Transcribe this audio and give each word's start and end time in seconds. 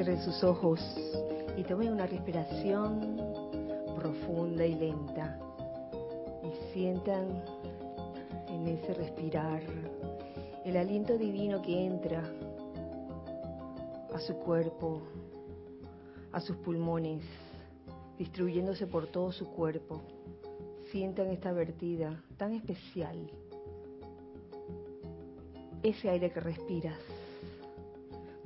Cierren 0.00 0.22
sus 0.22 0.42
ojos 0.44 0.80
y 1.58 1.62
tomen 1.62 1.92
una 1.92 2.06
respiración 2.06 3.20
profunda 3.94 4.64
y 4.64 4.74
lenta. 4.74 5.38
Y 6.42 6.72
sientan 6.72 7.44
en 8.48 8.66
ese 8.66 8.94
respirar 8.94 9.60
el 10.64 10.78
aliento 10.78 11.18
divino 11.18 11.60
que 11.60 11.84
entra 11.84 12.24
a 14.14 14.18
su 14.20 14.36
cuerpo, 14.36 15.02
a 16.32 16.40
sus 16.40 16.56
pulmones, 16.56 17.22
distribuyéndose 18.16 18.86
por 18.86 19.06
todo 19.08 19.30
su 19.32 19.50
cuerpo. 19.50 20.00
Sientan 20.90 21.26
esta 21.26 21.52
vertida 21.52 22.24
tan 22.38 22.54
especial. 22.54 23.30
Ese 25.82 26.08
aire 26.08 26.30
que 26.32 26.40
respiras, 26.40 27.19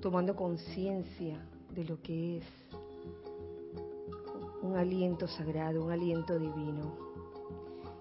tomando 0.05 0.37
conciencia 0.37 1.43
de 1.75 1.83
lo 1.83 2.03
que 2.03 2.37
es 2.37 2.45
un 4.61 4.77
aliento 4.77 5.27
sagrado, 5.27 5.83
un 5.83 5.93
aliento 5.93 6.39
divino, 6.39 6.95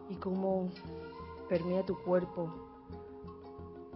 y 0.10 0.16
cómo 0.16 0.70
permea 1.48 1.86
tu 1.86 1.96
cuerpo 2.04 2.52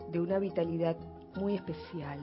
de 0.10 0.22
una 0.22 0.40
vitalidad 0.40 0.96
muy 1.36 1.56
especial, 1.56 2.20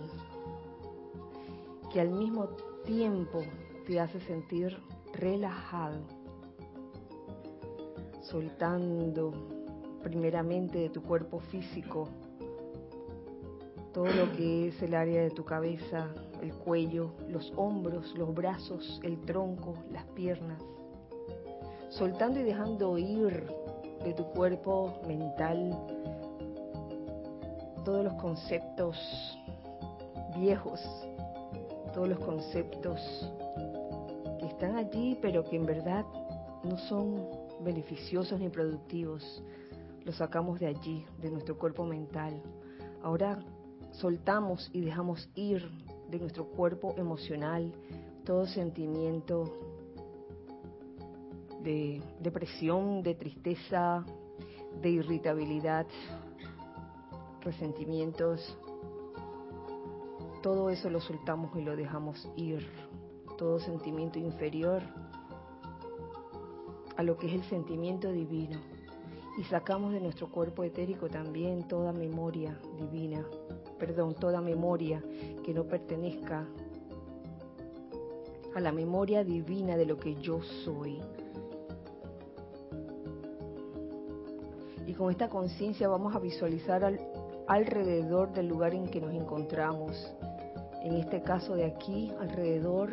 que 1.93 2.01
al 2.01 2.13
mismo 2.13 2.47
tiempo 2.87 3.43
te 3.87 4.01
hace 4.01 4.21
sentir 4.21 4.79
relajado, 5.13 6.01
soltando 8.23 9.35
primeramente 10.03 10.79
de 10.79 10.89
tu 10.89 11.03
cuerpo 11.03 11.41
físico 11.41 12.09
todo 13.95 14.07
lo 14.07 14.33
que 14.33 14.69
es 14.69 14.83
el 14.83 14.93
área 14.93 15.23
de 15.23 15.31
tu 15.31 15.45
cabeza, 15.45 16.09
el 16.43 16.53
cuello, 16.53 17.13
los 17.29 17.53
hombros, 17.57 18.13
los 18.19 18.35
brazos, 18.35 19.01
el 19.05 19.21
tronco, 19.21 19.75
las 19.93 20.05
piernas, 20.07 20.61
soltando 21.91 22.41
y 22.41 22.43
dejando 22.43 22.99
ir 22.99 23.47
de 24.05 24.13
tu 24.13 24.25
cuerpo 24.33 25.01
mental 25.07 25.71
todos 27.85 28.05
los 28.05 28.15
conceptos 28.15 28.99
viejos, 30.37 30.81
todos 31.95 32.09
los 32.09 32.19
conceptos 32.19 32.99
que 34.41 34.47
están 34.47 34.75
allí 34.75 35.17
pero 35.23 35.45
que 35.45 35.55
en 35.55 35.67
verdad 35.67 36.05
no 36.65 36.77
son 36.79 37.29
beneficiosos 37.61 38.41
ni 38.41 38.49
productivos. 38.49 39.43
Los 40.05 40.17
sacamos 40.17 40.59
de 40.59 40.67
allí, 40.67 41.07
de 41.19 41.31
nuestro 41.31 41.57
cuerpo 41.57 41.85
mental. 41.85 42.43
Ahora 43.03 43.39
soltamos 44.01 44.71
y 44.73 44.81
dejamos 44.81 45.29
ir 45.35 45.69
de 46.11 46.19
nuestro 46.19 46.47
cuerpo 46.47 46.95
emocional 46.97 47.73
todo 48.25 48.47
sentimiento 48.47 49.45
de 51.63 52.03
depresión, 52.21 53.03
de 53.03 53.15
tristeza, 53.15 54.05
de 54.81 54.91
irritabilidad, 54.91 55.87
resentimientos, 57.43 58.57
todo 60.43 60.69
eso 60.69 60.91
lo 60.91 61.01
soltamos 61.01 61.57
y 61.57 61.63
lo 61.63 61.75
dejamos 61.75 62.29
ir. 62.37 62.69
Todo 63.39 63.59
sentimiento 63.59 64.19
inferior 64.19 64.83
a 66.97 67.03
lo 67.03 67.17
que 67.17 67.29
es 67.29 67.33
el 67.33 67.45
sentimiento 67.45 68.13
divino. 68.13 68.59
Y 69.39 69.45
sacamos 69.45 69.93
de 69.93 70.01
nuestro 70.01 70.31
cuerpo 70.31 70.63
etérico 70.63 71.09
también 71.09 71.67
toda 71.67 71.93
memoria 71.93 72.61
divina, 72.79 73.25
perdón, 73.79 74.15
toda 74.15 74.41
memoria 74.41 75.03
que 75.45 75.53
no 75.53 75.65
pertenezca 75.65 76.47
a 78.55 78.61
la 78.61 78.73
memoria 78.73 79.25
divina 79.25 79.77
de 79.77 79.87
lo 79.87 79.97
que 79.97 80.15
yo 80.17 80.41
soy. 80.65 81.01
Y 84.87 84.93
con 84.95 85.11
esta 85.11 85.29
conciencia 85.29 85.89
vamos 85.89 86.15
a 86.15 86.19
visualizar 86.19 86.85
al, 86.85 87.01
alrededor 87.47 88.33
del 88.33 88.49
lugar 88.49 88.75
en 88.75 88.87
que 88.87 89.01
nos 89.01 89.13
encontramos. 89.13 90.13
En 90.83 90.95
este 90.97 91.23
caso 91.23 91.57
de 91.57 91.65
aquí, 91.65 92.13
alrededor 92.21 92.93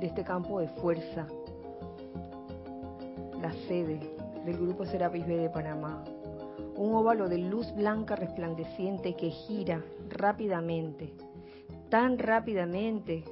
de 0.00 0.06
este 0.06 0.24
campo 0.24 0.60
de 0.60 0.68
fuerza, 0.68 1.26
la 3.40 3.52
sede 3.68 4.00
del 4.44 4.58
Grupo 4.58 4.84
Serapis 4.84 5.26
B 5.26 5.36
de 5.36 5.50
Panamá. 5.50 6.04
Un 6.80 6.94
óvalo 6.94 7.28
de 7.28 7.36
luz 7.36 7.70
blanca 7.74 8.16
resplandeciente 8.16 9.14
que 9.14 9.28
gira 9.28 9.84
rápidamente, 10.08 11.12
tan 11.90 12.18
rápidamente 12.18 13.22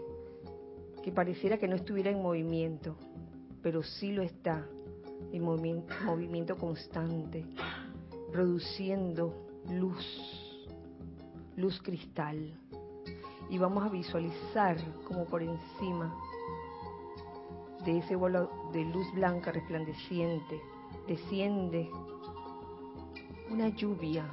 que 1.03 1.11
pareciera 1.13 1.57
que 1.57 1.67
no 1.67 1.75
estuviera 1.75 2.11
en 2.11 2.21
movimiento, 2.21 2.95
pero 3.63 3.83
sí 3.83 4.13
lo 4.13 4.21
está, 4.21 4.67
en 5.33 5.43
movimiento, 5.43 6.59
constante, 6.59 7.47
produciendo 8.31 9.33
luz 9.71 10.05
luz 11.57 11.81
cristal. 11.81 12.53
Y 13.49 13.57
vamos 13.57 13.83
a 13.83 13.89
visualizar 13.89 14.77
como 15.05 15.25
por 15.25 15.43
encima 15.43 16.15
de 17.87 17.97
ese 17.97 18.15
bolo 18.15 18.51
de 18.75 18.85
luz 18.85 19.11
blanca 19.15 19.53
resplandeciente 19.53 20.61
desciende 21.07 21.91
una 23.51 23.69
lluvia 23.69 24.27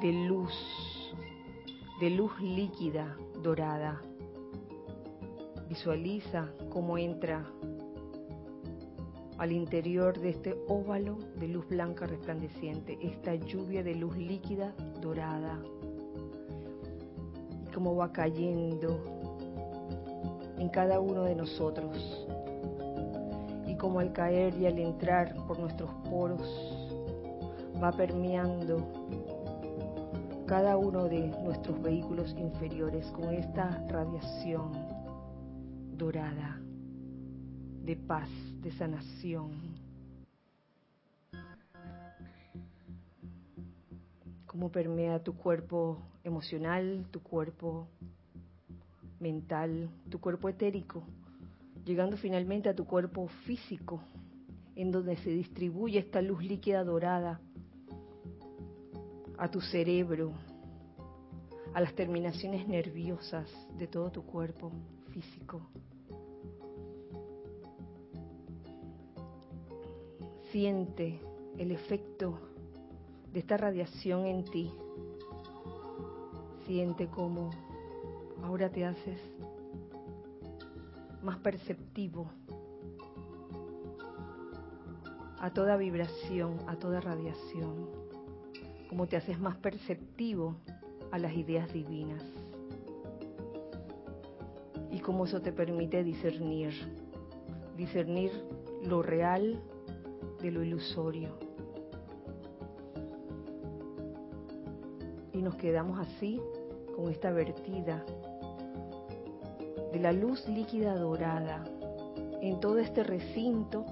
de 0.00 0.12
luz, 0.12 0.52
de 2.00 2.10
luz 2.10 2.32
líquida 2.40 3.16
dorada. 3.42 4.00
Visualiza 5.68 6.48
cómo 6.70 6.96
entra 6.96 7.44
al 9.38 9.52
interior 9.52 10.18
de 10.18 10.30
este 10.30 10.56
óvalo 10.68 11.18
de 11.38 11.48
luz 11.48 11.68
blanca 11.68 12.06
resplandeciente, 12.06 12.98
esta 13.00 13.34
lluvia 13.34 13.82
de 13.82 13.94
luz 13.94 14.16
líquida 14.16 14.74
dorada, 15.00 15.60
y 17.64 17.70
cómo 17.72 17.94
va 17.96 18.12
cayendo 18.12 18.98
en 20.58 20.68
cada 20.70 20.98
uno 21.00 21.22
de 21.22 21.36
nosotros, 21.36 22.26
y 23.66 23.76
como 23.76 24.00
al 24.00 24.12
caer 24.12 24.56
y 24.58 24.66
al 24.66 24.78
entrar 24.78 25.34
por 25.46 25.58
nuestros 25.60 25.90
poros, 26.10 26.77
va 27.82 27.92
permeando 27.92 28.86
cada 30.46 30.76
uno 30.76 31.04
de 31.04 31.28
nuestros 31.44 31.80
vehículos 31.80 32.34
inferiores 32.36 33.06
con 33.12 33.32
esta 33.32 33.84
radiación 33.88 34.72
dorada 35.92 36.60
de 37.84 37.96
paz 37.96 38.28
de 38.60 38.72
sanación. 38.72 39.52
Cómo 44.46 44.72
permea 44.72 45.22
tu 45.22 45.36
cuerpo 45.36 45.98
emocional, 46.24 47.06
tu 47.12 47.20
cuerpo 47.22 47.86
mental, 49.20 49.88
tu 50.10 50.20
cuerpo 50.20 50.48
etérico, 50.48 51.04
llegando 51.84 52.16
finalmente 52.16 52.68
a 52.68 52.74
tu 52.74 52.86
cuerpo 52.86 53.28
físico, 53.44 54.00
en 54.74 54.90
donde 54.90 55.16
se 55.18 55.30
distribuye 55.30 55.98
esta 55.98 56.22
luz 56.22 56.42
líquida 56.42 56.82
dorada 56.82 57.40
a 59.38 59.48
tu 59.48 59.60
cerebro, 59.60 60.32
a 61.72 61.80
las 61.80 61.94
terminaciones 61.94 62.66
nerviosas 62.66 63.48
de 63.78 63.86
todo 63.86 64.10
tu 64.10 64.24
cuerpo 64.24 64.72
físico. 65.10 65.62
Siente 70.50 71.20
el 71.56 71.70
efecto 71.70 72.38
de 73.32 73.40
esta 73.40 73.56
radiación 73.56 74.26
en 74.26 74.44
ti. 74.44 74.72
Siente 76.66 77.06
cómo 77.08 77.50
ahora 78.42 78.70
te 78.70 78.84
haces 78.84 79.20
más 81.22 81.38
perceptivo 81.38 82.30
a 85.38 85.50
toda 85.52 85.76
vibración, 85.76 86.58
a 86.66 86.76
toda 86.76 87.00
radiación, 87.00 88.07
como 88.88 89.06
te 89.06 89.16
haces 89.16 89.38
más 89.38 89.56
perceptivo 89.56 90.56
a 91.10 91.18
las 91.18 91.34
ideas 91.34 91.72
divinas 91.72 92.22
y 94.90 95.00
cómo 95.00 95.24
eso 95.24 95.40
te 95.40 95.52
permite 95.52 96.02
discernir, 96.02 96.72
discernir 97.76 98.32
lo 98.84 99.02
real 99.02 99.60
de 100.40 100.50
lo 100.50 100.62
ilusorio. 100.62 101.30
Y 105.32 105.38
nos 105.42 105.56
quedamos 105.56 105.98
así 106.00 106.40
con 106.96 107.10
esta 107.10 107.30
vertida 107.30 108.04
de 109.92 110.00
la 110.00 110.12
luz 110.12 110.46
líquida 110.48 110.94
dorada 110.96 111.64
en 112.40 112.60
todo 112.60 112.78
este 112.78 113.02
recinto 113.04 113.84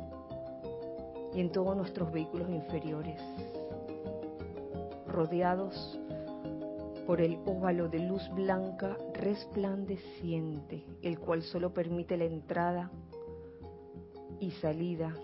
y 1.34 1.40
en 1.40 1.52
todos 1.52 1.76
nuestros 1.76 2.10
vehículos 2.12 2.48
inferiores, 2.50 3.20
rodeados 5.16 5.98
por 7.06 7.22
el 7.22 7.38
óvalo 7.46 7.88
de 7.88 8.00
luz 8.00 8.22
blanca 8.34 8.98
resplandeciente, 9.14 10.84
el 11.00 11.18
cual 11.18 11.42
solo 11.42 11.72
permite 11.72 12.18
la 12.18 12.24
entrada 12.24 12.90
y 14.38 14.50
salida 14.50 15.14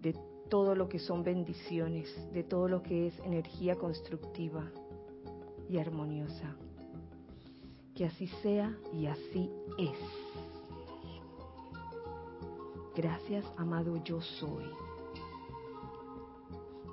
de 0.00 0.14
todo 0.48 0.76
lo 0.76 0.88
que 0.88 1.00
son 1.00 1.24
bendiciones, 1.24 2.08
de 2.32 2.44
todo 2.44 2.68
lo 2.68 2.80
que 2.80 3.08
es 3.08 3.18
energía 3.20 3.74
constructiva 3.74 4.70
y 5.68 5.78
armoniosa. 5.78 6.54
Que 7.92 8.04
así 8.04 8.28
sea 8.40 8.72
y 8.92 9.06
así 9.06 9.50
es. 9.78 9.98
Gracias, 12.94 13.44
amado 13.56 13.96
yo 14.04 14.20
soy. 14.20 14.87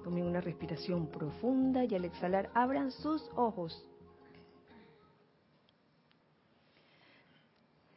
Tomen 0.06 0.28
una 0.28 0.40
respiración 0.40 1.08
profunda 1.08 1.84
y 1.84 1.96
al 1.96 2.06
exhalar 2.06 2.52
abran 2.54 2.92
sus 2.92 3.28
ojos. 3.36 3.84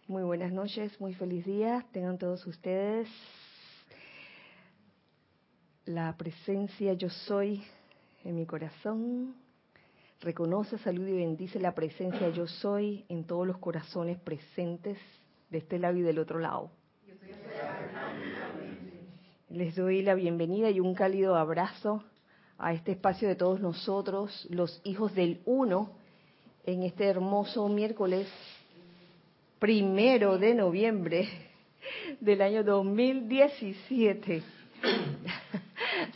Muy 0.06 0.22
buenas 0.22 0.50
noches, 0.50 0.98
muy 1.02 1.12
feliz 1.12 1.44
día. 1.44 1.84
Tengan 1.92 2.16
todos 2.16 2.46
ustedes 2.46 3.10
la 5.84 6.16
presencia 6.16 6.94
yo 6.94 7.10
soy 7.10 7.62
en 8.24 8.36
mi 8.36 8.46
corazón. 8.46 9.34
Reconoce, 10.22 10.78
saluda 10.78 11.10
y 11.10 11.16
bendice 11.16 11.60
la 11.60 11.74
presencia 11.74 12.30
yo 12.30 12.46
soy 12.46 13.04
en 13.10 13.24
todos 13.24 13.46
los 13.46 13.58
corazones 13.58 14.18
presentes 14.18 14.96
de 15.50 15.58
este 15.58 15.78
lado 15.78 15.98
y 15.98 16.00
del 16.00 16.18
otro 16.20 16.38
lado. 16.38 16.70
Les 19.50 19.74
doy 19.74 20.02
la 20.02 20.14
bienvenida 20.14 20.68
y 20.68 20.78
un 20.78 20.94
cálido 20.94 21.34
abrazo 21.34 22.04
a 22.58 22.74
este 22.74 22.92
espacio 22.92 23.28
de 23.28 23.34
todos 23.34 23.60
nosotros, 23.60 24.46
los 24.50 24.78
hijos 24.84 25.14
del 25.14 25.40
uno, 25.46 25.92
en 26.66 26.82
este 26.82 27.06
hermoso 27.06 27.66
miércoles 27.66 28.28
primero 29.58 30.36
de 30.36 30.54
noviembre 30.54 31.30
del 32.20 32.42
año 32.42 32.62
2017. 32.62 34.42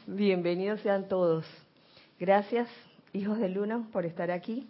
Bienvenidos 0.06 0.82
sean 0.82 1.08
todos. 1.08 1.46
Gracias, 2.20 2.68
hijos 3.14 3.38
del 3.38 3.56
uno, 3.56 3.88
por 3.92 4.04
estar 4.04 4.30
aquí 4.30 4.68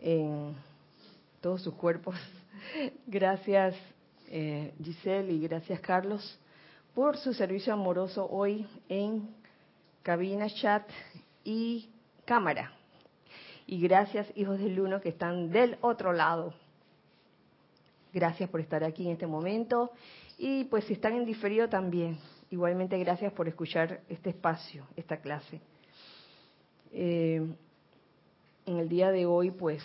en 0.00 0.56
todos 1.40 1.62
sus 1.62 1.74
cuerpos. 1.74 2.16
Gracias, 3.06 3.76
eh, 4.26 4.74
Giselle, 4.82 5.32
y 5.32 5.38
gracias, 5.38 5.78
Carlos 5.78 6.36
por 6.94 7.16
su 7.16 7.34
servicio 7.34 7.72
amoroso 7.72 8.28
hoy 8.30 8.66
en 8.88 9.28
cabina, 10.02 10.48
chat 10.48 10.88
y 11.42 11.90
cámara. 12.24 12.72
Y 13.66 13.80
gracias, 13.80 14.28
hijos 14.36 14.60
del 14.60 14.78
uno, 14.78 15.00
que 15.00 15.08
están 15.08 15.50
del 15.50 15.76
otro 15.80 16.12
lado. 16.12 16.54
Gracias 18.12 18.48
por 18.48 18.60
estar 18.60 18.84
aquí 18.84 19.06
en 19.06 19.12
este 19.12 19.26
momento. 19.26 19.90
Y 20.38 20.64
pues 20.64 20.84
si 20.84 20.92
están 20.92 21.14
en 21.14 21.24
diferido 21.24 21.68
también, 21.68 22.18
igualmente 22.50 22.96
gracias 22.98 23.32
por 23.32 23.48
escuchar 23.48 24.00
este 24.08 24.30
espacio, 24.30 24.86
esta 24.96 25.16
clase. 25.16 25.60
Eh, 26.92 27.42
en 28.66 28.78
el 28.78 28.88
día 28.88 29.10
de 29.10 29.26
hoy, 29.26 29.50
pues, 29.50 29.82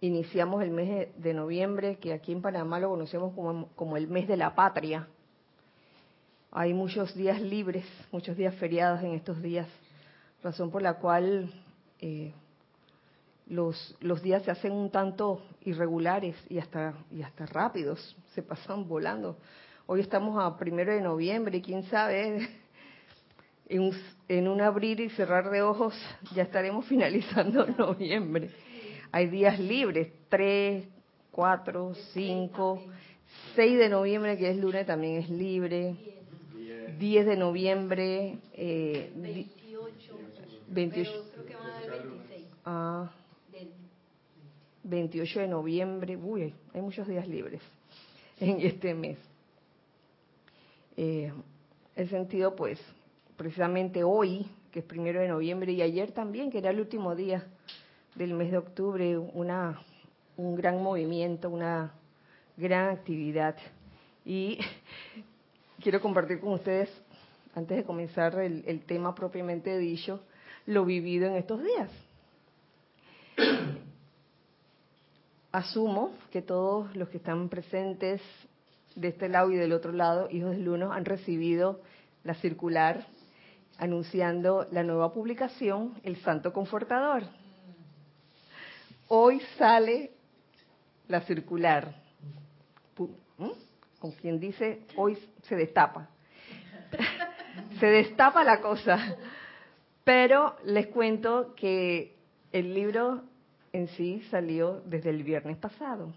iniciamos 0.00 0.62
el 0.62 0.70
mes 0.70 1.08
de 1.16 1.32
noviembre, 1.32 1.96
que 1.98 2.12
aquí 2.12 2.32
en 2.32 2.42
Panamá 2.42 2.80
lo 2.80 2.90
conocemos 2.90 3.32
como, 3.34 3.68
como 3.76 3.96
el 3.96 4.08
mes 4.08 4.26
de 4.26 4.36
la 4.36 4.54
patria 4.54 5.08
hay 6.56 6.72
muchos 6.72 7.14
días 7.14 7.38
libres, 7.38 7.84
muchos 8.10 8.34
días 8.34 8.54
feriados 8.54 9.02
en 9.02 9.12
estos 9.12 9.42
días, 9.42 9.68
razón 10.42 10.70
por 10.70 10.80
la 10.80 10.94
cual 10.94 11.52
eh, 12.00 12.32
los, 13.46 13.94
los 14.00 14.22
días 14.22 14.42
se 14.42 14.50
hacen 14.50 14.72
un 14.72 14.90
tanto 14.90 15.42
irregulares 15.66 16.34
y 16.48 16.58
hasta, 16.58 16.94
rápidos, 17.52 18.16
se 18.34 18.42
pasan 18.42 18.88
volando. 18.88 19.36
Hoy 19.84 20.00
estamos 20.00 20.42
a 20.42 20.56
primero 20.56 20.94
de 20.94 21.02
noviembre 21.02 21.58
y 21.58 21.60
quién 21.60 21.82
sabe, 21.90 22.48
en 23.68 23.80
un, 23.82 23.92
en 24.26 24.48
un 24.48 24.62
abrir 24.62 25.00
y 25.00 25.10
cerrar 25.10 25.50
de 25.50 25.60
ojos 25.60 25.94
ya 26.34 26.44
estaremos 26.44 26.86
finalizando 26.88 27.66
noviembre. 27.66 28.48
Hay 29.12 29.26
días 29.26 29.58
libres, 29.58 30.08
3, 30.30 30.88
4, 31.32 31.94
5, 32.14 32.82
6 33.56 33.78
de 33.78 33.88
noviembre 33.90 34.38
que 34.38 34.48
es 34.48 34.56
lunes 34.56 34.86
también 34.86 35.16
es 35.16 35.28
libre 35.28 36.15
10 36.98 37.26
de 37.26 37.36
noviembre. 37.36 38.38
Eh, 38.52 39.12
28. 39.14 40.18
28 40.68 41.10
creo 41.32 41.46
que 41.46 41.54
van 41.54 41.70
a 41.70 41.76
haber 41.78 42.02
26. 42.02 42.46
Ah, 42.64 43.10
28 44.82 45.40
de 45.40 45.48
noviembre. 45.48 46.16
Uy, 46.16 46.54
hay 46.72 46.80
muchos 46.80 47.06
días 47.06 47.26
libres 47.26 47.60
en 48.40 48.60
este 48.60 48.94
mes. 48.94 49.18
Eh, 50.96 51.32
he 51.94 52.06
sentido, 52.06 52.54
pues, 52.56 52.80
precisamente 53.36 54.02
hoy, 54.04 54.46
que 54.70 54.80
es 54.80 54.84
primero 54.84 55.20
de 55.20 55.28
noviembre, 55.28 55.72
y 55.72 55.82
ayer 55.82 56.12
también, 56.12 56.50
que 56.50 56.58
era 56.58 56.70
el 56.70 56.80
último 56.80 57.14
día 57.14 57.46
del 58.14 58.34
mes 58.34 58.50
de 58.50 58.58
octubre, 58.58 59.18
una, 59.18 59.80
un 60.36 60.54
gran 60.54 60.82
movimiento, 60.82 61.50
una 61.50 61.92
gran 62.56 62.90
actividad. 62.90 63.56
Y 64.24 64.58
quiero 65.86 66.00
compartir 66.00 66.40
con 66.40 66.54
ustedes, 66.54 66.90
antes 67.54 67.76
de 67.76 67.84
comenzar 67.84 68.36
el, 68.40 68.82
tema 68.88 69.14
propiamente 69.14 69.78
dicho, 69.78 70.20
lo 70.66 70.84
vivido 70.84 71.28
en 71.28 71.36
estos 71.36 71.62
días. 71.62 71.88
Asumo 75.52 76.10
que 76.32 76.42
todos 76.42 76.96
los 76.96 77.08
que 77.08 77.18
están 77.18 77.48
presentes 77.48 78.20
de 78.96 79.06
este 79.06 79.28
lado 79.28 79.52
y 79.52 79.54
del 79.54 79.72
otro 79.72 79.92
lado, 79.92 80.28
hijos 80.28 80.56
del 80.56 80.68
uno, 80.68 80.92
han 80.92 81.04
recibido 81.04 81.80
la 82.24 82.34
circular 82.34 83.06
anunciando 83.78 84.66
la 84.72 84.82
nueva 84.82 85.12
publicación, 85.12 85.94
El 86.02 86.16
Santo 86.16 86.52
Confortador. 86.52 87.22
Hoy 89.06 89.40
sale 89.56 90.10
la 91.06 91.20
circular 91.20 91.94
con 93.98 94.12
quien 94.12 94.38
dice, 94.38 94.80
hoy 94.96 95.18
se 95.42 95.56
destapa. 95.56 96.08
se 97.80 97.86
destapa 97.86 98.44
la 98.44 98.60
cosa. 98.60 99.16
Pero 100.04 100.56
les 100.64 100.86
cuento 100.88 101.54
que 101.56 102.14
el 102.52 102.74
libro 102.74 103.22
en 103.72 103.88
sí 103.88 104.22
salió 104.30 104.80
desde 104.84 105.10
el 105.10 105.22
viernes 105.22 105.56
pasado. 105.56 106.12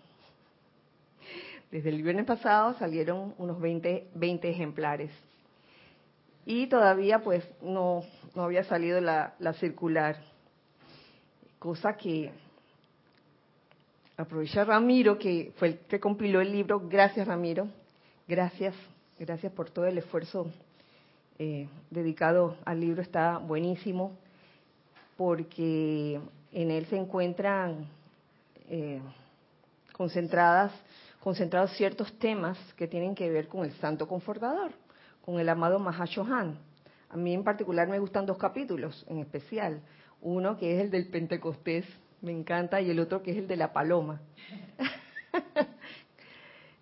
Desde 1.71 1.89
el 1.89 2.01
viernes 2.01 2.25
pasado 2.25 2.73
salieron 2.75 3.33
unos 3.37 3.59
20, 3.59 4.09
20 4.13 4.49
ejemplares. 4.49 5.11
Y 6.45 6.67
todavía 6.67 7.19
pues 7.19 7.47
no, 7.61 8.03
no 8.35 8.43
había 8.43 8.63
salido 8.63 9.01
la, 9.01 9.35
la 9.39 9.53
circular. 9.53 10.17
Cosa 11.59 11.97
que 11.97 12.31
aprovecha 14.19 14.65
Ramiro, 14.65 15.17
que 15.17 15.53
fue 15.55 15.69
el 15.69 15.79
que 15.79 15.99
compiló 15.99 16.41
el 16.41 16.51
libro. 16.51 16.81
Gracias, 16.89 17.25
Ramiro. 17.25 17.69
Gracias, 18.27 18.75
gracias 19.17 19.51
por 19.53 19.69
todo 19.69 19.85
el 19.85 19.97
esfuerzo 19.97 20.51
eh, 21.37 21.69
dedicado 21.89 22.57
al 22.65 22.81
libro. 22.81 23.01
Está 23.01 23.37
buenísimo 23.37 24.17
porque 25.15 26.19
en 26.51 26.71
él 26.71 26.85
se 26.87 26.97
encuentran 26.97 27.87
eh, 28.69 28.99
concentradas, 29.93 30.73
concentrados 31.21 31.71
ciertos 31.77 32.11
temas 32.19 32.57
que 32.75 32.87
tienen 32.87 33.15
que 33.15 33.29
ver 33.29 33.47
con 33.47 33.63
el 33.63 33.71
Santo 33.73 34.05
Confortador, 34.05 34.71
con 35.23 35.39
el 35.39 35.47
amado 35.47 35.79
Mahashohan. 35.79 36.59
A 37.09 37.15
mí 37.15 37.33
en 37.33 37.45
particular 37.45 37.87
me 37.87 37.99
gustan 37.99 38.25
dos 38.25 38.37
capítulos 38.37 39.05
en 39.07 39.19
especial. 39.19 39.81
Uno 40.21 40.57
que 40.57 40.75
es 40.75 40.81
el 40.81 40.91
del 40.91 41.07
Pentecostés, 41.07 41.85
me 42.21 42.31
encanta, 42.31 42.81
y 42.81 42.89
el 42.89 42.99
otro 42.99 43.23
que 43.23 43.31
es 43.31 43.37
el 43.37 43.47
de 43.47 43.57
la 43.57 43.73
paloma. 43.73 44.21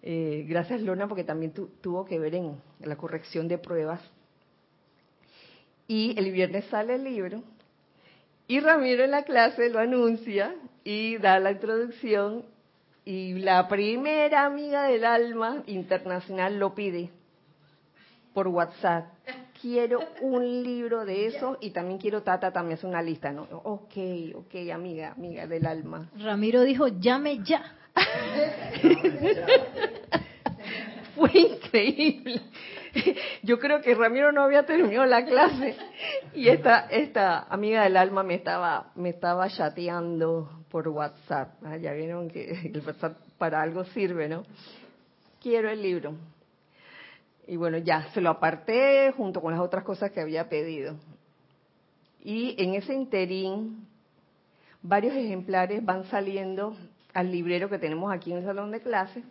eh, 0.01 0.45
gracias 0.47 0.81
Lorna 0.81 1.07
porque 1.07 1.23
también 1.23 1.53
tuvo 1.81 2.05
que 2.05 2.19
ver 2.19 2.35
en 2.35 2.61
la 2.79 2.95
corrección 2.95 3.47
de 3.47 3.57
pruebas. 3.57 4.01
Y 5.87 6.17
el 6.17 6.31
viernes 6.31 6.65
sale 6.65 6.95
el 6.95 7.03
libro 7.03 7.43
y 8.47 8.59
Ramiro 8.59 9.03
en 9.03 9.11
la 9.11 9.23
clase 9.23 9.69
lo 9.69 9.79
anuncia 9.79 10.55
y 10.83 11.17
da 11.17 11.39
la 11.39 11.51
introducción 11.51 12.45
y 13.03 13.33
la 13.33 13.67
primera 13.67 14.45
amiga 14.45 14.83
del 14.83 15.05
alma 15.05 15.63
internacional 15.67 16.57
lo 16.57 16.73
pide 16.73 17.09
por 18.37 18.49
WhatsApp 18.49 19.05
quiero 19.59 19.99
un 20.21 20.61
libro 20.61 21.05
de 21.05 21.25
eso 21.25 21.57
y 21.59 21.71
también 21.71 21.97
quiero 21.97 22.21
Tata 22.21 22.51
también 22.51 22.77
hace 22.77 22.85
una 22.85 23.01
lista, 23.01 23.31
¿no? 23.31 23.47
Ok, 23.63 23.95
ok, 24.35 24.53
amiga, 24.71 25.13
amiga 25.13 25.47
del 25.47 25.65
alma. 25.65 26.07
Ramiro 26.19 26.61
dijo, 26.61 26.87
llame 26.87 27.39
ya. 27.43 27.63
Fue 31.15 31.31
increíble. 31.33 32.39
Yo 33.41 33.57
creo 33.57 33.81
que 33.81 33.95
Ramiro 33.95 34.31
no 34.31 34.43
había 34.43 34.67
terminado 34.67 35.07
la 35.07 35.25
clase 35.25 35.75
y 36.35 36.49
esta, 36.49 36.81
esta 36.91 37.47
amiga 37.49 37.85
del 37.85 37.97
alma 37.97 38.21
me 38.21 38.35
estaba, 38.35 38.91
me 38.93 39.09
estaba 39.09 39.49
chateando 39.49 40.63
por 40.69 40.87
WhatsApp. 40.89 41.55
Ah, 41.63 41.77
ya 41.77 41.91
vieron 41.93 42.29
que 42.29 42.69
el 42.71 42.83
WhatsApp 42.85 43.17
para 43.39 43.63
algo 43.63 43.83
sirve, 43.85 44.29
¿no? 44.29 44.43
Quiero 45.41 45.71
el 45.71 45.81
libro. 45.81 46.13
Y 47.47 47.55
bueno, 47.55 47.77
ya 47.77 48.09
se 48.13 48.19
lo 48.19 48.29
aparté 48.29 49.13
junto 49.15 49.41
con 49.41 49.53
las 49.53 49.61
otras 49.61 49.83
cosas 49.83 50.11
que 50.11 50.19
había 50.19 50.49
pedido. 50.49 50.95
Y 52.21 52.61
en 52.61 52.73
ese 52.73 52.93
interín, 52.93 53.87
varios 54.81 55.15
ejemplares 55.15 55.83
van 55.83 56.03
saliendo 56.05 56.75
al 57.13 57.31
librero 57.31 57.69
que 57.69 57.79
tenemos 57.79 58.11
aquí 58.11 58.31
en 58.31 58.39
el 58.39 58.43
salón 58.43 58.71
de 58.71 58.81
clase 58.81 59.23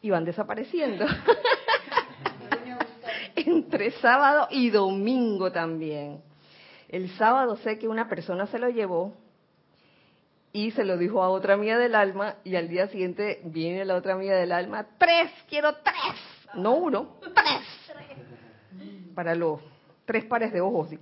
y 0.00 0.08
van 0.08 0.24
desapareciendo. 0.24 1.04
Entre 3.36 3.90
sábado 3.92 4.48
y 4.50 4.70
domingo 4.70 5.52
también. 5.52 6.22
El 6.88 7.10
sábado 7.16 7.56
sé 7.56 7.78
que 7.78 7.86
una 7.86 8.08
persona 8.08 8.46
se 8.46 8.58
lo 8.58 8.70
llevó 8.70 9.14
y 10.52 10.70
se 10.72 10.84
lo 10.84 10.96
dijo 10.96 11.22
a 11.22 11.28
otra 11.28 11.54
amiga 11.54 11.78
del 11.78 11.94
alma 11.94 12.36
y 12.44 12.56
al 12.56 12.68
día 12.68 12.88
siguiente 12.88 13.40
viene 13.44 13.84
la 13.84 13.94
otra 13.94 14.14
amiga 14.14 14.36
del 14.36 14.52
alma, 14.52 14.86
tres, 14.98 15.30
quiero 15.48 15.74
tres, 15.76 16.16
no 16.54 16.74
uno, 16.74 17.16
tres, 17.20 17.62
para 19.14 19.34
los 19.34 19.60
tres 20.04 20.24
pares 20.24 20.52
de 20.52 20.60
ojos. 20.60 20.88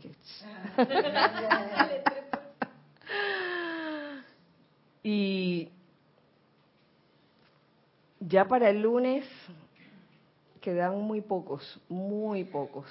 y 5.02 5.70
ya 8.20 8.46
para 8.46 8.68
el 8.70 8.82
lunes 8.82 9.24
quedan 10.60 11.00
muy 11.00 11.20
pocos, 11.20 11.80
muy 11.88 12.44
pocos. 12.44 12.86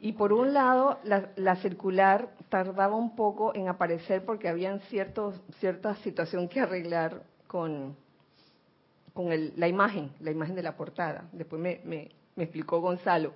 Y 0.00 0.12
por 0.12 0.32
un 0.32 0.54
lado, 0.54 1.00
la, 1.02 1.56
circular 1.56 2.28
tardaba 2.48 2.94
un 2.94 3.16
poco 3.16 3.52
en 3.54 3.68
aparecer 3.68 4.24
porque 4.24 4.48
habían 4.48 4.78
ciertos, 4.82 5.34
cierta 5.58 5.96
situación 5.96 6.48
que 6.48 6.60
arreglar 6.60 7.24
con, 7.48 7.96
con 9.18 9.32
el, 9.32 9.52
la 9.56 9.66
imagen, 9.66 10.12
la 10.20 10.30
imagen 10.30 10.54
de 10.54 10.62
la 10.62 10.76
portada. 10.76 11.28
Después 11.32 11.60
me, 11.60 11.80
me, 11.82 12.08
me 12.36 12.44
explicó 12.44 12.80
Gonzalo. 12.80 13.32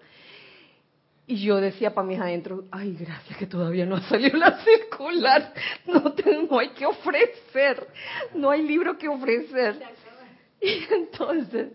Y 1.26 1.42
yo 1.42 1.60
decía 1.60 1.92
para 1.92 2.06
mis 2.06 2.20
adentro, 2.20 2.66
ay, 2.70 2.94
gracias 2.94 3.36
que 3.36 3.48
todavía 3.48 3.84
no 3.84 3.96
ha 3.96 4.02
salido 4.02 4.38
la 4.38 4.62
circular, 4.62 5.52
no, 5.88 6.12
tengo, 6.12 6.60
hay 6.60 6.68
que 6.68 6.86
ofrecer, 6.86 7.84
no 8.32 8.50
hay 8.50 8.62
libro 8.62 8.96
que 8.96 9.08
ofrecer. 9.08 9.82
Y 10.60 10.84
entonces, 10.94 11.72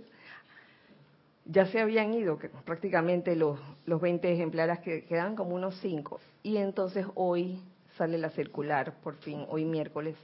ya 1.43 1.65
se 1.65 1.81
habían 1.81 2.13
ido 2.13 2.39
que 2.39 2.47
prácticamente 2.47 3.35
los, 3.35 3.59
los 3.85 3.99
20 3.99 4.31
ejemplares 4.31 4.79
que 4.79 5.03
quedan 5.03 5.35
como 5.35 5.53
unos 5.53 5.77
5. 5.81 6.21
Y 6.43 6.55
entonces 6.55 7.05
hoy 7.15 7.59
sale 7.97 8.17
la 8.17 8.29
circular, 8.29 8.93
por 9.03 9.15
fin, 9.15 9.45
hoy 9.49 9.65
miércoles. 9.65 10.15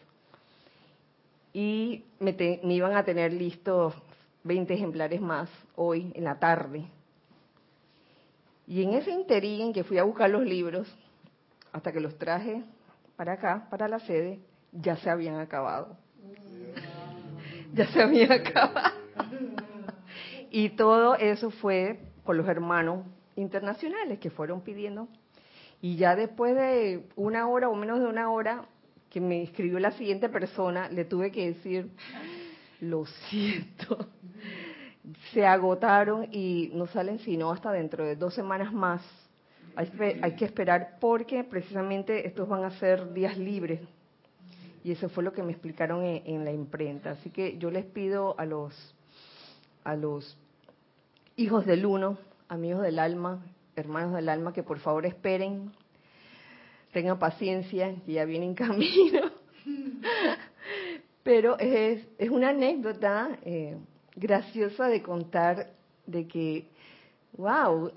Y 1.53 2.03
me, 2.19 2.35
me 2.63 2.73
iban 2.73 2.95
a 2.95 3.05
tener 3.05 3.31
listos 3.31 3.93
20 4.43 4.73
ejemplares 4.73 5.21
más 5.21 5.49
hoy 5.75 6.11
en 6.15 6.23
la 6.23 6.39
tarde. 6.39 6.85
Y 8.67 8.81
en 8.83 8.93
ese 8.93 9.11
interín 9.11 9.61
en 9.61 9.73
que 9.73 9.83
fui 9.83 9.97
a 9.97 10.03
buscar 10.03 10.29
los 10.29 10.43
libros, 10.43 10.87
hasta 11.71 11.91
que 11.91 11.99
los 11.99 12.17
traje 12.17 12.63
para 13.15 13.33
acá, 13.33 13.67
para 13.69 13.87
la 13.87 13.99
sede, 13.99 14.39
ya 14.71 14.95
se 14.97 15.09
habían 15.09 15.39
acabado. 15.39 15.97
ya 17.73 17.87
se 17.87 18.01
habían 18.01 18.31
acabado. 18.31 18.95
Y 20.49 20.69
todo 20.69 21.15
eso 21.15 21.49
fue 21.49 21.99
por 22.23 22.35
los 22.35 22.47
hermanos 22.47 23.05
internacionales 23.35 24.19
que 24.19 24.29
fueron 24.29 24.61
pidiendo. 24.61 25.07
Y 25.81 25.97
ya 25.97 26.15
después 26.15 26.55
de 26.55 27.03
una 27.15 27.47
hora 27.47 27.69
o 27.69 27.75
menos 27.75 27.99
de 27.99 28.05
una 28.05 28.31
hora 28.31 28.65
que 29.13 29.21
me 29.21 29.43
escribió 29.43 29.79
la 29.79 29.91
siguiente 29.91 30.27
persona, 30.27 30.89
le 30.89 31.05
tuve 31.05 31.31
que 31.31 31.53
decir, 31.53 31.91
lo 32.81 33.05
siento, 33.05 34.07
se 35.31 35.45
agotaron 35.45 36.27
y 36.31 36.71
no 36.73 36.87
salen 36.87 37.19
sino 37.19 37.51
hasta 37.51 37.71
dentro 37.71 38.03
de 38.03 38.15
dos 38.15 38.33
semanas 38.33 38.73
más. 38.73 39.03
Hay, 39.75 39.91
hay 40.19 40.35
que 40.35 40.45
esperar 40.45 40.97
porque 40.99 41.43
precisamente 41.43 42.25
estos 42.27 42.49
van 42.49 42.63
a 42.63 42.71
ser 42.79 43.13
días 43.13 43.37
libres. 43.37 43.81
Y 44.83 44.91
eso 44.91 45.07
fue 45.09 45.23
lo 45.23 45.31
que 45.31 45.43
me 45.43 45.51
explicaron 45.51 46.03
en, 46.03 46.23
en 46.25 46.43
la 46.43 46.51
imprenta. 46.51 47.11
Así 47.11 47.29
que 47.29 47.59
yo 47.59 47.69
les 47.69 47.85
pido 47.85 48.35
a 48.39 48.45
los 48.45 48.95
a 49.83 49.95
los 49.95 50.37
hijos 51.35 51.65
del 51.65 51.85
uno, 51.85 52.17
amigos 52.47 52.81
del 52.81 52.97
alma, 52.97 53.45
hermanos 53.75 54.13
del 54.13 54.29
alma, 54.29 54.53
que 54.53 54.63
por 54.63 54.79
favor 54.79 55.05
esperen, 55.05 55.71
tengan 56.93 57.19
paciencia, 57.19 57.93
que 58.05 58.13
ya 58.13 58.23
vienen 58.23 58.53
camino. 58.53 59.31
Pero 61.23 61.57
es, 61.59 62.07
es 62.17 62.29
una 62.29 62.49
anécdota 62.49 63.37
eh, 63.43 63.77
graciosa 64.15 64.87
de 64.87 65.01
contar 65.01 65.71
de 66.05 66.27
que, 66.27 66.67
wow, 67.33 67.91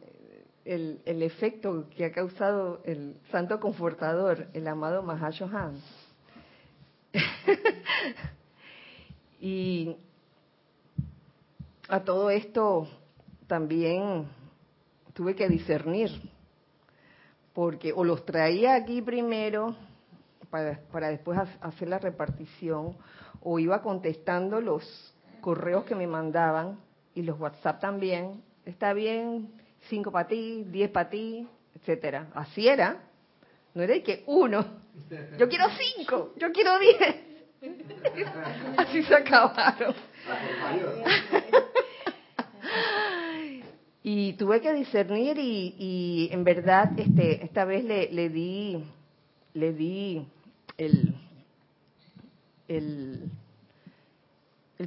el, 0.64 1.00
el, 1.04 1.22
efecto 1.22 1.88
que 1.96 2.06
ha 2.06 2.12
causado 2.12 2.80
el 2.84 3.16
santo 3.30 3.60
confortador, 3.60 4.48
el 4.52 4.66
amado 4.66 5.02
Mahashohan. 5.02 5.80
y 9.40 9.96
a 11.88 12.00
todo 12.00 12.30
esto 12.30 12.88
también 13.46 14.26
tuve 15.12 15.34
que 15.34 15.48
discernir, 15.48 16.10
porque 17.56 17.90
o 17.90 18.04
los 18.04 18.26
traía 18.26 18.75
aquí 18.75 19.00
primero 19.00 19.75
para, 20.50 20.78
para 20.92 21.08
después 21.08 21.40
hacer 21.62 21.88
la 21.88 21.98
repartición, 21.98 22.94
o 23.40 23.58
iba 23.58 23.80
contestando 23.80 24.60
los 24.60 25.14
correos 25.40 25.84
que 25.84 25.94
me 25.94 26.06
mandaban 26.06 26.78
y 27.14 27.22
los 27.22 27.40
WhatsApp 27.40 27.80
también. 27.80 28.42
Está 28.66 28.92
bien, 28.92 29.50
cinco 29.88 30.12
para 30.12 30.28
ti, 30.28 30.64
diez 30.68 30.90
para 30.90 31.08
ti, 31.08 31.48
etcétera. 31.75 32.26
Así 32.34 32.68
era. 32.68 33.04
No 33.72 33.82
era 33.82 33.98
que 34.02 34.22
uno, 34.26 34.62
yo 35.38 35.48
quiero 35.48 35.64
cinco, 35.96 36.34
yo 36.36 36.52
quiero 36.52 36.78
diez. 36.78 37.16
Así 38.76 39.02
se 39.02 39.14
acabaron. 39.14 39.94
y 44.08 44.34
tuve 44.34 44.60
que 44.60 44.72
discernir 44.72 45.36
y, 45.36 46.28
en 46.30 46.44
verdad 46.44 46.96
este 46.96 47.44
esta 47.44 47.64
vez 47.64 47.82
le, 47.82 48.08
le 48.12 48.28
di 48.28 48.84
le 49.52 49.72
di 49.72 50.25
el, 50.78 51.12
el, 52.68 53.28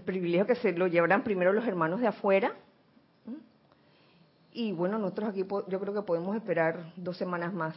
privilegio 0.05 0.45
que 0.45 0.55
se 0.55 0.71
lo 0.71 0.87
llevaran 0.87 1.25
primero 1.25 1.51
los 1.51 1.67
hermanos 1.67 1.99
de 1.99 2.07
afuera. 2.07 2.55
Y 4.53 4.71
bueno 4.71 4.97
nosotros 4.97 5.31
aquí 5.31 5.43
yo 5.67 5.79
creo 5.81 5.93
que 5.93 6.03
podemos 6.03 6.33
esperar 6.37 6.93
dos 6.95 7.17
semanas 7.17 7.53
más. 7.53 7.75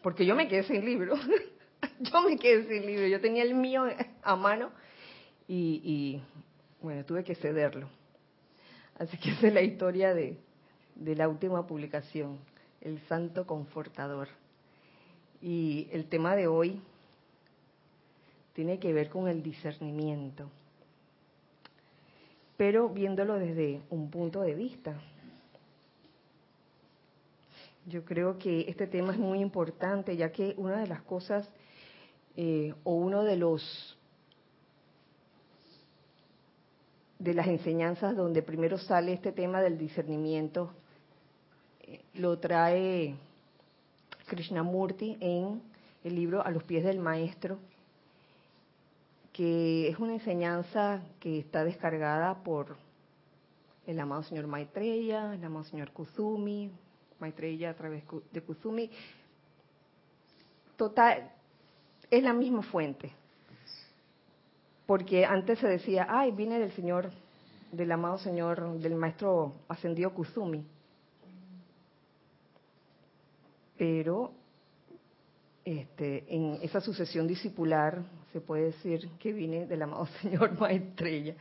Porque 0.00 0.24
yo 0.24 0.36
me 0.36 0.46
quedé 0.46 0.62
sin 0.62 0.84
libro. 0.84 1.16
Yo 2.00 2.22
me 2.22 2.36
quedé 2.36 2.68
sin 2.68 2.86
libro. 2.86 3.06
Yo 3.06 3.20
tenía 3.20 3.42
el 3.42 3.54
mío 3.54 3.84
a 4.22 4.36
mano 4.36 4.70
y, 5.48 5.80
y 5.82 6.22
bueno 6.80 7.04
tuve 7.04 7.24
que 7.24 7.34
cederlo 7.34 7.88
Así 8.98 9.18
que 9.18 9.30
esa 9.30 9.48
es 9.48 9.54
la 9.54 9.62
historia 9.62 10.14
de, 10.14 10.38
la 10.96 11.28
última 11.28 11.66
publicación, 11.66 12.38
el 12.80 12.98
Santo 13.08 13.46
Confortador. 13.46 14.28
Y 15.42 15.88
el 15.92 16.06
tema 16.06 16.34
de 16.34 16.46
hoy 16.46 16.80
tiene 18.54 18.78
que 18.78 18.94
ver 18.94 19.10
con 19.10 19.28
el 19.28 19.42
discernimiento, 19.42 20.50
pero 22.56 22.88
viéndolo 22.88 23.34
desde 23.34 23.82
un 23.90 24.10
punto 24.10 24.40
de 24.40 24.54
vista. 24.54 24.98
Yo 27.84 28.02
creo 28.04 28.38
que 28.38 28.64
este 28.66 28.86
tema 28.86 29.12
es 29.12 29.18
muy 29.18 29.40
importante, 29.40 30.16
ya 30.16 30.32
que 30.32 30.54
una 30.56 30.80
de 30.80 30.86
las 30.86 31.02
cosas 31.02 31.48
eh, 32.34 32.74
o 32.82 32.94
uno 32.94 33.24
de 33.24 33.36
los 33.36 33.95
de 37.18 37.34
las 37.34 37.46
enseñanzas 37.46 38.16
donde 38.16 38.42
primero 38.42 38.78
sale 38.78 39.12
este 39.12 39.32
tema 39.32 39.60
del 39.60 39.78
discernimiento, 39.78 40.70
eh, 41.80 42.02
lo 42.14 42.38
trae 42.38 43.14
Krishnamurti 44.26 45.16
en 45.20 45.62
el 46.04 46.14
libro 46.14 46.44
A 46.44 46.50
los 46.50 46.64
pies 46.64 46.84
del 46.84 46.98
maestro, 46.98 47.58
que 49.32 49.88
es 49.88 49.98
una 49.98 50.14
enseñanza 50.14 51.02
que 51.20 51.38
está 51.38 51.64
descargada 51.64 52.42
por 52.42 52.76
el 53.86 54.00
amado 54.00 54.22
señor 54.22 54.46
Maitreya, 54.46 55.34
el 55.34 55.44
amado 55.44 55.64
señor 55.64 55.92
Kusumi, 55.92 56.70
Maitreya 57.18 57.70
a 57.70 57.74
través 57.74 58.02
de 58.32 58.42
Kusumi. 58.42 58.90
Total, 60.76 61.30
es 62.10 62.22
la 62.22 62.32
misma 62.32 62.62
fuente, 62.62 63.12
porque 64.86 65.24
antes 65.24 65.58
se 65.58 65.68
decía, 65.68 66.06
ay, 66.08 66.32
viene 66.32 66.58
del 66.58 66.72
Señor, 66.72 67.10
del 67.72 67.92
amado 67.92 68.18
Señor, 68.18 68.78
del 68.78 68.94
Maestro 68.94 69.54
Ascendido 69.68 70.14
Kusumi. 70.14 70.64
pero 73.76 74.32
este, 75.64 76.24
en 76.34 76.58
esa 76.62 76.80
sucesión 76.80 77.26
discipular 77.26 78.02
se 78.32 78.40
puede 78.40 78.66
decir 78.66 79.08
que 79.18 79.32
viene 79.32 79.66
del 79.66 79.82
amado 79.82 80.06
Señor 80.22 80.58
Maestrella. 80.58 81.34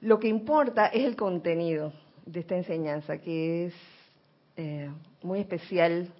Lo 0.00 0.18
que 0.18 0.28
importa 0.28 0.86
es 0.86 1.04
el 1.04 1.16
contenido 1.16 1.92
de 2.24 2.40
esta 2.40 2.56
enseñanza, 2.56 3.18
que 3.18 3.66
es 3.66 3.74
eh, 4.56 4.90
muy 5.22 5.40
especial, 5.40 6.12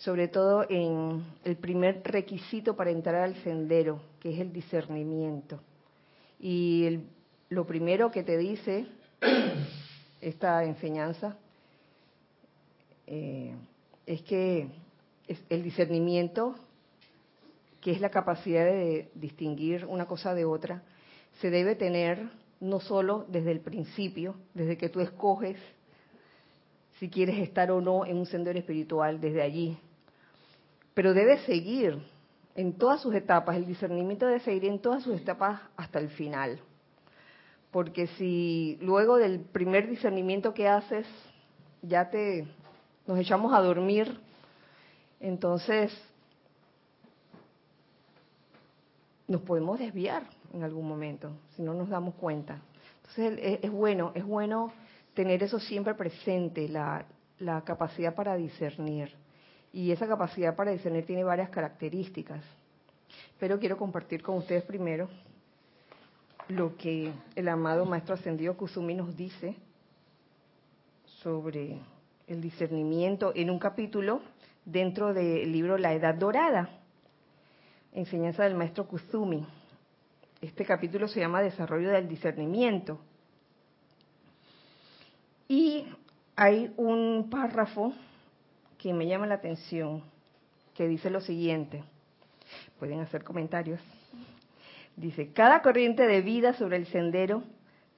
sobre 0.00 0.28
todo 0.28 0.64
en 0.68 1.24
el 1.44 1.56
primer 1.56 2.02
requisito 2.04 2.74
para 2.74 2.90
entrar 2.90 3.16
al 3.16 3.36
sendero, 3.42 4.00
que 4.18 4.32
es 4.32 4.40
el 4.40 4.52
discernimiento. 4.52 5.60
Y 6.38 7.00
lo 7.50 7.66
primero 7.66 8.10
que 8.10 8.22
te 8.22 8.38
dice 8.38 8.86
esta 10.22 10.64
enseñanza 10.64 11.36
eh, 13.06 13.54
es 14.06 14.22
que 14.22 14.68
el 15.50 15.62
discernimiento, 15.62 16.54
que 17.82 17.92
es 17.92 18.00
la 18.00 18.10
capacidad 18.10 18.64
de 18.64 19.10
distinguir 19.14 19.84
una 19.84 20.06
cosa 20.06 20.34
de 20.34 20.46
otra, 20.46 20.82
se 21.40 21.50
debe 21.50 21.74
tener 21.74 22.30
no 22.58 22.80
solo 22.80 23.26
desde 23.28 23.52
el 23.52 23.60
principio, 23.60 24.34
desde 24.54 24.78
que 24.78 24.88
tú 24.88 25.00
escoges 25.00 25.58
si 26.98 27.08
quieres 27.08 27.38
estar 27.38 27.70
o 27.70 27.80
no 27.80 28.04
en 28.04 28.18
un 28.18 28.26
sendero 28.26 28.58
espiritual, 28.58 29.20
desde 29.20 29.40
allí, 29.40 29.78
pero 31.00 31.14
debe 31.14 31.38
seguir 31.46 31.98
en 32.54 32.74
todas 32.74 33.00
sus 33.00 33.14
etapas, 33.14 33.56
el 33.56 33.64
discernimiento 33.64 34.26
debe 34.26 34.40
seguir 34.40 34.66
en 34.66 34.78
todas 34.80 35.02
sus 35.02 35.18
etapas 35.18 35.58
hasta 35.74 35.98
el 35.98 36.10
final. 36.10 36.60
Porque 37.70 38.06
si 38.18 38.76
luego 38.82 39.16
del 39.16 39.40
primer 39.40 39.88
discernimiento 39.88 40.52
que 40.52 40.68
haces 40.68 41.06
ya 41.80 42.10
te 42.10 42.46
nos 43.06 43.18
echamos 43.18 43.54
a 43.54 43.62
dormir 43.62 44.20
entonces, 45.20 45.90
nos 49.26 49.40
podemos 49.40 49.78
desviar 49.78 50.24
en 50.52 50.64
algún 50.64 50.86
momento 50.86 51.30
si 51.56 51.62
no 51.62 51.72
nos 51.72 51.88
damos 51.88 52.14
cuenta. 52.16 52.60
Entonces, 52.96 53.58
es, 53.62 53.70
bueno, 53.70 54.12
es 54.14 54.26
bueno 54.26 54.70
tener 55.14 55.42
eso 55.42 55.60
siempre 55.60 55.94
presente, 55.94 56.68
la, 56.68 57.06
la 57.38 57.62
capacidad 57.62 58.14
para 58.14 58.36
discernir. 58.36 59.18
Y 59.72 59.92
esa 59.92 60.06
capacidad 60.06 60.56
para 60.56 60.72
discernir 60.72 61.06
tiene 61.06 61.24
varias 61.24 61.50
características. 61.50 62.42
Pero 63.38 63.58
quiero 63.58 63.76
compartir 63.76 64.22
con 64.22 64.36
ustedes 64.36 64.64
primero 64.64 65.08
lo 66.48 66.76
que 66.76 67.12
el 67.36 67.48
amado 67.48 67.84
Maestro 67.84 68.14
Ascendido 68.14 68.56
Kusumi 68.56 68.94
nos 68.94 69.16
dice 69.16 69.56
sobre 71.04 71.78
el 72.26 72.40
discernimiento 72.40 73.32
en 73.34 73.50
un 73.50 73.58
capítulo 73.58 74.22
dentro 74.64 75.14
del 75.14 75.50
libro 75.52 75.78
La 75.78 75.92
Edad 75.92 76.14
Dorada, 76.14 76.70
enseñanza 77.92 78.44
del 78.44 78.54
maestro 78.54 78.86
Kuzumi. 78.86 79.46
Este 80.40 80.64
capítulo 80.64 81.08
se 81.08 81.20
llama 81.20 81.42
Desarrollo 81.42 81.90
del 81.90 82.08
Discernimiento. 82.08 82.98
Y 85.48 85.86
hay 86.36 86.72
un 86.76 87.28
párrafo 87.30 87.92
que 88.80 88.94
me 88.94 89.06
llama 89.06 89.26
la 89.26 89.34
atención, 89.34 90.02
que 90.74 90.88
dice 90.88 91.10
lo 91.10 91.20
siguiente. 91.20 91.84
Pueden 92.78 93.00
hacer 93.00 93.22
comentarios. 93.22 93.78
Dice, 94.96 95.32
cada 95.32 95.60
corriente 95.60 96.06
de 96.06 96.22
vida 96.22 96.54
sobre 96.54 96.76
el 96.76 96.86
sendero, 96.86 97.42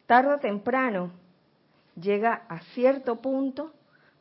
tarde 0.06 0.34
o 0.34 0.38
temprano, 0.38 1.12
llega 1.94 2.44
a 2.48 2.60
cierto 2.74 3.20
punto 3.20 3.72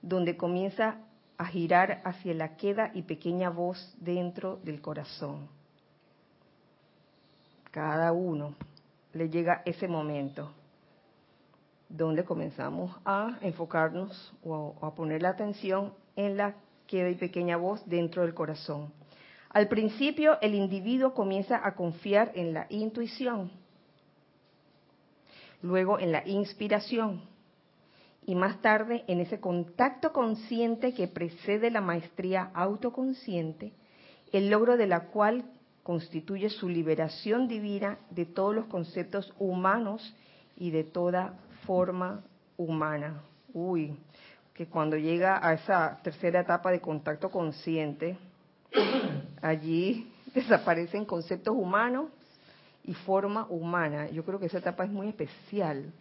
donde 0.02 0.38
comienza 0.38 0.98
a 1.38 1.46
girar 1.46 2.02
hacia 2.06 2.34
la 2.36 2.56
queda 2.56 2.92
y 2.94 3.04
pequeña 3.04 3.50
voz 3.50 3.96
dentro 4.00 4.58
del 4.58 4.82
corazón. 4.82 5.48
Cada 7.72 8.12
uno 8.12 8.54
le 9.14 9.30
llega 9.30 9.64
ese 9.66 9.88
momento 9.88 10.52
donde 11.90 12.24
comenzamos 12.24 12.96
a 13.04 13.38
enfocarnos 13.42 14.34
o 14.44 14.76
a 14.82 14.94
poner 14.94 15.24
la 15.24 15.30
atención 15.30 15.94
en 16.26 16.38
la 16.38 16.56
queda 16.88 17.10
y 17.10 17.16
pequeña 17.16 17.58
voz 17.58 17.82
dentro 17.88 18.24
del 18.24 18.34
corazón. 18.34 18.92
Al 19.50 19.68
principio 19.68 20.38
el 20.42 20.56
individuo 20.56 21.14
comienza 21.14 21.60
a 21.64 21.76
confiar 21.76 22.32
en 22.36 22.54
la 22.54 22.68
intuición, 22.70 23.52
luego 25.62 26.00
en 26.00 26.12
la 26.12 26.28
inspiración, 26.28 27.22
y 28.26 28.36
más 28.36 28.62
tarde 28.62 29.04
en 29.08 29.20
ese 29.20 29.40
contacto 29.40 30.14
consciente 30.14 30.94
que 30.94 31.08
precede 31.08 31.72
la 31.72 31.82
maestría 31.82 32.52
autoconsciente, 32.54 33.74
el 34.32 34.50
logro 34.50 34.78
de 34.78 34.88
la 34.88 35.08
cual 35.08 35.44
constituye 35.84 36.50
su 36.50 36.70
liberación 36.70 37.48
divina 37.48 37.98
de 38.12 38.26
todos 38.26 38.54
los 38.56 38.66
conceptos 38.68 39.34
humanos 39.40 40.16
y 40.56 40.72
de 40.72 40.84
toda 40.84 41.40
forma 41.66 42.24
humana. 42.58 43.22
Uy, 43.54 43.98
que 44.54 44.68
cuando 44.68 44.98
llega 44.98 45.46
a 45.46 45.54
esa 45.54 46.00
tercera 46.04 46.42
etapa 46.42 46.72
de 46.72 46.82
contacto 46.82 47.30
consciente, 47.30 48.18
allí 49.42 50.12
desaparecen 50.34 51.06
conceptos 51.06 51.56
humanos 51.56 52.10
y 52.84 52.94
forma 52.94 53.46
humana. 53.50 54.10
Yo 54.10 54.24
creo 54.24 54.40
que 54.40 54.48
esa 54.48 54.60
etapa 54.60 54.86
es 54.86 54.92
muy 54.92 55.10
especial 55.10 55.92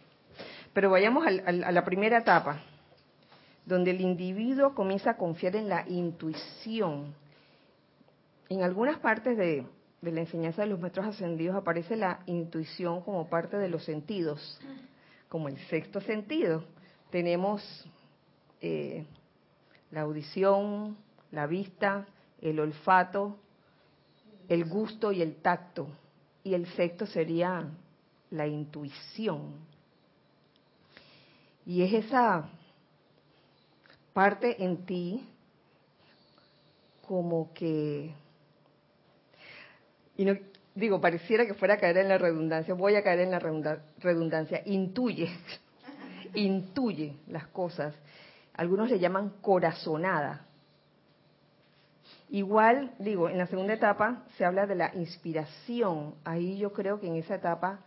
pero 0.73 0.89
vayamos 0.89 1.25
a 1.25 1.71
la 1.71 1.85
primera 1.85 2.19
etapa, 2.19 2.61
donde 3.65 3.91
el 3.91 4.01
individuo 4.01 4.73
comienza 4.73 5.11
a 5.11 5.17
confiar 5.17 5.55
en 5.55 5.67
la 5.67 5.87
intuición. 5.87 7.13
En 8.49 8.63
algunas 8.63 8.99
partes 8.99 9.37
de, 9.37 9.65
la 10.01 10.19
enseñanza 10.19 10.61
de 10.61 10.69
los 10.69 10.79
maestros 10.79 11.07
ascendidos 11.07 11.55
aparece 11.55 11.95
la 11.95 12.21
intuición 12.25 13.01
como 13.01 13.29
parte 13.29 13.57
de 13.57 13.69
los 13.69 13.83
sentidos, 13.83 14.59
como 15.27 15.49
el 15.49 15.57
sexto 15.67 15.99
sentido. 16.01 16.63
Tenemos 17.11 17.61
eh, 18.61 19.05
la 19.91 20.01
audición, 20.01 20.97
la 21.31 21.47
vista, 21.47 22.05
el 22.41 22.59
olfato, 22.59 23.37
el 24.47 24.65
gusto 24.65 25.11
y 25.11 25.21
el 25.21 25.35
tacto. 25.35 25.87
Y 26.43 26.53
el 26.53 26.67
sexto 26.67 27.05
sería 27.05 27.67
la 28.31 28.47
intuición. 28.47 29.53
Y 31.65 31.83
es 31.83 32.05
esa 32.05 32.49
parte 34.13 34.63
en 34.63 34.85
ti 34.85 35.27
como 37.07 37.53
que, 37.53 38.13
y 40.17 40.25
no, 40.25 40.37
digo, 40.73 41.01
pareciera 41.01 41.45
que 41.45 41.53
fuera 41.53 41.75
a 41.75 41.77
caer 41.77 41.97
en 41.97 42.09
la 42.09 42.17
redundancia, 42.17 42.73
voy 42.73 42.95
a 42.95 43.03
caer 43.03 43.19
en 43.21 43.31
la 43.31 43.39
redundancia, 43.99 44.61
intuye, 44.65 45.29
intuye 46.33 47.15
las 47.27 47.47
cosas. 47.47 47.93
Algunos 48.53 48.89
le 48.89 48.99
llaman 48.99 49.29
corazonada. 49.41 50.45
Igual, 52.29 52.93
digo, 52.99 53.29
en 53.29 53.37
la 53.37 53.47
segunda 53.47 53.73
etapa 53.73 54.23
se 54.37 54.45
habla 54.45 54.65
de 54.65 54.75
la 54.75 54.93
inspiración. 54.95 56.15
Ahí 56.23 56.57
yo 56.57 56.71
creo 56.71 56.99
que 56.99 57.07
en 57.07 57.15
esa 57.15 57.35
etapa 57.35 57.79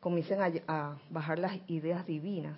comienzan 0.00 0.62
a 0.68 0.96
bajar 1.10 1.38
las 1.38 1.58
ideas 1.68 2.06
divinas 2.06 2.56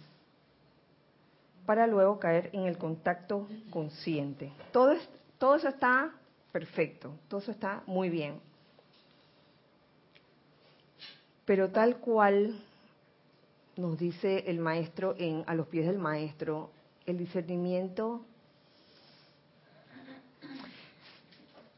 para 1.69 1.87
luego 1.87 2.19
caer 2.19 2.49
en 2.55 2.63
el 2.65 2.79
contacto 2.79 3.47
consciente. 3.71 4.51
Todo, 4.73 4.95
todo 5.37 5.57
eso 5.57 5.69
está 5.69 6.13
perfecto, 6.51 7.15
todo 7.29 7.41
eso 7.41 7.51
está 7.51 7.83
muy 7.87 8.09
bien. 8.09 8.41
Pero 11.45 11.71
tal 11.71 11.99
cual 11.99 12.59
nos 13.77 13.99
dice 13.99 14.45
el 14.47 14.61
maestro 14.61 15.15
en 15.19 15.45
a 15.47 15.55
los 15.55 15.67
pies 15.69 15.87
del 15.87 15.99
maestro, 15.99 16.71
el 17.11 17.19
discernimiento 17.19 18.25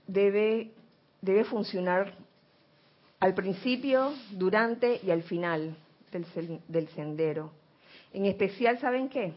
debe 0.07 0.71
debe 1.21 1.45
funcionar 1.45 2.15
al 3.19 3.35
principio, 3.35 4.15
durante 4.31 5.01
y 5.05 5.11
al 5.11 5.23
final 5.23 5.77
del, 6.11 6.61
del 6.69 6.89
sendero. 6.89 7.53
En 8.13 8.25
especial, 8.25 8.79
¿saben 8.81 9.09
qué? 9.11 9.35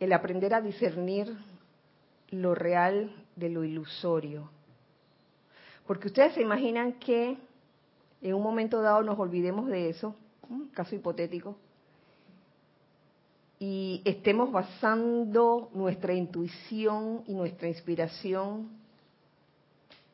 el 0.00 0.12
aprender 0.12 0.54
a 0.54 0.60
discernir 0.60 1.34
lo 2.30 2.54
real 2.54 3.10
de 3.36 3.48
lo 3.48 3.64
ilusorio. 3.64 4.50
Porque 5.86 6.08
ustedes 6.08 6.34
se 6.34 6.42
imaginan 6.42 6.94
que 6.94 7.36
en 8.22 8.34
un 8.34 8.42
momento 8.42 8.80
dado 8.80 9.02
nos 9.02 9.18
olvidemos 9.18 9.66
de 9.68 9.90
eso, 9.90 10.14
caso 10.72 10.94
hipotético, 10.94 11.56
y 13.58 14.02
estemos 14.04 14.50
basando 14.50 15.70
nuestra 15.72 16.12
intuición 16.14 17.22
y 17.26 17.34
nuestra 17.34 17.68
inspiración 17.68 18.68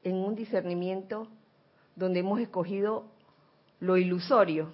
en 0.05 0.17
un 0.17 0.35
discernimiento 0.35 1.27
donde 1.97 2.21
hemos 2.21 2.41
escogido 2.41 3.05
lo 3.81 3.97
ilusorio. 3.97 4.73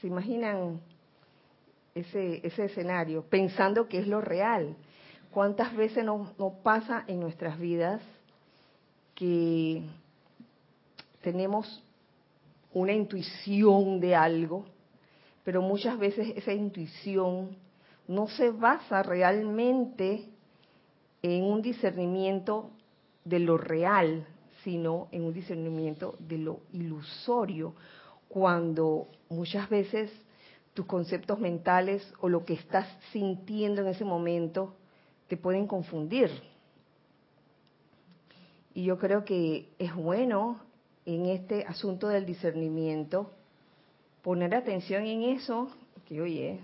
¿Se 0.00 0.06
imaginan 0.06 0.80
ese, 1.96 2.46
ese 2.46 2.66
escenario, 2.66 3.22
pensando 3.22 3.88
que 3.88 3.98
es 3.98 4.06
lo 4.06 4.20
real. 4.20 4.76
¿Cuántas 5.30 5.74
veces 5.74 6.04
nos, 6.04 6.38
nos 6.38 6.52
pasa 6.62 7.04
en 7.06 7.20
nuestras 7.20 7.58
vidas 7.58 8.02
que 9.14 9.82
tenemos 11.22 11.82
una 12.72 12.92
intuición 12.92 13.98
de 13.98 14.14
algo, 14.14 14.66
pero 15.46 15.62
muchas 15.62 15.96
veces 15.96 16.32
esa 16.36 16.52
intuición 16.52 17.56
no 18.08 18.26
se 18.26 18.50
basa 18.50 19.04
realmente 19.04 20.28
en 21.22 21.44
un 21.44 21.62
discernimiento 21.62 22.72
de 23.24 23.38
lo 23.38 23.56
real, 23.56 24.26
sino 24.64 25.06
en 25.12 25.22
un 25.22 25.32
discernimiento 25.32 26.16
de 26.18 26.38
lo 26.38 26.62
ilusorio, 26.72 27.76
cuando 28.28 29.06
muchas 29.28 29.70
veces 29.70 30.10
tus 30.74 30.84
conceptos 30.86 31.38
mentales 31.38 32.12
o 32.18 32.28
lo 32.28 32.44
que 32.44 32.54
estás 32.54 32.88
sintiendo 33.12 33.82
en 33.82 33.86
ese 33.86 34.04
momento 34.04 34.74
te 35.28 35.36
pueden 35.36 35.68
confundir. 35.68 36.28
Y 38.74 38.82
yo 38.82 38.98
creo 38.98 39.24
que 39.24 39.68
es 39.78 39.94
bueno 39.94 40.58
en 41.04 41.26
este 41.26 41.64
asunto 41.66 42.08
del 42.08 42.26
discernimiento 42.26 43.30
poner 44.26 44.56
atención 44.56 45.06
en 45.06 45.22
eso, 45.22 45.68
que 46.04 46.20
oye, 46.20 46.58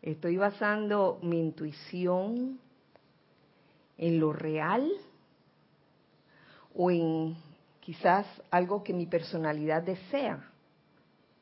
estoy 0.00 0.36
basando 0.36 1.18
mi 1.22 1.40
intuición 1.40 2.60
en 3.96 4.20
lo 4.20 4.32
real 4.32 4.88
o 6.76 6.88
en 6.92 7.36
quizás 7.80 8.28
algo 8.52 8.84
que 8.84 8.92
mi 8.92 9.06
personalidad 9.06 9.82
desea. 9.82 10.52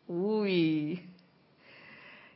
Uy, 0.08 1.02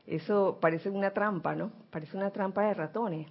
eso 0.06 0.58
parece 0.60 0.90
una 0.90 1.10
trampa, 1.10 1.54
¿no? 1.54 1.72
Parece 1.90 2.18
una 2.18 2.30
trampa 2.30 2.66
de 2.66 2.74
ratones. 2.74 3.28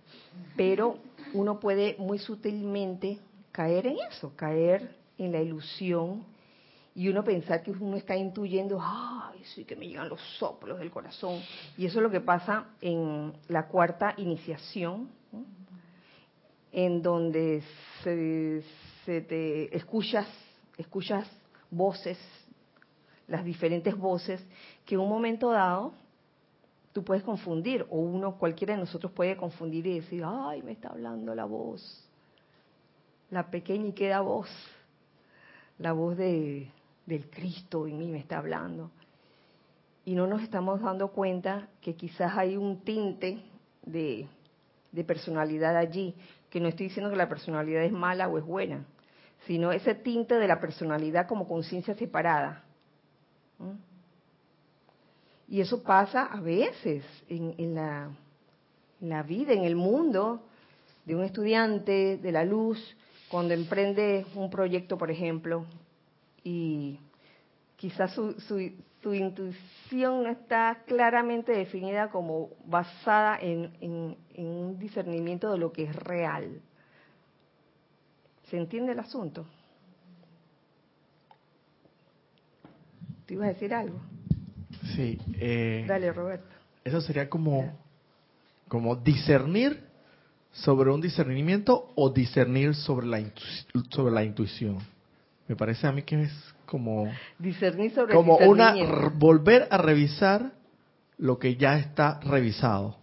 Pero 0.57 0.97
uno 1.35 1.59
puede 1.59 1.95
muy 1.99 2.17
sutilmente 2.17 3.19
caer 3.51 3.85
en 3.85 3.97
eso, 4.09 4.33
caer 4.35 4.95
en 5.19 5.31
la 5.31 5.39
ilusión 5.39 6.25
y 6.99 7.07
uno 7.07 7.23
pensar 7.23 7.63
que 7.63 7.71
uno 7.71 7.95
está 7.95 8.13
intuyendo, 8.13 8.77
ay, 8.81 9.41
sí 9.55 9.63
que 9.63 9.77
me 9.77 9.87
llegan 9.87 10.09
los 10.09 10.19
soplos 10.37 10.79
del 10.79 10.91
corazón. 10.91 11.41
Y 11.77 11.85
eso 11.85 11.99
es 11.99 12.03
lo 12.03 12.11
que 12.11 12.19
pasa 12.19 12.71
en 12.81 13.31
la 13.47 13.69
cuarta 13.69 14.15
iniciación, 14.17 15.09
en 16.73 17.01
donde 17.01 17.63
se, 18.03 18.61
se 19.05 19.21
te 19.21 19.73
escuchas, 19.73 20.27
escuchas 20.77 21.25
voces, 21.71 22.19
las 23.29 23.45
diferentes 23.45 23.95
voces, 23.97 24.45
que 24.85 24.95
en 24.95 24.99
un 24.99 25.07
momento 25.07 25.51
dado 25.51 25.93
tú 26.91 27.05
puedes 27.05 27.23
confundir, 27.23 27.85
o 27.89 27.97
uno, 27.97 28.37
cualquiera 28.37 28.73
de 28.73 28.81
nosotros 28.81 29.13
puede 29.13 29.37
confundir 29.37 29.87
y 29.87 30.01
decir, 30.01 30.21
ay, 30.25 30.61
me 30.63 30.73
está 30.73 30.89
hablando 30.89 31.33
la 31.33 31.45
voz, 31.45 32.05
la 33.31 33.49
pequeña 33.49 33.87
y 33.87 33.93
queda 33.93 34.19
voz, 34.19 34.49
la 35.77 35.93
voz 35.93 36.17
de, 36.17 36.69
del 37.09 37.29
Cristo 37.29 37.87
en 37.87 37.97
mí 37.97 38.07
me 38.07 38.19
está 38.19 38.37
hablando. 38.37 38.91
Y 40.05 40.13
no 40.13 40.27
nos 40.27 40.41
estamos 40.41 40.79
dando 40.81 41.09
cuenta 41.09 41.67
que 41.81 41.95
quizás 41.95 42.37
hay 42.37 42.55
un 42.55 42.81
tinte 42.81 43.41
de, 43.83 44.27
personalidad 45.05 45.75
allí, 45.75 46.15
que 46.49 46.59
no 46.59 46.67
estoy 46.67 46.87
diciendo 46.87 47.09
que 47.09 47.17
la 47.17 47.27
personalidad 47.27 47.83
es 47.83 47.91
mala 47.91 48.27
o 48.27 48.37
es 48.37 48.45
buena, 48.45 48.85
sino 49.47 49.71
ese 49.71 49.95
tinte 49.95 50.35
de 50.35 50.47
la 50.47 50.59
personalidad 50.59 51.27
como 51.27 51.47
conciencia 51.47 51.95
separada. 51.95 52.63
Y 55.47 55.61
eso 55.61 55.81
pasa 55.81 56.25
a 56.25 56.39
veces 56.39 57.03
en, 57.27 57.73
la 57.75 59.23
vida, 59.23 59.53
en 59.53 59.63
el 59.63 59.75
mundo 59.75 60.43
de 61.05 61.15
un 61.15 61.23
estudiante 61.23 62.17
de 62.17 62.31
la 62.31 62.45
luz, 62.45 62.79
cuando 63.29 63.53
emprende 63.53 64.25
un 64.35 64.49
proyecto, 64.49 64.97
por 64.97 65.09
ejemplo, 65.11 65.65
y 66.43 66.99
quizás 67.75 68.13
su, 68.13 68.33
su, 68.41 68.71
su, 69.01 69.13
intuición 69.13 70.23
no 70.23 70.29
está 70.29 70.83
claramente 70.85 71.51
definida 71.51 72.09
como 72.09 72.49
basada 72.65 73.37
en, 73.39 73.71
en, 73.81 74.17
en, 74.33 74.45
un 74.45 74.79
discernimiento 74.79 75.51
de 75.51 75.57
lo 75.57 75.71
que 75.71 75.83
es 75.83 75.95
real. 75.95 76.61
¿Se 78.49 78.57
entiende 78.57 78.93
el 78.93 78.99
asunto? 78.99 79.45
¿Te 83.25 83.35
ibas 83.35 83.49
a 83.49 83.53
decir 83.53 83.73
algo? 83.73 83.99
Sí. 84.95 85.19
Eh, 85.39 85.85
Dale, 85.87 86.11
Roberto. 86.11 86.47
Eso 86.83 86.99
sería 87.01 87.29
como, 87.29 87.77
como 88.67 88.95
discernir 88.95 89.83
sobre 90.51 90.89
un 90.89 90.99
discernimiento 90.99 91.91
o 91.95 92.09
discernir 92.09 92.73
sobre 92.73 93.05
la, 93.05 93.23
sobre 93.89 94.13
la 94.13 94.23
intuición. 94.23 94.79
Me 95.49 95.55
parece 95.55 95.87
a 95.87 95.91
mí 95.91 96.03
que 96.03 96.21
es 96.21 96.53
como 96.67 97.11
discernir 97.39 97.91
sobre 97.91 98.13
como 98.13 98.37
una 98.37 98.75
volver 99.15 99.67
a 99.71 99.79
revisar 99.79 100.53
lo 101.17 101.39
que 101.39 101.55
ya 101.55 101.79
está 101.79 102.19
revisado. 102.19 102.97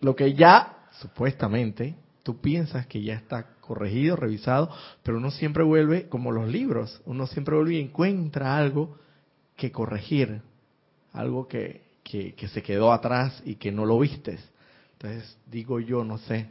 Lo 0.00 0.16
que 0.16 0.32
ya 0.32 0.78
supuestamente 0.92 1.94
tú 2.22 2.40
piensas 2.40 2.86
que 2.86 3.02
ya 3.02 3.14
está 3.14 3.48
corregido, 3.60 4.16
revisado, 4.16 4.70
pero 5.02 5.18
uno 5.18 5.30
siempre 5.30 5.62
vuelve 5.62 6.08
como 6.08 6.32
los 6.32 6.48
libros, 6.48 7.02
uno 7.04 7.26
siempre 7.26 7.54
vuelve 7.54 7.74
y 7.74 7.80
encuentra 7.80 8.56
algo 8.56 8.96
que 9.56 9.70
corregir, 9.70 10.40
algo 11.12 11.46
que, 11.48 11.82
que, 12.02 12.48
se 12.48 12.62
quedó 12.62 12.94
atrás 12.94 13.42
y 13.44 13.56
que 13.56 13.70
no 13.70 13.84
lo 13.84 13.98
vistes. 13.98 14.40
Entonces, 14.94 15.36
digo 15.50 15.80
yo, 15.80 16.02
no 16.02 16.16
sé. 16.16 16.48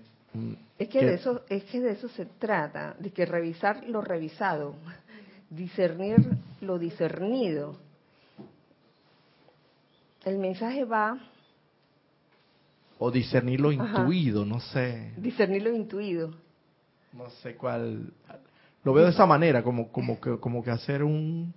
Es 0.77 0.89
que, 0.89 1.05
de 1.05 1.15
eso, 1.15 1.41
es 1.49 1.63
que 1.65 1.79
de 1.79 1.91
eso 1.91 2.07
se 2.09 2.25
trata, 2.25 2.95
de 2.99 3.11
que 3.11 3.25
revisar 3.25 3.83
lo 3.87 4.01
revisado, 4.01 4.75
discernir 5.49 6.17
lo 6.61 6.77
discernido. 6.77 7.77
El 10.23 10.37
mensaje 10.37 10.85
va... 10.85 11.17
O 12.97 13.11
discernir 13.11 13.61
lo 13.61 13.71
intuido, 13.71 14.45
no 14.45 14.59
sé. 14.59 15.13
Discernir 15.17 15.63
lo 15.63 15.73
intuido. 15.73 16.33
No 17.13 17.29
sé 17.41 17.55
cuál... 17.55 18.13
Lo 18.83 18.93
veo 18.93 19.05
de 19.05 19.11
esa 19.11 19.25
manera, 19.25 19.63
como, 19.63 19.91
como, 19.91 20.19
que, 20.19 20.37
como 20.37 20.63
que 20.63 20.71
hacer 20.71 21.03
un, 21.03 21.53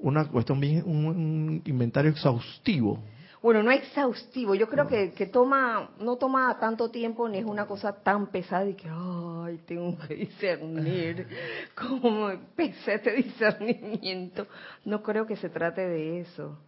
una 0.00 0.26
cuestión 0.28 0.58
bien, 0.60 0.82
un, 0.84 1.62
inventario 1.64 2.10
exhaustivo. 2.10 3.00
Bueno, 3.42 3.62
no 3.62 3.70
exhaustivo, 3.70 4.54
yo 4.54 4.68
creo 4.68 4.86
que, 4.86 5.12
que, 5.12 5.24
toma, 5.24 5.92
no 5.98 6.16
toma 6.16 6.58
tanto 6.60 6.90
tiempo 6.90 7.26
ni 7.26 7.38
es 7.38 7.46
una 7.46 7.66
cosa 7.66 8.02
tan 8.02 8.26
pesada 8.26 8.68
y 8.68 8.74
que, 8.74 8.86
ay, 8.90 9.58
tengo 9.66 9.96
que 10.06 10.14
discernir, 10.14 11.26
cómo 11.74 12.28
empecé 12.28 12.94
este 12.94 13.12
discernimiento. 13.12 14.46
No 14.84 15.02
creo 15.02 15.26
que 15.26 15.36
se 15.36 15.48
trate 15.48 15.80
de 15.80 16.20
eso. 16.20 16.58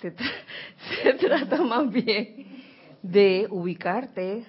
Se, 0.00 0.14
se 1.02 1.12
trata 1.14 1.60
más 1.62 1.90
bien 1.90 2.46
de 3.02 3.46
ubicarte, 3.50 4.46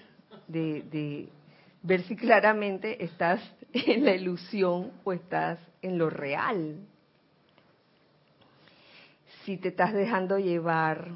de, 0.47 0.83
de 0.83 1.29
ver 1.83 2.03
si 2.03 2.15
claramente 2.15 3.03
estás 3.03 3.41
en 3.73 4.05
la 4.05 4.15
ilusión 4.15 4.93
o 5.03 5.11
estás 5.11 5.59
en 5.81 5.97
lo 5.97 6.09
real 6.09 6.77
si 9.47 9.55
te 9.55 9.69
estás 9.69 9.93
dejando 9.93 10.39
llevar 10.39 11.07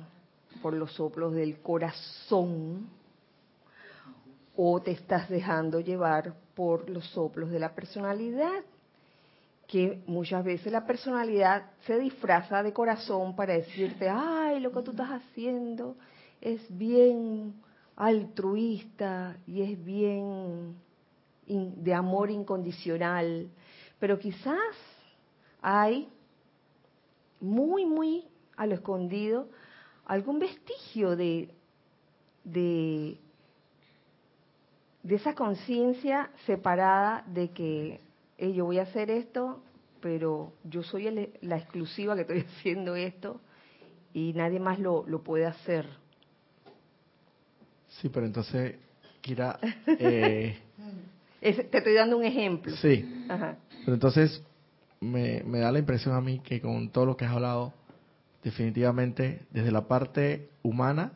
por 0.62 0.74
los 0.74 0.94
soplos 0.94 1.34
del 1.34 1.60
corazón 1.62 2.90
o 4.56 4.82
te 4.82 4.92
estás 4.92 5.30
dejando 5.30 5.80
llevar 5.80 6.36
por 6.56 6.90
los 6.90 7.06
soplos 7.10 7.50
de 7.50 7.60
la 7.60 7.74
personalidad, 7.74 8.64
que 9.68 10.04
muchas 10.06 10.44
veces 10.44 10.72
la 10.72 10.86
personalidad 10.86 11.72
se 11.86 11.98
disfraza 11.98 12.62
de 12.62 12.74
corazón 12.74 13.36
para 13.36 13.54
decirte, 13.54 14.10
ay, 14.10 14.60
lo 14.60 14.72
que 14.72 14.82
tú 14.82 14.92
estás 14.92 15.10
haciendo 15.10 15.96
es 16.42 16.62
bien 16.78 17.54
altruista 17.96 19.38
y 19.48 19.62
es 19.62 19.84
bien 19.84 20.76
de 21.48 21.94
amor 21.94 22.30
incondicional, 22.30 23.50
pero 24.00 24.20
quizás 24.20 24.76
hay 25.62 26.10
muy, 27.40 27.86
muy 27.86 28.26
a 28.58 28.66
lo 28.66 28.76
escondido, 28.76 29.48
algún 30.12 30.40
vestigio 30.40 31.16
de, 31.16 31.48
de, 32.44 33.18
de 35.04 35.16
esa 35.16 35.34
conciencia 35.36 36.32
separada 36.46 37.24
de 37.28 37.52
que 37.52 38.02
yo 38.38 38.66
voy 38.66 38.80
a 38.80 38.82
hacer 38.82 39.10
esto, 39.10 39.64
pero 40.02 40.52
yo 40.66 40.84
soy 40.84 41.30
la 41.40 41.56
exclusiva 41.56 42.16
que 42.16 42.22
estoy 42.22 42.40
haciendo 42.58 42.98
esto 42.98 43.40
y 44.14 44.34
nadie 44.34 44.60
más 44.60 44.80
lo, 44.80 45.06
lo 45.08 45.24
puede 45.24 45.46
hacer. 45.46 45.88
Sí, 47.88 48.10
pero 48.10 48.26
entonces, 48.26 48.76
Kira... 49.22 49.60
Eh, 51.44 51.54
te 51.72 51.80
estoy 51.80 51.96
dando 51.96 52.18
un 52.18 52.24
ejemplo. 52.24 52.76
Sí. 52.76 53.26
Pero 53.28 53.94
entonces, 53.96 54.44
me, 55.00 55.42
me 55.44 55.58
da 55.60 55.72
la 55.72 55.80
impresión 55.80 56.14
a 56.14 56.22
mí 56.22 56.40
que 56.40 56.62
con 56.62 56.90
todo 56.90 57.08
lo 57.08 57.18
que 57.18 57.26
has 57.26 57.32
hablado, 57.32 57.74
definitivamente 58.44 59.46
desde 59.52 59.72
la 59.72 59.88
parte 59.88 60.50
humana 60.64 61.14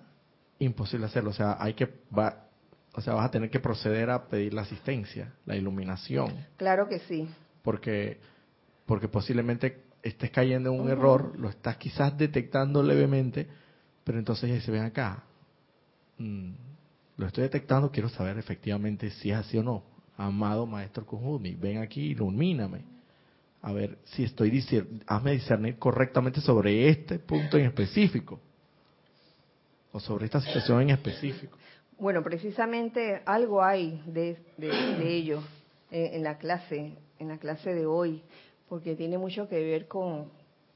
imposible 0.59 1.05
hacerlo. 1.07 1.31
O 1.31 1.33
sea, 1.33 1.57
hay 1.59 1.73
que, 1.73 1.89
va, 2.17 2.47
o 2.93 3.01
sea, 3.01 3.13
vas 3.13 3.25
a 3.25 3.31
tener 3.31 3.49
que 3.49 3.59
proceder 3.59 4.09
a 4.09 4.27
pedir 4.27 4.53
la 4.53 4.61
asistencia, 4.61 5.33
la 5.45 5.55
iluminación. 5.55 6.33
Claro 6.57 6.87
que 6.87 6.99
sí. 6.99 7.27
Porque, 7.61 8.19
porque 8.85 9.07
posiblemente 9.07 9.83
estés 10.03 10.31
cayendo 10.31 10.73
en 10.73 10.79
un 10.79 10.89
error, 10.89 11.37
lo 11.37 11.49
estás 11.49 11.77
quizás 11.77 12.17
detectando 12.17 12.83
levemente, 12.83 13.47
pero 14.03 14.19
entonces 14.19 14.63
se 14.63 14.71
ven 14.71 14.83
acá. 14.83 15.23
Mm, 16.17 16.51
lo 17.17 17.27
estoy 17.27 17.43
detectando, 17.43 17.91
quiero 17.91 18.09
saber 18.09 18.37
efectivamente 18.37 19.09
si 19.09 19.31
es 19.31 19.37
así 19.37 19.57
o 19.57 19.63
no. 19.63 19.83
Amado 20.17 20.65
Maestro 20.65 21.05
Kujumi, 21.05 21.55
ven 21.55 21.79
aquí, 21.79 22.11
ilumíname. 22.11 22.94
A 23.65 23.73
ver 23.73 23.97
si 24.03 24.23
estoy 24.23 24.51
diciendo, 24.51 25.03
hazme 25.07 25.31
discernir 25.31 25.79
correctamente 25.79 26.39
sobre 26.39 26.87
este 26.87 27.17
punto 27.17 27.57
en 27.57 27.65
específico. 27.65 28.39
O 29.91 29.99
sobre 29.99 30.25
esta 30.25 30.39
situación 30.39 30.83
en 30.83 30.91
específico. 30.91 31.57
Bueno, 31.97 32.21
precisamente 32.21 33.23
algo 33.25 33.63
hay 33.63 34.03
de, 34.05 34.37
ello 35.01 35.41
eh, 35.89 36.11
en 36.13 36.23
la 36.23 36.37
clase, 36.37 36.93
en 37.17 37.27
la 37.27 37.39
clase 37.39 37.73
de 37.73 37.87
hoy, 37.87 38.21
porque 38.69 38.95
tiene 38.95 39.17
mucho 39.17 39.49
que 39.49 39.59
ver 39.59 39.87
con, 39.87 40.29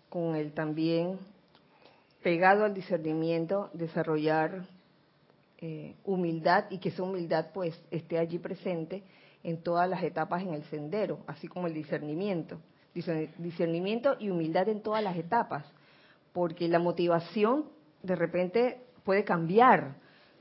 con 0.09 0.35
el 0.35 0.53
también 0.53 1.19
pegado 2.23 2.65
al 2.65 2.73
discernimiento, 2.73 3.69
desarrollar 3.73 4.65
eh, 5.59 5.93
humildad 6.05 6.65
y 6.71 6.79
que 6.79 6.89
esa 6.89 7.03
humildad 7.03 7.51
pues 7.53 7.79
esté 7.91 8.17
allí 8.17 8.39
presente 8.39 9.03
en 9.43 9.61
todas 9.61 9.87
las 9.87 10.01
etapas 10.01 10.41
en 10.41 10.55
el 10.55 10.63
sendero, 10.63 11.19
así 11.27 11.47
como 11.47 11.67
el 11.67 11.75
discernimiento. 11.75 12.59
Discernimiento 13.37 14.15
y 14.19 14.29
humildad 14.29 14.69
en 14.69 14.81
todas 14.81 15.03
las 15.03 15.17
etapas, 15.17 15.65
porque 16.33 16.67
la 16.67 16.79
motivación 16.79 17.65
de 18.03 18.15
repente 18.15 18.81
puede 19.03 19.23
cambiar. 19.23 19.95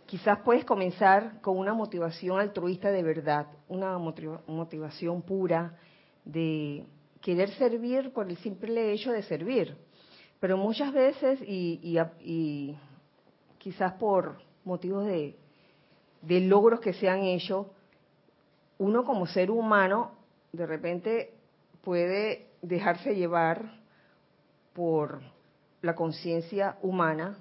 Quizás 0.07 0.39
puedes 0.45 0.65
comenzar 0.65 1.41
con 1.41 1.59
una 1.59 1.75
motivación 1.75 2.41
altruista 2.41 2.91
de 2.91 3.03
verdad, 3.03 3.47
una 3.69 3.99
motivación 3.99 5.23
pura 5.23 5.77
de 6.25 6.85
querer 7.21 7.51
servir 7.51 8.13
por 8.13 8.29
el 8.29 8.37
simple 8.39 8.93
hecho 8.93 9.13
de 9.13 9.23
servir. 9.23 9.77
Pero 10.41 10.57
muchas 10.57 10.93
veces, 10.93 11.41
y, 11.43 11.99
y 12.21 12.77
quizás 13.59 13.93
por 13.95 14.39
motivos 14.65 15.05
de, 15.07 15.37
logros 16.23 16.81
que 16.81 16.93
se 16.93 17.09
han 17.09 17.23
hecho, 17.23 17.71
uno 18.79 19.05
como 19.05 19.27
ser 19.27 19.51
humano 19.51 20.13
de 20.53 20.67
repente 20.67 21.35
puede 21.83 22.48
dejarse 22.63 23.15
llevar 23.15 23.81
por 24.73 25.21
la 25.83 25.95
conciencia 25.95 26.77
humana 26.83 27.39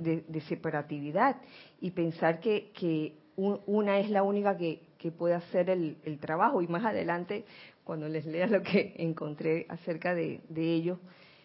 de, 0.00 0.40
separatividad 0.48 1.36
y 1.80 1.90
pensar 1.90 2.40
que, 2.40 3.16
una 3.36 3.98
es 3.98 4.10
la 4.10 4.22
única 4.22 4.56
que, 4.56 4.80
puede 5.16 5.34
hacer 5.34 5.70
el, 5.70 6.18
trabajo. 6.20 6.62
Y 6.62 6.66
más 6.66 6.84
adelante, 6.84 7.44
cuando 7.84 8.08
les 8.08 8.26
lea 8.26 8.48
lo 8.48 8.62
que 8.62 8.94
encontré 8.98 9.66
acerca 9.68 10.14
de, 10.14 10.40
de 10.48 10.72
ello, 10.72 10.98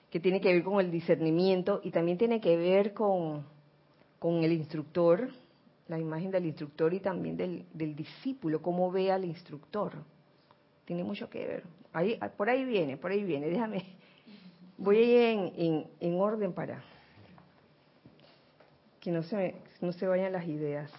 que 0.10 0.20
tiene 0.20 0.41
que 0.41 0.52
ver 0.52 0.63
con 0.63 0.80
el 0.80 0.91
discernimiento 0.91 1.80
y 1.84 1.91
también 1.91 2.17
tiene 2.17 2.41
que 2.41 2.58
ver 2.58 2.94
con, 2.94 3.46
con 4.22 4.44
el 4.44 4.52
instructor, 4.52 5.30
la 5.88 5.98
imagen 6.00 6.30
del 6.30 6.46
instructor 6.46 6.94
y 6.94 7.00
también 7.00 7.36
del, 7.36 7.96
discípulo, 7.96 8.62
cómo 8.62 8.91
ve 8.91 9.12
al 9.12 9.26
instructor. 9.26 9.94
Tiene 10.86 11.04
mucho 11.04 11.30
que 11.30 11.39
ver. 11.39 11.63
Ahí, 11.93 12.17
por 12.38 12.49
ahí 12.49 12.63
viene, 12.63 12.97
por 12.97 13.12
ahí 13.12 13.23
viene. 13.23 13.49
Déjame, 13.49 13.86
voy 14.77 14.97
ir 14.97 15.21
en, 15.21 15.88
en, 15.99 16.19
orden 16.19 16.54
para 16.54 16.82
que 18.99 19.12
no 19.12 19.23
se, 19.23 19.56
no 19.82 19.91
se 19.91 20.08
vayan 20.08 20.32
las 20.32 20.45
ideas. 20.47 20.91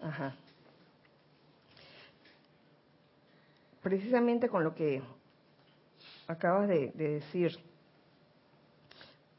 Ajá. 0.00 0.34
Precisamente 3.82 4.48
con 4.48 4.64
lo 4.64 4.74
que 4.74 5.02
acabas 6.26 6.68
de, 6.68 6.92
de 6.94 7.08
decir, 7.20 7.58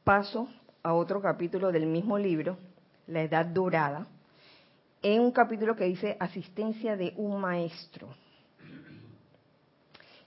paso 0.03 0.47
a 0.83 0.93
otro 0.93 1.19
capítulo 1.21 1.71
del 1.71 1.87
mismo 1.87 2.19
libro, 2.19 2.57
La 3.07 3.23
Edad 3.23 3.47
Dorada, 3.47 4.05
en 5.01 5.21
un 5.21 5.31
capítulo 5.31 5.75
que 5.75 5.85
dice 5.85 6.15
asistencia 6.19 6.95
de 6.95 7.13
un 7.17 7.41
maestro. 7.41 8.07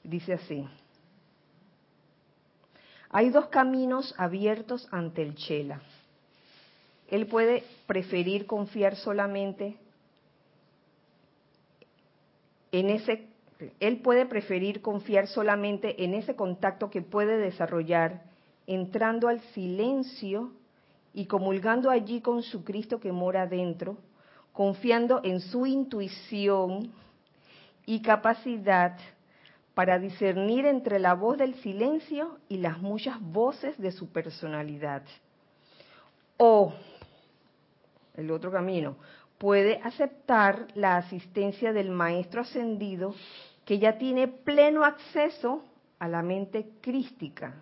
Dice 0.08 0.32
así, 0.32 0.66
hay 3.10 3.28
dos 3.28 3.48
caminos 3.48 4.14
abiertos 4.16 4.88
ante 4.90 5.20
el 5.20 5.34
Chela. 5.34 5.82
Él 7.08 7.26
puede 7.26 7.62
preferir 7.86 8.46
confiar 8.46 8.96
solamente 8.96 9.76
en 12.72 12.88
ese 12.88 13.26
él 13.80 14.00
puede 14.00 14.24
preferir 14.24 14.80
confiar 14.80 15.26
solamente 15.26 16.02
en 16.02 16.14
ese 16.14 16.36
contacto 16.36 16.88
que 16.88 17.02
puede 17.02 17.36
desarrollar 17.36 18.22
entrando 18.66 19.28
al 19.28 19.40
silencio 19.52 20.52
y 21.12 21.26
comulgando 21.26 21.90
allí 21.90 22.22
con 22.22 22.42
su 22.42 22.64
Cristo 22.64 22.98
que 22.98 23.12
mora 23.12 23.46
dentro, 23.46 23.98
confiando 24.52 25.20
en 25.24 25.40
su 25.40 25.66
intuición 25.66 26.92
y 27.84 28.00
capacidad 28.00 28.96
para 29.78 30.00
discernir 30.00 30.66
entre 30.66 30.98
la 30.98 31.14
voz 31.14 31.38
del 31.38 31.54
silencio 31.62 32.40
y 32.48 32.56
las 32.56 32.78
muchas 32.78 33.20
voces 33.20 33.78
de 33.78 33.92
su 33.92 34.08
personalidad. 34.10 35.04
O, 36.36 36.72
el 38.16 38.28
otro 38.32 38.50
camino, 38.50 38.96
puede 39.38 39.80
aceptar 39.84 40.66
la 40.74 40.96
asistencia 40.96 41.72
del 41.72 41.90
Maestro 41.90 42.40
Ascendido 42.40 43.14
que 43.64 43.78
ya 43.78 43.98
tiene 43.98 44.26
pleno 44.26 44.84
acceso 44.84 45.62
a 46.00 46.08
la 46.08 46.22
mente 46.22 46.70
crística 46.80 47.54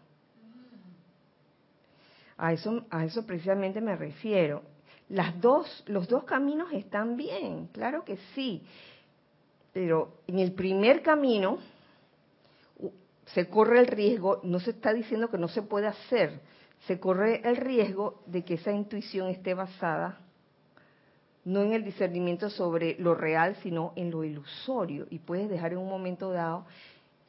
a 2.38 2.54
eso, 2.54 2.86
a 2.88 3.04
eso 3.04 3.26
precisamente 3.26 3.82
me 3.82 3.94
refiero. 3.94 4.62
Las 5.10 5.38
dos, 5.38 5.84
los 5.86 6.08
dos 6.08 6.24
caminos 6.24 6.72
están 6.72 7.18
bien, 7.18 7.66
claro 7.74 8.06
que 8.06 8.16
sí. 8.34 8.62
Pero 9.74 10.22
en 10.26 10.38
el 10.38 10.52
primer 10.52 11.02
camino 11.02 11.58
se 13.26 13.48
corre 13.48 13.80
el 13.80 13.86
riesgo, 13.86 14.40
no 14.42 14.60
se 14.60 14.70
está 14.70 14.92
diciendo 14.92 15.30
que 15.30 15.38
no 15.38 15.48
se 15.48 15.62
puede 15.62 15.86
hacer, 15.86 16.40
se 16.86 17.00
corre 17.00 17.40
el 17.48 17.56
riesgo 17.56 18.22
de 18.26 18.44
que 18.44 18.54
esa 18.54 18.72
intuición 18.72 19.28
esté 19.28 19.54
basada 19.54 20.20
no 21.46 21.62
en 21.62 21.72
el 21.72 21.84
discernimiento 21.84 22.50
sobre 22.50 22.96
lo 22.98 23.14
real, 23.14 23.54
sino 23.62 23.92
en 23.94 24.10
lo 24.10 24.24
ilusorio. 24.24 25.06
Y 25.10 25.20
puedes 25.20 25.48
dejar 25.48 25.72
en 25.72 25.78
un 25.78 25.88
momento 25.88 26.32
dado 26.32 26.66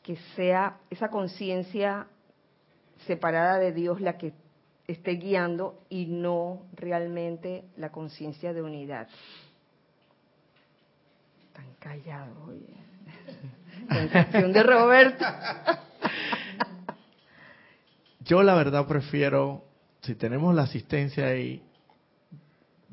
que 0.01 0.15
sea 0.36 0.79
esa 0.89 1.10
conciencia 1.10 2.07
separada 3.05 3.60
de 3.60 3.71
Dios 3.71 4.01
la 4.01 4.17
que 4.17 4.33
esté 4.88 5.12
guiando 5.12 5.79
y 5.88 6.07
no 6.07 6.63
realmente 6.73 7.65
la 7.77 7.91
conciencia 7.91 8.53
de 8.53 8.63
unidad. 8.63 9.07
Tan 11.53 11.71
callado, 11.79 12.33
oye. 12.47 12.73
Sensación 13.89 14.54
de 14.54 14.63
Roberto. 14.63 15.26
Yo 18.26 18.43
la 18.43 18.56
verdad 18.56 18.86
prefiero, 18.88 19.63
si 20.02 20.15
tenemos 20.15 20.54
la 20.54 20.63
asistencia 20.63 21.28
ahí, 21.28 21.62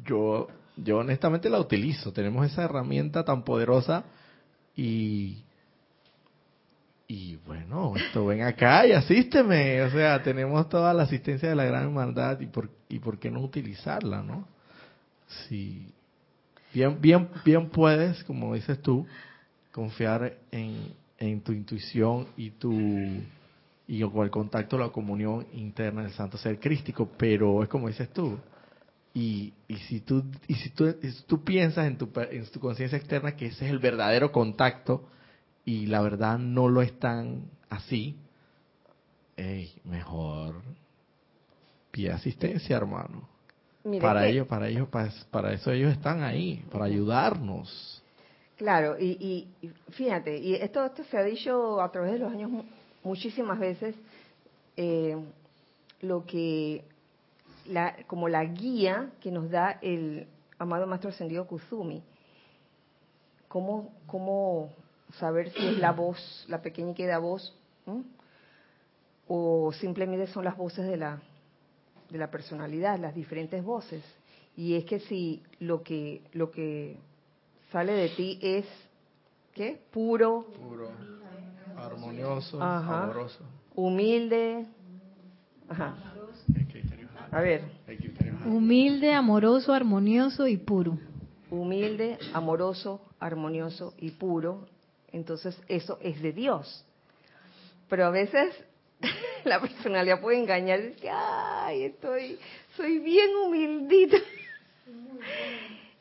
yo, 0.04 0.48
yo 0.76 0.98
honestamente 0.98 1.50
la 1.50 1.58
utilizo. 1.58 2.12
Tenemos 2.12 2.46
esa 2.46 2.64
herramienta 2.64 3.24
tan 3.24 3.42
poderosa 3.42 4.04
y 4.76 5.44
y 7.06 7.36
bueno, 7.46 7.94
esto 7.96 8.26
ven 8.26 8.42
acá 8.42 8.86
y 8.86 8.92
asísteme. 8.92 9.82
O 9.82 9.90
sea, 9.90 10.22
tenemos 10.22 10.68
toda 10.68 10.94
la 10.94 11.02
asistencia 11.02 11.48
de 11.48 11.54
la 11.54 11.64
gran 11.64 11.84
hermandad 11.84 12.40
y 12.40 12.46
por, 12.46 12.70
y 12.88 12.98
por 12.98 13.18
qué 13.18 13.30
no 13.30 13.40
utilizarla, 13.40 14.22
¿no? 14.22 14.48
Si 15.26 15.92
bien, 16.72 17.00
bien, 17.00 17.28
bien 17.44 17.68
puedes, 17.68 18.24
como 18.24 18.54
dices 18.54 18.80
tú, 18.80 19.06
confiar 19.74 20.38
en, 20.52 20.94
en 21.18 21.40
tu 21.40 21.50
intuición 21.50 22.28
y 22.36 22.50
tu 22.50 22.72
y 23.86 24.00
con 24.02 24.24
el 24.24 24.30
contacto, 24.30 24.78
la 24.78 24.88
comunión 24.88 25.46
interna 25.52 26.02
del 26.02 26.12
Santo 26.12 26.38
Ser 26.38 26.58
Crístico, 26.60 27.10
pero 27.18 27.62
es 27.62 27.68
como 27.68 27.88
dices 27.88 28.08
tú. 28.10 28.38
Y, 29.12 29.52
y 29.68 29.76
si 29.76 30.00
tú 30.00 30.24
y 30.46 30.54
si 30.54 30.70
tú, 30.70 30.94
si 31.02 31.22
tú 31.26 31.42
piensas 31.42 31.86
en 31.86 31.98
tu, 31.98 32.08
en 32.30 32.46
tu 32.46 32.60
conciencia 32.60 32.96
externa 32.96 33.36
que 33.36 33.46
ese 33.46 33.66
es 33.66 33.70
el 33.70 33.80
verdadero 33.80 34.32
contacto, 34.32 35.08
y 35.64 35.86
la 35.86 36.00
verdad 36.02 36.38
no 36.38 36.68
lo 36.68 36.80
están 36.80 37.50
así, 37.68 38.16
mejor 39.84 40.62
pide 41.90 42.12
asistencia, 42.12 42.76
hermano. 42.76 43.28
para 44.00 44.26
ellos, 44.26 44.46
para 44.46 44.68
ellos, 44.68 44.88
para, 44.88 45.52
eso 45.52 45.72
ellos 45.72 45.92
están 45.92 46.22
ahí, 46.22 46.64
para 46.70 46.84
ayudarnos. 46.86 47.93
Claro, 48.64 48.98
y, 48.98 49.46
fíjate, 49.90 50.38
y 50.38 50.54
esto, 50.54 50.86
esto 50.86 51.04
se 51.04 51.18
ha 51.18 51.22
dicho 51.22 51.82
a 51.82 51.92
través 51.92 52.12
de 52.12 52.18
los 52.20 52.32
años 52.32 52.50
muchísimas 53.02 53.58
veces, 53.58 53.94
eh, 54.78 55.22
lo 56.00 56.24
que 56.24 56.82
la, 57.66 57.94
como 58.06 58.26
la 58.26 58.42
guía 58.46 59.10
que 59.20 59.30
nos 59.30 59.50
da 59.50 59.78
el 59.82 60.26
amado 60.58 60.86
Maestro 60.86 61.10
Ascendido 61.10 61.46
Kuzumi. 61.46 62.02
¿Cómo, 63.48 63.92
cómo 64.06 64.70
saber 65.18 65.50
si 65.50 65.66
es 65.66 65.76
la 65.76 65.92
voz, 65.92 66.46
la 66.48 66.62
pequeña 66.62 66.92
y 66.92 66.94
queda 66.94 67.18
voz, 67.18 67.54
o 69.28 69.72
simplemente 69.74 70.26
son 70.28 70.42
las 70.46 70.56
voces 70.56 70.86
de 70.86 70.96
la, 70.96 71.20
de 72.08 72.16
la 72.16 72.30
personalidad, 72.30 72.98
las 72.98 73.14
diferentes 73.14 73.62
voces? 73.62 74.02
Y 74.56 74.74
es 74.74 74.86
que 74.86 75.00
si 75.00 75.42
lo 75.58 75.82
que, 75.82 76.22
lo 76.32 76.50
que 76.50 76.96
sale 77.74 77.92
de 77.92 78.08
ti 78.10 78.38
es, 78.40 78.64
¿qué? 79.52 79.80
Puro. 79.90 80.46
Puro, 80.56 80.92
armonioso, 81.76 82.62
amoroso. 82.62 83.40
Humilde. 83.74 84.64
Ajá. 85.68 85.96
A 87.32 87.40
ver. 87.40 87.62
Humilde, 88.46 89.12
amoroso, 89.12 89.72
armonioso 89.72 90.46
y 90.46 90.56
puro. 90.56 91.00
Humilde, 91.50 92.16
amoroso, 92.32 93.00
armonioso 93.18 93.92
y 93.98 94.12
puro. 94.12 94.68
Entonces 95.10 95.60
eso 95.66 95.98
es 96.00 96.22
de 96.22 96.32
Dios. 96.32 96.84
Pero 97.88 98.06
a 98.06 98.10
veces 98.10 98.54
la 99.44 99.60
personalidad 99.60 100.20
puede 100.20 100.38
engañar 100.38 100.78
y 100.78 100.82
decir, 100.90 101.10
ay, 101.12 101.82
estoy, 101.82 102.38
soy 102.76 103.00
bien 103.00 103.30
humildito 103.44 104.16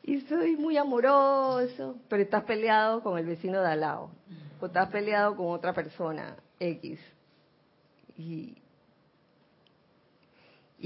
y 0.06 0.20
soy 0.22 0.56
muy 0.56 0.76
amoroso, 0.76 1.96
pero 2.08 2.22
estás 2.22 2.44
peleado 2.44 3.02
con 3.02 3.18
el 3.18 3.24
vecino 3.24 3.62
de 3.62 3.68
al 3.68 3.80
lado, 3.80 4.10
o 4.60 4.66
estás 4.66 4.90
peleado 4.90 5.34
con 5.34 5.46
otra 5.46 5.72
persona 5.72 6.36
X, 6.60 7.00
y, 8.16 8.56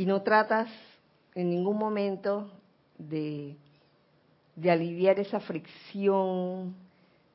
no 0.07 0.23
tratas 0.23 0.69
en 1.35 1.51
ningún 1.51 1.77
momento 1.77 2.49
de, 2.97 3.57
de 4.55 4.71
aliviar 4.71 5.19
esa 5.19 5.41
fricción, 5.41 6.77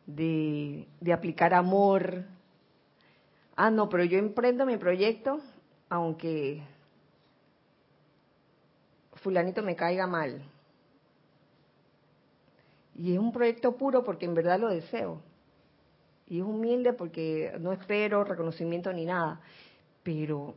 de, 0.06 0.88
de 1.02 1.14
aplicar 1.14 1.54
amor. 1.54 2.24
Ah, 3.58 3.70
no, 3.70 3.90
pero 3.90 4.06
yo 4.06 4.18
emprendo 4.18 4.66
mi 4.66 4.78
proyecto 4.78 5.42
aunque 5.90 6.64
fulanito 9.22 9.62
me 9.62 9.76
caiga 9.76 10.08
mal. 10.08 10.42
Y 12.96 13.14
es 13.14 13.20
un 13.20 13.32
proyecto 13.32 13.76
puro 13.76 14.04
porque 14.04 14.26
en 14.26 14.34
verdad 14.34 14.60
lo 14.60 14.70
deseo. 14.70 15.22
Y 16.28 16.40
es 16.40 16.46
humilde 16.46 16.94
porque 16.94 17.54
no 17.60 17.72
espero 17.74 18.24
reconocimiento 18.24 18.92
ni 18.94 19.06
nada. 19.06 19.42
Pero 20.04 20.56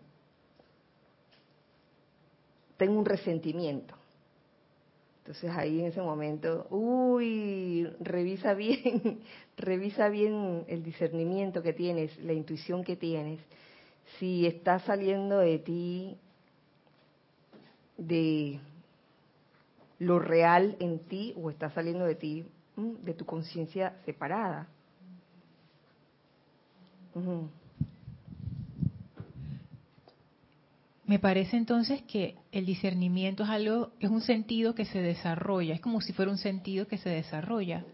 tengo 2.77 2.99
un 2.99 3.05
resentimiento. 3.05 3.95
Entonces 5.19 5.51
ahí 5.51 5.81
en 5.81 5.87
ese 5.87 6.01
momento, 6.01 6.69
uy, 6.71 7.85
revisa 7.99 8.55
bien, 8.55 9.21
revisa 9.57 10.09
bien 10.09 10.65
el 10.69 10.85
discernimiento 10.85 11.63
que 11.63 11.73
tienes, 11.73 12.17
la 12.23 12.33
intuición 12.33 12.85
que 12.85 12.95
tienes. 12.95 13.41
Si 14.19 14.47
está 14.47 14.79
saliendo 14.79 15.39
de 15.39 15.59
ti 15.59 16.17
de 17.97 18.61
lo 19.99 20.19
real 20.19 20.77
en 20.81 20.99
ti 21.01 21.35
o 21.37 21.51
está 21.51 21.71
saliendo 21.71 22.05
de 22.05 22.15
ti, 22.15 22.47
de 22.77 23.15
tu 23.15 23.25
conciencia 23.25 23.95
separada. 24.05 24.69
Me 31.07 31.19
parece 31.19 31.57
entonces 31.57 32.03
que 32.03 32.37
el 32.53 32.67
discernimiento 32.67 33.45
es 33.45 33.49
algo, 33.49 33.93
es 34.01 34.11
un 34.11 34.21
sentido 34.21 34.75
que 34.75 34.85
se 34.85 35.01
desarrolla, 35.01 35.75
es 35.75 35.81
como 35.81 36.01
si 36.01 36.13
fuera 36.13 36.31
un 36.31 36.39
sentido 36.39 36.89
que 36.89 36.99
se 36.99 37.09
desarrolla. 37.09 37.85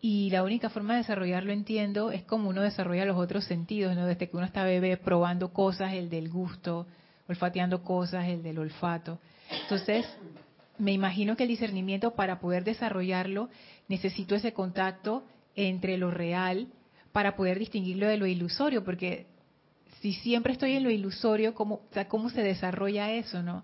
Y 0.00 0.30
la 0.30 0.42
única 0.42 0.68
forma 0.68 0.94
de 0.94 0.98
desarrollarlo, 0.98 1.52
entiendo, 1.52 2.10
es 2.10 2.24
como 2.24 2.50
uno 2.50 2.60
desarrolla 2.60 3.04
los 3.04 3.16
otros 3.16 3.44
sentidos, 3.44 3.94
¿no? 3.94 4.04
Desde 4.04 4.28
que 4.28 4.36
uno 4.36 4.44
está 4.44 4.64
bebé 4.64 4.96
probando 4.96 5.52
cosas, 5.52 5.92
el 5.94 6.10
del 6.10 6.28
gusto, 6.28 6.86
olfateando 7.28 7.82
cosas, 7.82 8.26
el 8.26 8.42
del 8.42 8.58
olfato. 8.58 9.18
Entonces, 9.62 10.04
me 10.82 10.90
imagino 10.90 11.36
que 11.36 11.44
el 11.44 11.48
discernimiento 11.48 12.16
para 12.16 12.40
poder 12.40 12.64
desarrollarlo 12.64 13.50
necesito 13.86 14.34
ese 14.34 14.52
contacto 14.52 15.22
entre 15.54 15.96
lo 15.96 16.10
real 16.10 16.66
para 17.12 17.36
poder 17.36 17.60
distinguirlo 17.60 18.08
de 18.08 18.16
lo 18.16 18.26
ilusorio, 18.26 18.82
porque 18.82 19.26
si 20.00 20.12
siempre 20.12 20.54
estoy 20.54 20.72
en 20.72 20.82
lo 20.82 20.90
ilusorio, 20.90 21.54
¿cómo, 21.54 21.82
¿cómo 22.08 22.30
se 22.30 22.42
desarrolla 22.42 23.12
eso, 23.12 23.44
no? 23.44 23.62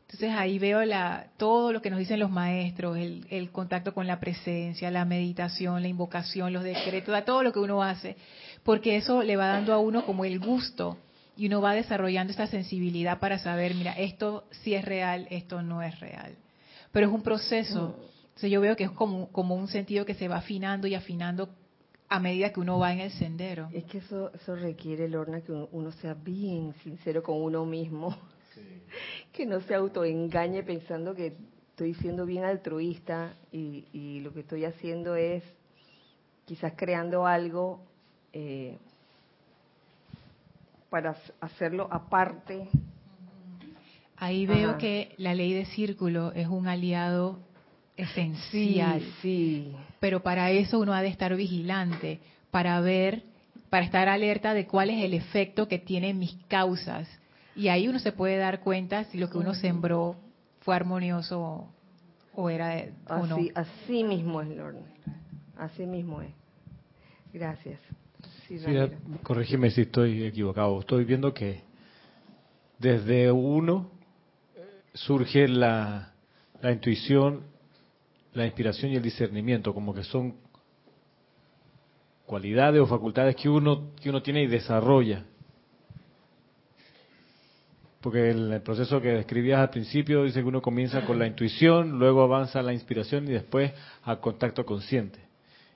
Entonces 0.00 0.32
ahí 0.32 0.58
veo 0.58 0.84
la, 0.84 1.28
todo 1.36 1.72
lo 1.72 1.80
que 1.80 1.90
nos 1.90 2.00
dicen 2.00 2.18
los 2.18 2.32
maestros, 2.32 2.96
el, 2.96 3.28
el, 3.30 3.52
contacto 3.52 3.94
con 3.94 4.08
la 4.08 4.18
presencia, 4.18 4.90
la 4.90 5.04
meditación, 5.04 5.82
la 5.82 5.88
invocación, 5.88 6.52
los 6.52 6.64
decretos, 6.64 7.24
todo 7.24 7.44
lo 7.44 7.52
que 7.52 7.60
uno 7.60 7.84
hace, 7.84 8.16
porque 8.64 8.96
eso 8.96 9.22
le 9.22 9.36
va 9.36 9.46
dando 9.46 9.72
a 9.72 9.78
uno 9.78 10.04
como 10.04 10.24
el 10.24 10.40
gusto 10.40 10.98
y 11.36 11.46
uno 11.46 11.60
va 11.60 11.74
desarrollando 11.74 12.32
esa 12.32 12.48
sensibilidad 12.48 13.20
para 13.20 13.38
saber, 13.38 13.76
mira, 13.76 13.92
esto 13.92 14.48
sí 14.50 14.74
es 14.74 14.84
real, 14.84 15.28
esto 15.30 15.62
no 15.62 15.80
es 15.80 16.00
real 16.00 16.36
pero 16.96 17.08
es 17.08 17.12
un 17.12 17.20
proceso. 17.20 17.94
Mm. 18.40 18.46
yo 18.46 18.58
veo 18.62 18.74
que 18.74 18.84
es 18.84 18.90
como, 18.90 19.30
como 19.30 19.54
un 19.54 19.68
sentido 19.68 20.06
que 20.06 20.14
se 20.14 20.28
va 20.28 20.38
afinando 20.38 20.86
y 20.86 20.94
afinando 20.94 21.50
a 22.08 22.18
medida 22.18 22.54
que 22.54 22.60
uno 22.60 22.78
va 22.78 22.90
en 22.90 23.00
el 23.00 23.10
sendero. 23.10 23.68
Es 23.70 23.84
que 23.84 23.98
eso, 23.98 24.32
eso 24.32 24.56
requiere, 24.56 25.06
Lorna, 25.06 25.42
que 25.42 25.52
uno 25.52 25.92
sea 25.92 26.14
bien 26.14 26.72
sincero 26.82 27.22
con 27.22 27.42
uno 27.42 27.66
mismo. 27.66 28.16
Que 29.30 29.44
no 29.44 29.60
se 29.60 29.74
autoengañe 29.74 30.62
pensando 30.62 31.14
que 31.14 31.36
estoy 31.68 31.92
siendo 31.92 32.24
bien 32.24 32.44
altruista 32.44 33.36
y, 33.52 33.84
y 33.92 34.20
lo 34.20 34.32
que 34.32 34.40
estoy 34.40 34.64
haciendo 34.64 35.16
es 35.16 35.42
quizás 36.46 36.72
creando 36.74 37.26
algo 37.26 37.82
eh, 38.32 38.78
para 40.88 41.14
hacerlo 41.42 41.88
aparte 41.90 42.70
Ahí 44.18 44.46
veo 44.46 44.78
que 44.78 45.14
la 45.18 45.34
ley 45.34 45.52
de 45.52 45.66
círculo 45.66 46.32
es 46.32 46.46
un 46.46 46.68
aliado 46.68 47.38
esencial. 47.96 49.02
Sí, 49.20 49.72
Pero 50.00 50.22
para 50.22 50.50
eso 50.50 50.78
uno 50.78 50.92
ha 50.92 51.02
de 51.02 51.08
estar 51.08 51.34
vigilante, 51.36 52.20
para 52.50 52.80
ver, 52.80 53.22
para 53.70 53.84
estar 53.84 54.08
alerta 54.08 54.54
de 54.54 54.66
cuál 54.66 54.90
es 54.90 55.04
el 55.04 55.14
efecto 55.14 55.68
que 55.68 55.78
tienen 55.78 56.18
mis 56.18 56.34
causas. 56.48 57.08
Y 57.54 57.68
ahí 57.68 57.88
uno 57.88 57.98
se 57.98 58.12
puede 58.12 58.36
dar 58.36 58.60
cuenta 58.60 59.04
si 59.04 59.18
lo 59.18 59.30
que 59.30 59.38
uno 59.38 59.54
sembró 59.54 60.16
fue 60.60 60.74
armonioso 60.74 61.68
o 62.34 62.50
era 62.50 62.68
de, 62.68 62.92
así, 63.06 63.28
no. 63.28 63.38
Así 63.54 64.04
mismo 64.04 64.42
es, 64.42 64.48
Lorna. 64.48 64.80
Así 65.56 65.86
mismo 65.86 66.20
es. 66.20 66.30
Gracias. 67.32 67.80
Sí, 68.46 68.58
corrígeme 69.22 69.70
si 69.70 69.82
estoy 69.82 70.24
equivocado. 70.24 70.78
Estoy 70.80 71.04
viendo 71.04 71.32
que 71.32 71.62
desde 72.78 73.32
uno 73.32 73.95
surge 74.96 75.46
la, 75.46 76.12
la 76.60 76.72
intuición, 76.72 77.42
la 78.32 78.46
inspiración 78.46 78.92
y 78.92 78.96
el 78.96 79.02
discernimiento, 79.02 79.74
como 79.74 79.94
que 79.94 80.02
son 80.04 80.34
cualidades 82.24 82.80
o 82.80 82.86
facultades 82.86 83.36
que 83.36 83.48
uno, 83.48 83.92
que 84.02 84.10
uno 84.10 84.22
tiene 84.22 84.42
y 84.42 84.46
desarrolla. 84.46 85.24
Porque 88.00 88.30
el 88.30 88.60
proceso 88.62 89.00
que 89.00 89.08
describías 89.08 89.60
al 89.60 89.70
principio 89.70 90.22
dice 90.24 90.40
que 90.40 90.46
uno 90.46 90.62
comienza 90.62 91.04
con 91.04 91.18
la 91.18 91.26
intuición, 91.26 91.98
luego 91.98 92.22
avanza 92.22 92.62
la 92.62 92.72
inspiración 92.72 93.24
y 93.26 93.32
después 93.32 93.72
al 94.04 94.20
contacto 94.20 94.64
consciente. 94.64 95.18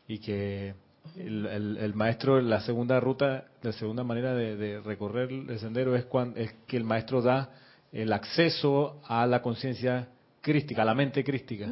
Y 0.06 0.18
que 0.18 0.74
el, 1.16 1.76
el, 1.78 1.94
maestro, 1.94 2.40
la 2.40 2.60
segunda 2.60 3.00
ruta, 3.00 3.46
la 3.62 3.72
segunda 3.72 4.04
manera 4.04 4.34
de, 4.34 4.56
de 4.56 4.80
recorrer 4.80 5.30
el 5.30 5.58
sendero 5.58 5.96
es, 5.96 6.04
cuando, 6.04 6.38
es 6.38 6.52
que 6.66 6.76
el 6.76 6.84
maestro 6.84 7.20
da 7.20 7.50
el 7.92 8.12
acceso 8.12 9.00
a 9.06 9.26
la 9.26 9.42
conciencia 9.42 10.08
crística, 10.40 10.82
a 10.82 10.84
la 10.84 10.94
mente 10.94 11.24
crística. 11.24 11.66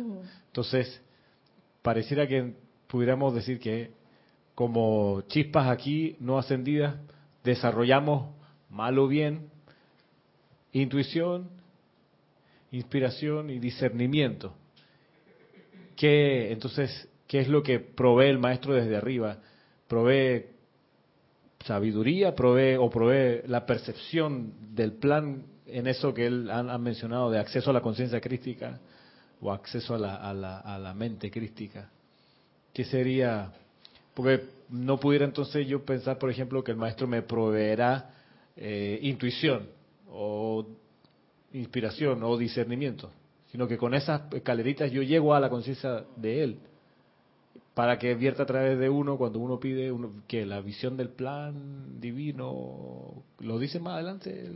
Entonces, 0.47 1.01
pareciera 1.83 2.27
que 2.27 2.55
pudiéramos 2.87 3.35
decir 3.35 3.59
que 3.61 3.91
como 4.55 5.23
chispas 5.29 5.69
aquí 5.69 6.17
no 6.19 6.39
ascendidas, 6.39 6.97
desarrollamos 7.45 8.35
mal 8.69 8.99
o 8.99 9.07
bien 9.07 9.51
intuición, 10.73 11.49
inspiración 12.73 13.51
y 13.51 13.59
discernimiento. 13.59 14.55
¿Qué, 15.97 16.53
entonces, 16.53 17.09
¿qué 17.27 17.41
es 17.41 17.49
lo 17.49 17.63
que 17.63 17.81
provee 17.81 18.29
el 18.29 18.39
maestro 18.39 18.75
desde 18.75 18.97
arriba? 18.97 19.39
Provee 19.87 20.47
sabiduría, 21.65 22.35
provee 22.35 22.77
o 22.77 22.91
provee 22.91 23.43
la 23.47 23.67
percepción 23.67 24.53
del 24.75 24.93
plan 24.93 25.45
en 25.71 25.87
eso 25.87 26.15
que 26.15 26.27
él 26.27 26.51
ha, 26.51 26.79
mencionado 26.79 27.31
de 27.31 27.39
acceso 27.39 27.71
a 27.71 27.73
la 27.73 27.81
conciencia 27.81 28.21
crística 28.21 28.79
o 29.41 29.53
acceso 29.53 29.95
a 29.95 29.99
la, 29.99 30.17
a 30.61 30.79
la, 30.79 30.95
mente 30.95 31.31
crística. 31.31 31.89
¿Qué 32.73 32.85
sería? 32.85 33.53
Porque 34.15 34.45
no 34.71 34.99
pudiera 34.99 35.25
entonces 35.25 35.67
yo 35.67 35.85
pensar, 35.85 36.19
por 36.19 36.31
ejemplo, 36.31 36.65
que 36.65 36.73
el 36.73 36.77
maestro 36.77 37.07
me 37.07 37.23
proveerá 37.23 38.11
eh, 38.57 38.99
intuición 39.03 39.69
o 40.11 40.67
inspiración 41.53 42.23
o 42.23 42.37
discernimiento, 42.37 43.11
sino 43.51 43.69
que 43.69 43.79
con 43.79 43.95
esas 43.95 44.33
escaleritas 44.33 44.91
yo 44.91 45.03
llego 45.03 45.35
a 45.35 45.41
la 45.41 45.49
conciencia 45.49 46.05
de 46.17 46.43
Él 46.43 46.59
para 47.79 47.97
que 47.97 48.13
vierta 48.17 48.43
a 48.43 48.47
través 48.47 48.77
de 48.77 48.89
uno 48.89 49.17
cuando 49.17 49.39
uno 49.39 49.61
pide 49.61 49.93
uno, 49.93 50.11
que 50.27 50.45
la 50.45 50.61
visión 50.61 50.97
del 50.97 51.11
plan 51.11 52.01
divino 52.01 53.23
lo 53.39 53.59
dice 53.61 53.79
más 53.79 53.95
adelante 53.95 54.51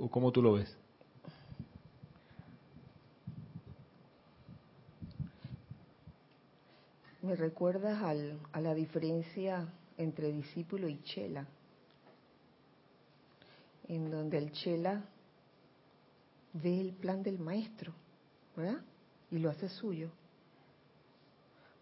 o 0.00 0.08
cómo 0.10 0.32
tú 0.32 0.42
lo 0.42 0.54
ves 0.54 0.76
me 7.22 7.36
recuerdas 7.36 8.02
al, 8.02 8.40
a 8.52 8.60
la 8.60 8.74
diferencia 8.74 9.68
entre 9.98 10.32
discípulo 10.32 10.88
y 10.88 11.00
chela 11.02 11.46
en 13.88 14.10
donde 14.10 14.38
el 14.38 14.52
chela 14.52 15.04
ve 16.54 16.80
el 16.80 16.92
plan 16.92 17.22
del 17.22 17.38
maestro 17.38 17.92
¿verdad? 18.56 18.80
y 19.30 19.38
lo 19.38 19.50
hace 19.50 19.68
suyo 19.68 20.10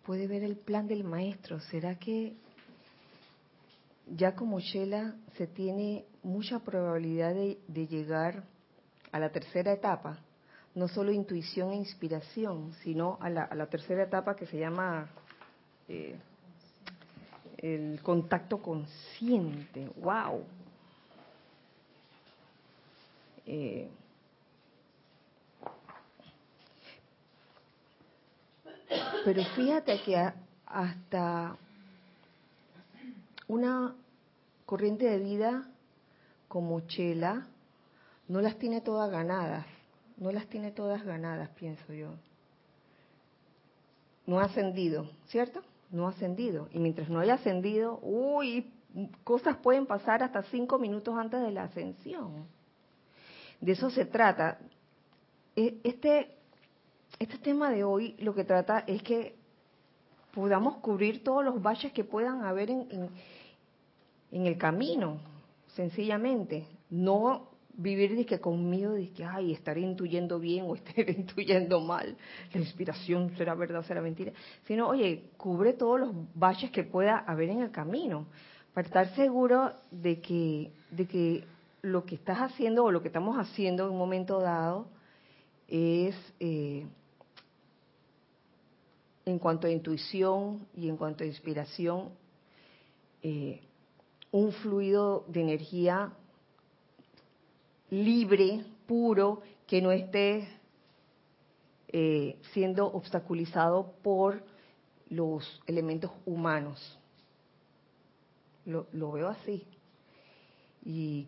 puede 0.08 0.26
ver 0.26 0.42
el 0.42 0.56
plan 0.56 0.88
del 0.88 1.04
maestro. 1.04 1.60
¿Será 1.60 1.98
que 1.98 2.32
ya 4.16 4.34
como 4.34 4.60
Shela 4.60 5.14
se 5.36 5.46
tiene 5.46 6.04
mucha 6.22 6.60
probabilidad 6.60 7.34
de, 7.34 7.86
llegar 7.86 8.44
a 9.12 9.18
la 9.18 9.30
tercera 9.30 9.72
etapa? 9.72 10.18
No 10.74 10.88
solo 10.88 11.12
intuición 11.12 11.72
e 11.72 11.76
inspiración, 11.76 12.72
sino 12.82 13.18
a 13.20 13.30
la, 13.30 13.66
tercera 13.66 14.04
etapa 14.04 14.36
que 14.36 14.46
se 14.46 14.58
llama 14.58 15.08
eh, 15.88 16.16
el 17.58 18.00
contacto 18.02 18.62
consciente. 18.62 19.90
¡Wow! 19.96 20.44
Eh, 23.46 23.88
Pero 29.24 29.44
fíjate 29.44 30.00
que 30.02 30.16
hasta 30.66 31.56
una 33.48 33.94
corriente 34.66 35.06
de 35.06 35.18
vida 35.18 35.68
como 36.46 36.80
Chela 36.80 37.46
no 38.28 38.40
las 38.40 38.56
tiene 38.58 38.80
todas 38.80 39.10
ganadas, 39.10 39.66
no 40.16 40.30
las 40.30 40.46
tiene 40.46 40.70
todas 40.70 41.04
ganadas, 41.04 41.48
pienso 41.50 41.92
yo. 41.92 42.14
No 44.26 44.40
ha 44.40 44.44
ascendido, 44.44 45.10
¿cierto? 45.28 45.62
No 45.90 46.06
ha 46.06 46.10
ascendido. 46.10 46.68
Y 46.72 46.78
mientras 46.78 47.08
no 47.08 47.18
haya 47.18 47.34
ascendido, 47.34 47.98
uy, 48.02 48.70
cosas 49.24 49.56
pueden 49.56 49.86
pasar 49.86 50.22
hasta 50.22 50.42
cinco 50.44 50.78
minutos 50.78 51.16
antes 51.16 51.40
de 51.40 51.50
la 51.50 51.64
ascensión. 51.64 52.46
De 53.60 53.72
eso 53.72 53.88
se 53.90 54.04
trata. 54.04 54.58
E, 55.56 55.80
este 55.82 56.38
este 57.18 57.38
tema 57.38 57.70
de 57.70 57.84
hoy 57.84 58.14
lo 58.18 58.34
que 58.34 58.44
trata 58.44 58.84
es 58.86 59.02
que 59.02 59.34
podamos 60.32 60.76
cubrir 60.76 61.24
todos 61.24 61.44
los 61.44 61.60
valles 61.60 61.92
que 61.92 62.04
puedan 62.04 62.44
haber 62.44 62.70
en, 62.70 62.86
en, 62.90 63.10
el 64.30 64.58
camino, 64.58 65.20
sencillamente. 65.74 66.66
No 66.90 67.48
vivir 67.78 68.26
que 68.26 68.40
con 68.40 68.68
miedo 68.68 68.92
de 68.92 69.10
que, 69.10 69.24
ay, 69.24 69.52
estaré 69.52 69.80
intuyendo 69.80 70.38
bien 70.38 70.66
o 70.68 70.74
estaré 70.74 71.12
intuyendo 71.18 71.80
mal, 71.80 72.16
la 72.52 72.60
inspiración 72.60 73.32
será 73.36 73.54
verdad 73.54 73.82
será 73.84 74.02
mentira, 74.02 74.32
sino, 74.66 74.88
oye, 74.88 75.30
cubre 75.36 75.72
todos 75.72 76.00
los 76.00 76.10
valles 76.34 76.70
que 76.72 76.82
pueda 76.82 77.18
haber 77.18 77.50
en 77.50 77.60
el 77.60 77.70
camino, 77.70 78.26
para 78.74 78.86
estar 78.86 79.14
seguro 79.14 79.72
de 79.90 80.20
que, 80.20 80.72
de 80.90 81.06
que 81.06 81.44
lo 81.82 82.04
que 82.04 82.16
estás 82.16 82.38
haciendo 82.38 82.84
o 82.84 82.90
lo 82.90 83.00
que 83.00 83.08
estamos 83.08 83.36
haciendo 83.38 83.84
en 83.84 83.92
un 83.92 83.98
momento 83.98 84.40
dado 84.40 84.88
es 85.68 86.16
eh, 86.40 86.84
en 89.24 89.38
cuanto 89.38 89.66
a 89.66 89.70
intuición 89.70 90.66
y 90.74 90.88
en 90.88 90.96
cuanto 90.96 91.22
a 91.22 91.26
inspiración, 91.26 92.10
eh, 93.22 93.60
un 94.30 94.52
fluido 94.52 95.24
de 95.28 95.40
energía 95.40 96.12
libre, 97.90 98.64
puro, 98.86 99.42
que 99.66 99.80
no 99.80 99.90
esté 99.92 100.48
eh, 101.88 102.38
siendo 102.52 102.86
obstaculizado 102.86 103.92
por 104.02 104.42
los 105.08 105.60
elementos 105.66 106.10
humanos. 106.26 106.98
Lo, 108.66 109.12
veo 109.12 109.28
así. 109.28 109.64
Y 110.84 111.26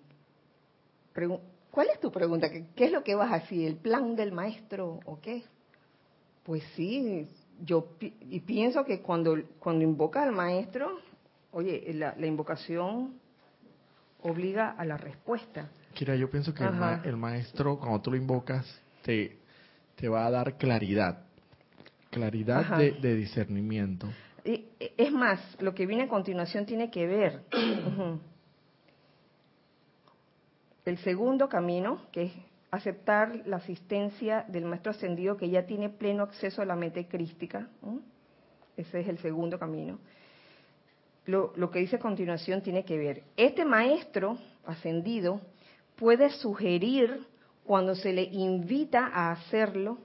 ¿cuál 1.70 1.88
es 1.92 2.01
tu 2.01 2.12
pregunta? 2.12 2.51
¿Qué, 2.51 2.66
¿Qué, 2.76 2.84
es 2.84 2.92
lo 2.92 3.03
que 3.03 3.14
vas 3.14 3.32
a 3.32 3.38
decir? 3.38 3.66
¿El 3.66 3.76
plan 3.76 4.14
del 4.14 4.32
maestro 4.32 5.01
o 5.07 5.18
qué? 5.20 5.44
Pues 6.42 6.62
sí, 6.76 7.26
yo 7.62 7.88
y 8.01 8.40
pienso 8.40 8.84
que 8.84 9.01
cuando, 9.01 9.38
cuando 9.59 9.84
invoca 9.84 10.22
al 10.22 10.32
maestro, 10.32 10.98
oye, 11.53 11.92
la, 11.94 12.26
invocación 12.26 13.14
obliga 14.22 14.70
a 14.70 14.84
la 14.84 14.96
respuesta. 14.96 15.68
Kira, 15.94 16.14
yo 16.16 16.30
pienso 16.30 16.55
que 16.55 16.64
el, 16.64 17.16
maestro, 17.16 17.78
cuando 17.78 18.01
tú 18.01 18.11
lo 18.11 18.16
invocas, 18.16 18.66
te, 19.03 19.38
te 19.96 20.09
va 20.09 20.26
a 20.26 20.30
dar 20.30 20.57
claridad, 20.57 21.24
claridad 22.11 22.78
de, 22.78 23.14
discernimiento. 23.14 24.09
Y, 24.44 24.66
es 24.96 25.12
más, 25.12 25.40
lo 25.61 25.74
que 25.74 25.86
viene 25.86 26.05
a 26.05 26.09
continuación 26.09 26.66
tiene 26.66 26.90
que 26.90 27.07
ver. 27.07 27.42
el 30.84 30.98
segundo 30.98 31.48
camino, 31.48 32.03
que 32.12 32.22
es 32.24 32.32
aceptar 32.70 33.42
la 33.46 33.57
asistencia 33.57 34.44
del 34.48 34.64
maestro 34.64 34.92
ascendido 34.92 35.36
que 35.36 35.51
ya 35.51 35.66
tiene 35.66 35.88
pleno 35.88 36.22
acceso 36.22 36.62
a 36.62 36.64
la 36.64 36.76
mente 36.76 37.07
crística. 37.07 37.68
Ese 38.76 39.01
es 39.01 39.09
el 39.09 39.18
segundo 39.18 39.59
camino. 39.59 39.98
Lo, 41.26 41.52
lo, 41.56 41.70
que 41.70 41.80
dice 41.80 41.96
a 41.96 42.00
continuación 42.00 42.62
tiene 42.62 42.84
que 42.84 42.98
ver. 42.98 43.22
Este 43.36 43.64
maestro 43.64 44.38
ascendido 44.64 45.40
puede 45.96 46.30
sugerir, 46.30 47.26
cuando 47.64 47.94
se 47.94 48.12
le 48.12 48.24
invita 48.24 49.06
a 49.06 49.32
hacerlo, 49.32 49.98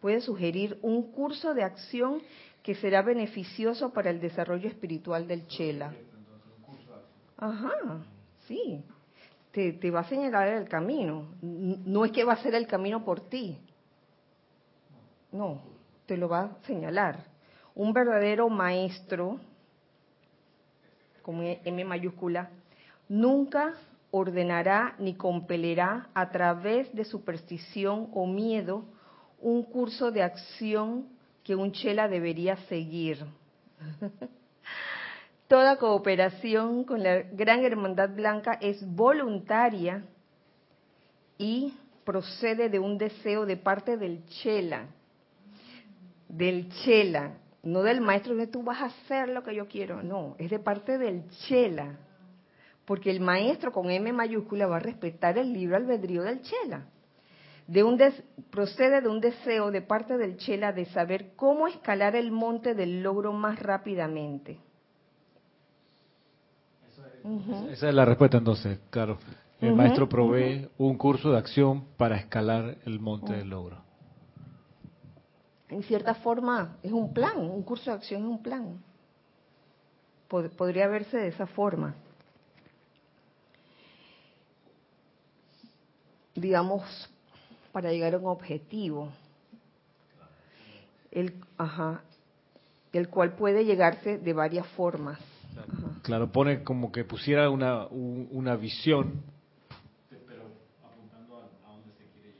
puede 0.00 0.20
sugerir 0.20 0.78
un 0.82 1.10
curso 1.12 1.54
de 1.54 1.64
acción 1.64 2.22
que 2.62 2.74
será 2.74 3.02
beneficioso 3.02 3.92
para 3.92 4.10
el 4.10 4.20
desarrollo 4.20 4.68
espiritual 4.68 5.26
del 5.26 5.46
Chela. 5.48 5.92
Ajá, 7.36 7.72
sí 8.46 8.82
te, 9.54 9.90
va 9.90 10.00
a 10.00 10.08
señalar 10.08 10.48
el 10.48 10.68
camino. 10.68 11.28
No 11.40 12.04
es 12.04 12.10
que 12.10 12.24
va 12.24 12.32
a 12.32 12.42
ser 12.42 12.54
el 12.54 12.66
camino 12.66 13.04
por 13.04 13.20
ti. 13.28 13.56
No, 15.30 15.60
te 16.06 16.16
lo 16.16 16.28
va 16.28 16.40
a 16.40 16.66
señalar. 16.66 17.24
Un 17.74 17.92
verdadero 17.92 18.48
maestro, 18.48 19.38
como 21.24 21.42
M 21.42 21.84
mayúscula, 21.84 22.50
nunca 23.08 23.72
ordenará 24.10 24.94
ni 24.98 25.14
compelerá 25.14 26.08
a 26.14 26.30
través 26.30 26.94
de 26.94 27.04
superstición 27.04 28.10
o 28.12 28.26
miedo 28.26 28.84
un 29.40 29.64
curso 29.64 30.12
de 30.12 30.22
acción 30.22 31.08
que 31.42 31.56
un 31.56 31.72
chela 31.72 32.06
debería 32.06 32.56
seguir. 32.68 33.24
Toda 35.48 35.78
cooperación 35.78 36.84
con 36.84 37.02
la 37.02 37.22
Gran 37.22 37.64
Hermandad 37.64 38.10
Blanca 38.10 38.58
es 38.60 38.86
voluntaria 38.86 40.04
y 41.38 41.74
procede 42.04 42.68
de 42.68 42.78
un 42.78 42.98
deseo 42.98 43.46
de 43.46 43.56
parte 43.56 43.96
del 43.96 44.24
Chela, 44.26 44.86
del 46.28 46.68
Chela, 46.82 47.38
no 47.64 47.82
del 47.82 48.00
maestro 48.00 48.36
que 48.36 48.46
tú 48.46 48.62
vas 48.62 48.80
a 48.82 48.86
hacer 48.86 49.28
lo 49.28 49.42
que 49.42 49.54
yo 49.54 49.66
quiero, 49.66 50.02
no, 50.02 50.36
es 50.38 50.50
de 50.50 50.58
parte 50.58 50.98
del 50.98 51.28
Chela, 51.46 51.98
porque 52.84 53.10
el 53.10 53.20
maestro 53.20 53.72
con 53.72 53.90
M 53.90 54.12
mayúscula 54.12 54.66
va 54.66 54.76
a 54.76 54.80
respetar 54.80 55.38
el 55.38 55.52
libro 55.52 55.76
albedrío 55.76 56.22
del 56.22 56.42
Chela. 56.42 56.86
De 57.66 57.82
un 57.82 57.98
procede 58.50 59.00
de 59.00 59.08
un 59.08 59.20
deseo 59.20 59.70
de 59.70 59.80
parte 59.80 60.18
del 60.18 60.36
Chela 60.36 60.72
de 60.72 60.84
saber 60.86 61.32
cómo 61.34 61.66
escalar 61.66 62.14
el 62.14 62.30
monte 62.30 62.74
del 62.74 63.02
logro 63.02 63.32
más 63.32 63.58
rápidamente. 63.58 64.58
Esa 67.70 67.88
es 67.88 67.94
la 67.94 68.04
respuesta 68.04 68.36
entonces, 68.36 68.78
claro. 68.90 69.16
El 69.62 69.74
maestro 69.74 70.06
provee 70.10 70.68
un 70.76 70.98
curso 70.98 71.30
de 71.30 71.38
acción 71.38 71.84
para 71.96 72.16
escalar 72.16 72.76
el 72.84 73.00
monte 73.00 73.32
del 73.32 73.48
logro. 73.48 73.78
En 75.74 75.82
cierta 75.82 76.14
forma 76.14 76.76
es 76.84 76.92
un 76.92 77.12
plan, 77.12 77.36
un 77.36 77.64
curso 77.64 77.90
de 77.90 77.96
acción 77.96 78.22
es 78.22 78.28
un 78.28 78.40
plan. 78.40 78.80
podría 80.28 80.86
verse 80.86 81.16
de 81.16 81.26
esa 81.26 81.48
forma. 81.48 81.96
Digamos, 86.36 87.10
para 87.72 87.90
llegar 87.90 88.14
a 88.14 88.18
un 88.18 88.26
objetivo. 88.26 89.10
El, 91.10 91.34
ajá, 91.58 92.02
el 92.92 93.08
cual 93.08 93.32
puede 93.32 93.64
llegarse 93.64 94.18
de 94.18 94.32
varias 94.32 94.68
formas. 94.76 95.18
Claro, 96.02 96.30
pone 96.30 96.62
como 96.62 96.92
que 96.92 97.02
pusiera 97.02 97.50
una, 97.50 97.88
una 97.88 98.54
visión. 98.54 99.24
Pero 100.08 100.44
apuntando 100.84 101.36
a, 101.36 101.68
dónde 101.68 101.90
se 101.98 102.06
quiere 102.12 102.32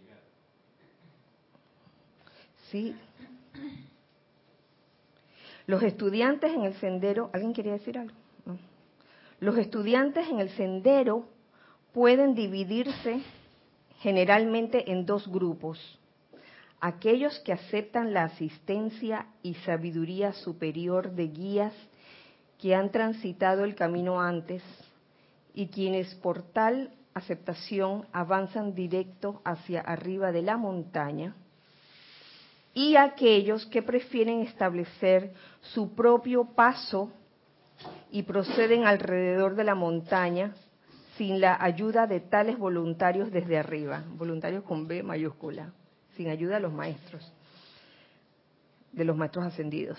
¿sí? 2.70 2.96
Los 5.66 5.82
estudiantes 5.82 6.52
en 6.52 6.64
el 6.64 6.74
sendero, 6.74 7.30
¿alguien 7.32 7.54
quería 7.54 7.72
decir 7.72 7.98
algo? 7.98 8.14
Los 9.40 9.56
estudiantes 9.58 10.28
en 10.28 10.40
el 10.40 10.50
sendero 10.50 11.26
pueden 11.92 12.34
dividirse 12.34 13.22
generalmente 14.00 14.90
en 14.92 15.06
dos 15.06 15.26
grupos. 15.28 15.78
Aquellos 16.80 17.38
que 17.40 17.52
aceptan 17.52 18.12
la 18.12 18.24
asistencia 18.24 19.26
y 19.42 19.54
sabiduría 19.54 20.32
superior 20.32 21.12
de 21.12 21.28
guías 21.28 21.72
que 22.58 22.74
han 22.74 22.90
transitado 22.90 23.64
el 23.64 23.74
camino 23.74 24.20
antes 24.20 24.62
y 25.54 25.68
quienes 25.68 26.14
por 26.16 26.42
tal 26.42 26.90
aceptación 27.14 28.06
avanzan 28.12 28.74
directo 28.74 29.40
hacia 29.44 29.80
arriba 29.80 30.32
de 30.32 30.42
la 30.42 30.56
montaña, 30.56 31.34
y 32.74 32.96
aquellos 32.96 33.64
que 33.66 33.82
prefieren 33.82 34.40
establecer 34.40 35.32
su 35.60 35.94
propio 35.94 36.44
paso 36.44 37.12
y 38.10 38.24
proceden 38.24 38.84
alrededor 38.84 39.54
de 39.54 39.64
la 39.64 39.76
montaña 39.76 40.54
sin 41.16 41.40
la 41.40 41.56
ayuda 41.62 42.08
de 42.08 42.18
tales 42.18 42.58
voluntarios 42.58 43.30
desde 43.30 43.56
arriba, 43.56 44.02
voluntarios 44.16 44.64
con 44.64 44.88
B 44.88 45.04
mayúscula, 45.04 45.72
sin 46.16 46.28
ayuda 46.28 46.56
de 46.56 46.60
los 46.60 46.72
maestros, 46.72 47.32
de 48.90 49.04
los 49.04 49.16
maestros 49.16 49.46
ascendidos. 49.46 49.98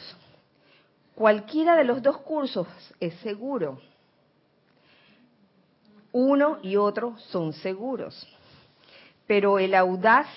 Cualquiera 1.16 1.78
de 1.78 1.86
los 1.86 2.02
dos 2.02 2.18
cursos 2.18 2.68
es 3.00 3.14
seguro. 3.20 3.80
Uno 6.12 6.60
y 6.62 6.76
otro 6.76 7.18
son 7.30 7.54
seguros. 7.54 8.28
Pero 9.26 9.60
el 9.60 9.74
audaz 9.74 10.28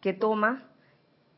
que 0.00 0.12
toma 0.12 0.64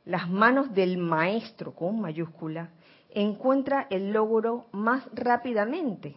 las 0.05 0.28
manos 0.28 0.74
del 0.74 0.98
maestro 0.98 1.72
con 1.74 2.00
mayúscula 2.00 2.70
encuentra 3.11 3.86
el 3.90 4.12
logro 4.12 4.66
más 4.72 5.05
rápidamente, 5.12 6.16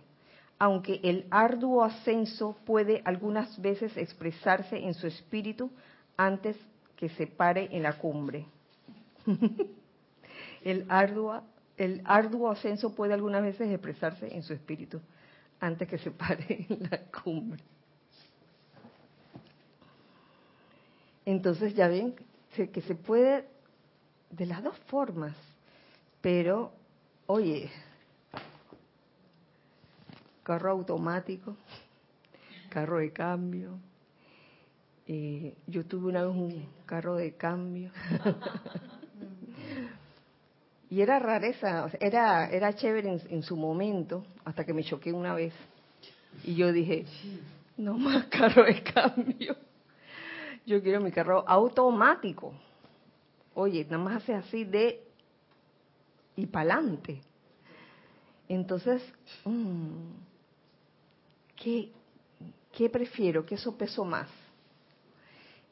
aunque 0.57 0.99
el 1.03 1.27
arduo 1.29 1.83
ascenso 1.83 2.55
puede 2.65 3.01
algunas 3.05 3.61
veces 3.61 3.95
expresarse 3.97 4.77
en 4.77 4.93
su 4.93 5.07
espíritu 5.07 5.69
antes 6.17 6.57
que 6.95 7.09
se 7.09 7.27
pare 7.27 7.67
en 7.71 7.83
la 7.83 7.97
cumbre. 7.97 8.45
el, 10.63 10.85
arduo, 10.89 11.43
el 11.77 12.01
arduo 12.05 12.49
ascenso 12.49 12.95
puede 12.95 13.13
algunas 13.13 13.43
veces 13.43 13.69
expresarse 13.69 14.33
en 14.33 14.41
su 14.41 14.53
espíritu 14.53 15.01
antes 15.59 15.87
que 15.87 15.97
se 15.97 16.11
pare 16.11 16.65
en 16.69 16.87
la 16.89 16.99
cumbre. 17.23 17.61
Entonces 21.25 21.73
ya 21.75 21.87
ven 21.87 22.15
que 22.55 22.81
se 22.81 22.95
puede 22.95 23.54
de 24.29 24.45
las 24.45 24.63
dos 24.63 24.77
formas, 24.87 25.35
pero 26.21 26.71
oye, 27.27 27.69
carro 30.43 30.71
automático, 30.71 31.55
carro 32.69 32.99
de 32.99 33.11
cambio. 33.11 33.79
Eh, 35.07 35.55
yo 35.67 35.85
tuve 35.85 36.09
una 36.09 36.25
vez 36.25 36.35
un 36.35 36.67
carro 36.85 37.15
de 37.15 37.35
cambio. 37.35 37.91
y 40.89 41.01
era 41.01 41.19
rareza, 41.19 41.89
era, 41.99 42.49
era 42.49 42.73
chévere 42.73 43.21
en, 43.29 43.43
su 43.43 43.55
momento, 43.55 44.25
hasta 44.45 44.65
que 44.65 44.73
me 44.73 44.83
choqué 44.83 45.13
una 45.13 45.33
vez. 45.33 45.53
Y 46.43 46.55
yo 46.55 46.71
dije, 46.71 47.05
no 47.77 47.97
más 47.97 48.25
carro 48.27 48.63
de 48.63 48.81
cambio. 48.81 49.55
Yo 50.65 50.81
quiero 50.81 51.01
mi 51.01 51.11
carro 51.11 51.47
automático. 51.47 52.53
Oye, 53.55 53.83
nada 53.85 53.97
más 53.97 54.21
hace 54.21 54.33
así 54.33 54.63
de 54.63 55.01
y 56.35 56.45
pa'lante. 56.45 57.21
Entonces, 58.47 59.01
mmm, 59.45 60.11
¿qué, 61.55 61.91
¿qué 62.71 62.89
prefiero? 62.89 63.45
¿Qué 63.45 63.57
sopeso 63.57 64.05
más? 64.05 64.29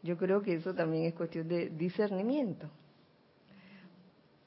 Yo 0.02 0.18
creo 0.18 0.42
que 0.42 0.56
eso 0.56 0.74
también 0.74 1.06
es 1.06 1.14
cuestión 1.14 1.48
de 1.48 1.70
discernimiento. 1.70 2.70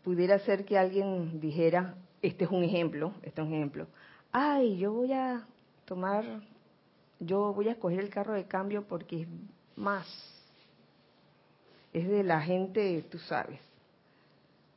Pudiera 0.02 0.38
ser 0.40 0.64
que 0.64 0.78
alguien 0.78 1.40
dijera, 1.40 1.94
este 2.22 2.44
es 2.44 2.50
un 2.50 2.62
ejemplo, 2.64 3.12
este 3.22 3.40
es 3.40 3.46
un 3.46 3.54
ejemplo, 3.54 3.86
ay, 4.32 4.76
yo 4.78 4.92
voy 4.92 5.12
a 5.12 5.46
tomar, 5.84 6.42
yo 7.20 7.52
voy 7.52 7.68
a 7.68 7.72
escoger 7.72 8.00
el 8.00 8.10
carro 8.10 8.34
de 8.34 8.44
cambio 8.44 8.86
porque 8.86 9.22
es 9.22 9.28
más, 9.76 10.06
es 11.96 12.06
de 12.08 12.22
la 12.22 12.42
gente, 12.42 13.06
tú 13.10 13.18
sabes, 13.18 13.58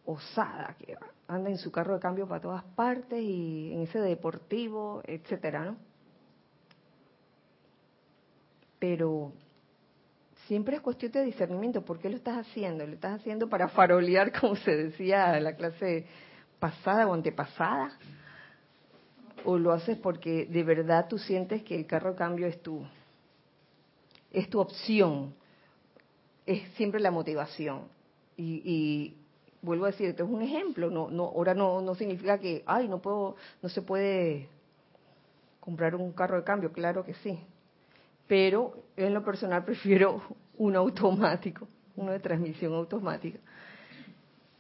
osada, 0.06 0.74
que 0.80 0.96
anda 1.28 1.50
en 1.50 1.58
su 1.58 1.70
carro 1.70 1.96
de 1.96 2.00
cambio 2.00 2.26
para 2.30 2.40
todas 2.40 2.64
partes 2.64 3.22
y 3.22 3.74
en 3.74 3.82
ese 3.82 4.00
deportivo, 4.00 5.02
etcétera, 5.06 5.66
¿no? 5.66 5.76
Pero 8.80 9.34
siempre 10.48 10.78
es 10.78 10.82
cuestión 10.82 11.12
de 11.12 11.26
discernimiento. 11.26 11.84
¿Por 11.84 12.00
qué 12.00 12.10
lo 12.10 12.16
estás 12.16 12.38
haciendo? 12.38 12.88
¿Lo 12.88 12.94
estás 12.94 13.20
haciendo 13.20 13.50
para 13.50 13.68
farolear, 13.68 14.32
como 14.40 14.56
se 14.56 14.72
decía 14.72 15.38
la 15.42 15.58
clase 15.58 16.06
pasada 16.58 17.06
o 17.06 17.14
antepasada? 17.14 18.00
¿O 19.44 19.58
lo 19.58 19.74
haces 19.74 19.98
porque 19.98 20.46
de 20.46 20.64
verdad 20.64 21.08
tú 21.10 21.18
sientes 21.18 21.64
que 21.64 21.76
el 21.76 21.86
carro 21.86 22.12
de 22.12 22.18
cambio 22.18 22.48
es 22.48 22.62
tu, 22.62 22.82
es 24.32 24.50
tu 24.50 24.62
opción? 24.62 25.34
Es 26.52 26.68
siempre 26.76 27.00
la 27.00 27.12
motivación. 27.12 27.84
Y, 28.36 28.62
y 28.64 29.18
vuelvo 29.62 29.86
a 29.86 29.92
decir, 29.92 30.10
esto 30.10 30.24
es 30.24 30.30
un 30.30 30.42
ejemplo. 30.42 30.90
No, 30.90 31.10
no, 31.10 31.26
ahora 31.26 31.54
no, 31.54 31.82
no 31.82 31.96
significa 31.96 32.40
que, 32.40 32.64
ay, 32.66 32.88
no 32.88 33.00
puedo, 33.02 33.36
no 33.62 33.70
se 33.70 33.82
puede 33.82 34.50
comprar 35.60 35.96
un 35.96 36.12
carro 36.14 36.38
de 36.38 36.44
cambio. 36.44 36.72
Claro 36.72 37.06
que 37.06 37.14
sí 37.16 37.40
pero 38.30 38.84
en 38.96 39.14
lo 39.14 39.26
personal 39.26 39.66
prefiero 39.66 40.22
un 40.58 40.78
automático, 40.78 41.68
uno 41.98 42.14
de 42.14 42.20
transmisión 42.20 42.74
automática, 42.74 43.40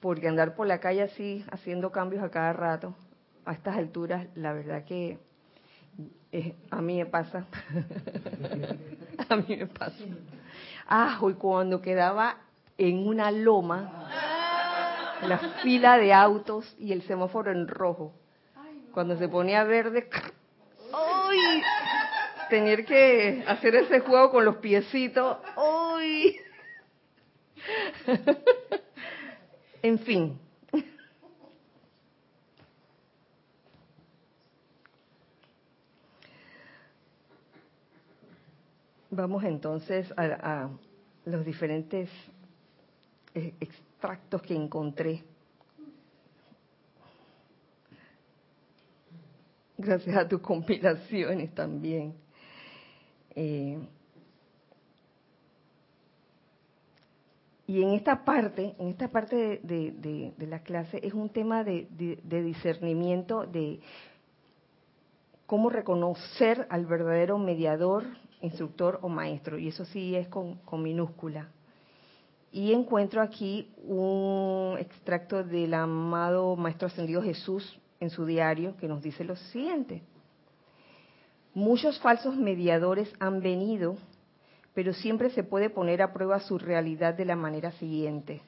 porque 0.01 0.27
andar 0.27 0.55
por 0.55 0.67
la 0.67 0.79
calle 0.79 1.03
así, 1.03 1.45
haciendo 1.51 1.91
cambios 1.91 2.23
a 2.23 2.31
cada 2.31 2.51
rato, 2.51 2.95
a 3.45 3.53
estas 3.53 3.77
alturas, 3.77 4.27
la 4.35 4.51
verdad 4.51 4.83
que 4.83 5.17
a 6.71 6.81
mí 6.81 6.97
me 6.97 7.05
pasa, 7.05 7.45
a 9.29 9.35
mí 9.35 9.55
me 9.55 9.67
pasa. 9.67 10.03
Ah, 10.91 11.19
y 11.21 11.33
cuando 11.33 11.83
quedaba 11.83 12.37
en 12.75 13.07
una 13.07 13.29
loma, 13.29 14.09
la 15.21 15.37
fila 15.61 15.99
de 15.99 16.11
autos 16.11 16.75
y 16.79 16.93
el 16.93 17.03
semáforo 17.03 17.51
en 17.51 17.67
rojo, 17.67 18.15
cuando 18.91 19.15
se 19.15 19.27
ponía 19.27 19.63
verde, 19.65 20.09
¡ay! 20.91 21.61
tener 22.49 22.85
que 22.85 23.43
hacer 23.47 23.75
ese 23.75 23.99
juego 23.99 24.31
con 24.31 24.45
los 24.45 24.57
piecitos. 24.57 25.37
¡Uy! 25.55 26.35
en 29.83 29.99
fin. 29.99 30.39
Vamos 39.11 39.43
entonces 39.43 40.11
a, 40.17 40.23
a 40.23 40.69
los 41.25 41.45
diferentes 41.45 42.09
eh, 43.33 43.53
extractos 43.59 44.41
que 44.41 44.55
encontré. 44.55 45.23
Gracias 49.77 50.17
a 50.17 50.27
tus 50.27 50.41
compilaciones 50.41 51.53
también. 51.55 52.13
Eh, 53.35 53.79
y 57.67 57.81
en 57.83 57.91
esta 57.91 58.25
parte, 58.25 58.75
en 58.77 58.89
esta 58.89 59.07
parte 59.07 59.61
de, 59.63 60.33
la 60.39 60.59
clase 60.59 60.99
es 61.01 61.13
un 61.13 61.29
tema 61.29 61.63
de, 61.63 61.87
discernimiento 62.27 63.45
de 63.45 63.79
cómo 65.45 65.69
reconocer 65.69 66.67
al 66.69 66.85
verdadero 66.85 67.37
mediador, 67.37 68.05
instructor 68.41 68.99
o 69.01 69.09
maestro. 69.09 69.57
Y 69.57 69.67
eso 69.67 69.85
sí 69.85 70.15
es 70.15 70.27
con, 70.27 70.59
minúscula. 70.71 71.49
Y 72.51 72.73
encuentro 72.73 73.21
aquí 73.21 73.69
un 73.83 74.75
extracto 74.79 75.43
del 75.43 75.73
amado 75.73 76.55
Maestro 76.55 76.87
Ascendido 76.87 77.21
Jesús 77.21 77.79
en 77.99 78.09
su 78.09 78.25
diario 78.25 78.75
que 78.77 78.87
nos 78.87 79.03
dice 79.03 79.23
lo 79.23 79.35
siguiente. 79.35 80.01
Muchos 81.53 81.99
falsos 81.99 82.35
mediadores 82.35 83.11
han 83.19 83.41
venido, 83.41 83.97
pero 84.73 84.93
siempre 84.93 85.29
se 85.31 85.43
puede 85.43 85.69
poner 85.69 86.01
a 86.01 86.13
prueba 86.13 86.39
su 86.39 86.57
realidad 86.57 87.13
de 87.13 87.25
la 87.25 87.35
manera 87.35 87.71
siguiente. 87.73 88.41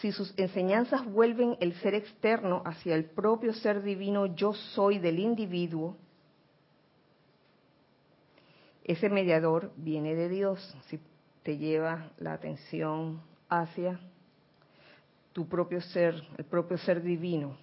Si 0.00 0.12
sus 0.12 0.34
enseñanzas 0.36 1.06
vuelven 1.06 1.56
el 1.60 1.72
ser 1.74 1.94
externo 1.94 2.62
hacia 2.66 2.94
el 2.94 3.04
propio 3.04 3.54
ser 3.54 3.82
divino 3.82 4.26
yo 4.26 4.52
soy 4.52 4.98
del 4.98 5.18
individuo, 5.18 5.96
ese 8.86 9.08
mediador 9.08 9.72
viene 9.76 10.14
de 10.14 10.28
Dios. 10.28 10.76
Si 10.86 11.00
te 11.42 11.58
lleva 11.58 12.10
la 12.18 12.34
atención 12.34 13.20
hacia 13.48 13.98
tu 15.32 15.48
propio 15.48 15.80
ser, 15.80 16.14
el 16.38 16.44
propio 16.44 16.78
ser 16.78 17.02
divino, 17.02 17.56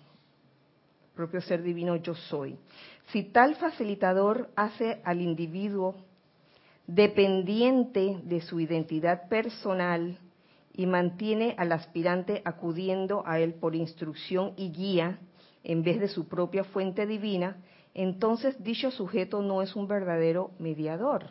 el 1.07 1.15
propio 1.15 1.41
ser 1.41 1.63
divino 1.63 1.95
yo 1.95 2.13
soy. 2.13 2.57
Si 3.07 3.23
tal 3.23 3.55
facilitador 3.55 4.49
hace 4.55 5.01
al 5.05 5.21
individuo 5.21 5.95
dependiente 6.87 8.19
de 8.23 8.41
su 8.41 8.59
identidad 8.59 9.29
personal 9.29 10.19
y 10.73 10.85
mantiene 10.85 11.55
al 11.57 11.71
aspirante 11.71 12.41
acudiendo 12.43 13.23
a 13.25 13.39
él 13.39 13.53
por 13.53 13.75
instrucción 13.75 14.53
y 14.57 14.71
guía 14.71 15.19
en 15.63 15.83
vez 15.83 16.01
de 16.01 16.09
su 16.09 16.27
propia 16.27 16.65
fuente 16.65 17.05
divina, 17.05 17.57
entonces 17.93 18.61
dicho 18.63 18.91
sujeto 18.91 19.41
no 19.41 19.61
es 19.61 19.75
un 19.75 19.87
verdadero 19.87 20.51
mediador. 20.59 21.27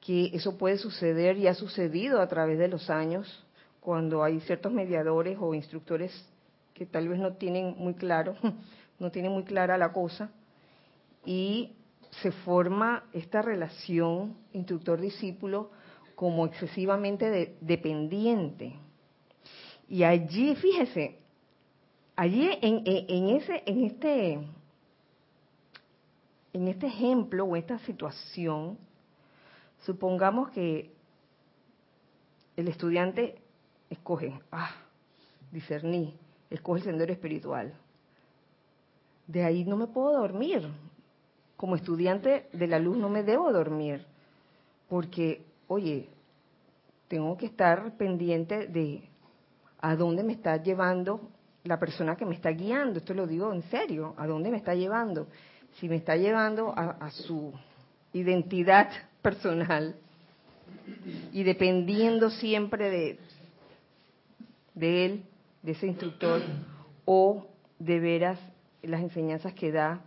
Que 0.00 0.30
eso 0.34 0.58
puede 0.58 0.78
suceder 0.78 1.38
y 1.38 1.46
ha 1.46 1.54
sucedido 1.54 2.20
a 2.20 2.28
través 2.28 2.58
de 2.58 2.68
los 2.68 2.90
años 2.90 3.44
cuando 3.80 4.22
hay 4.22 4.40
ciertos 4.40 4.72
mediadores 4.72 5.38
o 5.40 5.54
instructores 5.54 6.12
que 6.74 6.86
tal 6.86 7.08
vez 7.08 7.18
no 7.18 7.34
tienen 7.34 7.74
muy 7.78 7.94
claro, 7.94 8.36
no 8.98 9.10
tienen 9.10 9.32
muy 9.32 9.44
clara 9.44 9.78
la 9.78 9.92
cosa 9.92 10.30
y 11.24 11.72
se 12.20 12.30
forma 12.32 13.04
esta 13.12 13.42
relación 13.42 14.36
instructor-discípulo 14.52 15.70
como 16.14 16.46
excesivamente 16.46 17.56
dependiente. 17.60 18.74
Y 19.88 20.04
allí, 20.04 20.54
fíjese, 20.56 21.18
allí 22.16 22.50
en, 22.60 23.28
ese, 23.30 23.62
en 23.66 23.84
este, 23.84 24.40
en 26.52 26.68
este 26.68 26.86
ejemplo 26.86 27.44
o 27.44 27.56
esta 27.56 27.78
situación, 27.80 28.78
supongamos 29.80 30.50
que 30.50 30.92
el 32.56 32.68
estudiante 32.68 33.40
escoge, 33.88 34.40
ah, 34.50 34.70
discerní, 35.50 36.16
escoge 36.50 36.80
el 36.80 36.84
sendero 36.84 37.12
espiritual. 37.12 37.72
De 39.26 39.44
ahí 39.44 39.64
no 39.64 39.76
me 39.76 39.86
puedo 39.86 40.12
dormir. 40.12 40.68
Como 41.56 41.76
estudiante 41.76 42.48
de 42.52 42.66
la 42.66 42.78
luz 42.78 42.96
no 42.96 43.08
me 43.08 43.22
debo 43.22 43.52
dormir, 43.52 44.04
porque, 44.88 45.44
oye, 45.68 46.08
tengo 47.08 47.36
que 47.36 47.46
estar 47.46 47.96
pendiente 47.96 48.66
de 48.66 49.08
a 49.80 49.94
dónde 49.96 50.24
me 50.24 50.32
está 50.32 50.56
llevando 50.56 51.20
la 51.64 51.78
persona 51.78 52.16
que 52.16 52.24
me 52.24 52.34
está 52.34 52.50
guiando. 52.50 52.98
Esto 52.98 53.14
lo 53.14 53.26
digo 53.26 53.52
en 53.52 53.62
serio, 53.62 54.14
a 54.16 54.26
dónde 54.26 54.50
me 54.50 54.56
está 54.56 54.74
llevando. 54.74 55.28
Si 55.74 55.88
me 55.88 55.96
está 55.96 56.16
llevando 56.16 56.72
a, 56.76 57.10
su 57.10 57.52
identidad 58.12 58.90
personal 59.22 59.96
y 61.32 61.42
dependiendo 61.42 62.30
siempre 62.30 62.90
de, 62.90 63.18
de 64.74 65.04
él, 65.06 65.22
de 65.62 65.72
ese 65.72 65.86
instructor, 65.86 66.42
o 67.04 67.46
de 67.78 68.00
veras 68.00 68.38
las 68.82 69.00
enseñanzas 69.00 69.54
que 69.54 69.72
da 69.72 70.00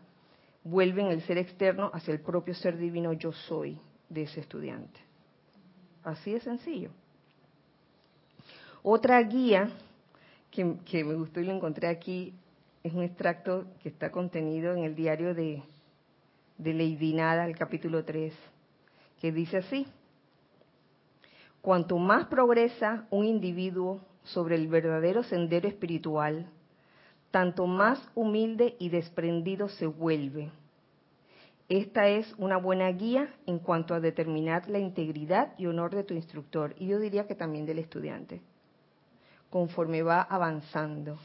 vuelven 0.63 1.07
el 1.07 1.22
ser 1.22 1.38
externo 1.38 1.91
hacia 1.93 2.13
el 2.13 2.20
propio 2.20 2.53
ser 2.55 2.78
divino 2.78 3.13
yo 3.13 3.32
soy 3.32 3.80
de 4.09 4.24
ese 4.24 4.41
estudiante. 4.41 4.99
Así 6.03 6.34
de 6.34 6.39
sencillo. 6.39 6.89
Otra 8.84 9.22
guía 9.24 9.70
que, 10.51 10.76
que, 10.86 11.03
me 11.03 11.16
gustó 11.16 11.39
y 11.39 11.45
lo 11.45 11.53
encontré 11.53 11.88
aquí 11.88 12.34
es 12.86 12.93
un 12.93 13.01
extracto 13.01 13.65
que 13.81 13.89
está 13.89 14.11
contenido 14.11 14.75
en 14.75 14.83
el 14.83 14.93
diario 14.93 15.33
de, 15.33 15.63
de 16.59 16.71
Lady 16.71 17.15
Nada, 17.15 17.47
el 17.47 17.57
capítulo 17.57 18.05
3, 18.05 18.31
que 19.19 19.31
dice 19.31 19.57
así, 19.57 19.88
cuanto 21.61 21.97
más 21.97 22.27
progresa 22.27 23.07
un 23.09 23.25
individuo 23.25 24.01
sobre 24.21 24.53
el 24.53 24.67
verdadero 24.67 25.23
sendero 25.23 25.67
espiritual, 25.67 26.45
tanto 27.31 27.65
más 27.65 28.07
humilde 28.13 28.75
y 28.77 28.89
desprendido 28.89 29.67
se 29.67 29.88
vuelve. 29.88 30.51
Esta 31.67 32.07
es 32.07 32.36
una 32.38 32.57
buena 32.57 32.88
guía 32.91 33.33
en 33.47 33.57
cuanto 33.57 33.95
a 33.95 33.99
determinar 33.99 34.69
la 34.69 34.77
integridad 34.77 35.57
y 35.57 35.65
honor 35.65 35.95
de 35.95 36.03
tu 36.03 36.13
instructor, 36.13 36.75
y 36.77 36.86
yo 36.86 36.99
diría 36.99 37.25
que 37.25 37.33
también 37.33 37.65
del 37.65 37.79
estudiante, 37.79 38.41
conforme 39.49 40.03
va 40.03 40.21
avanzando. 40.21 41.17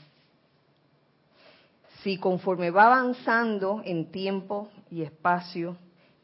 Si 2.02 2.16
conforme 2.18 2.70
va 2.70 2.86
avanzando 2.86 3.82
en 3.84 4.10
tiempo 4.10 4.68
y 4.90 5.02
espacio, 5.02 5.76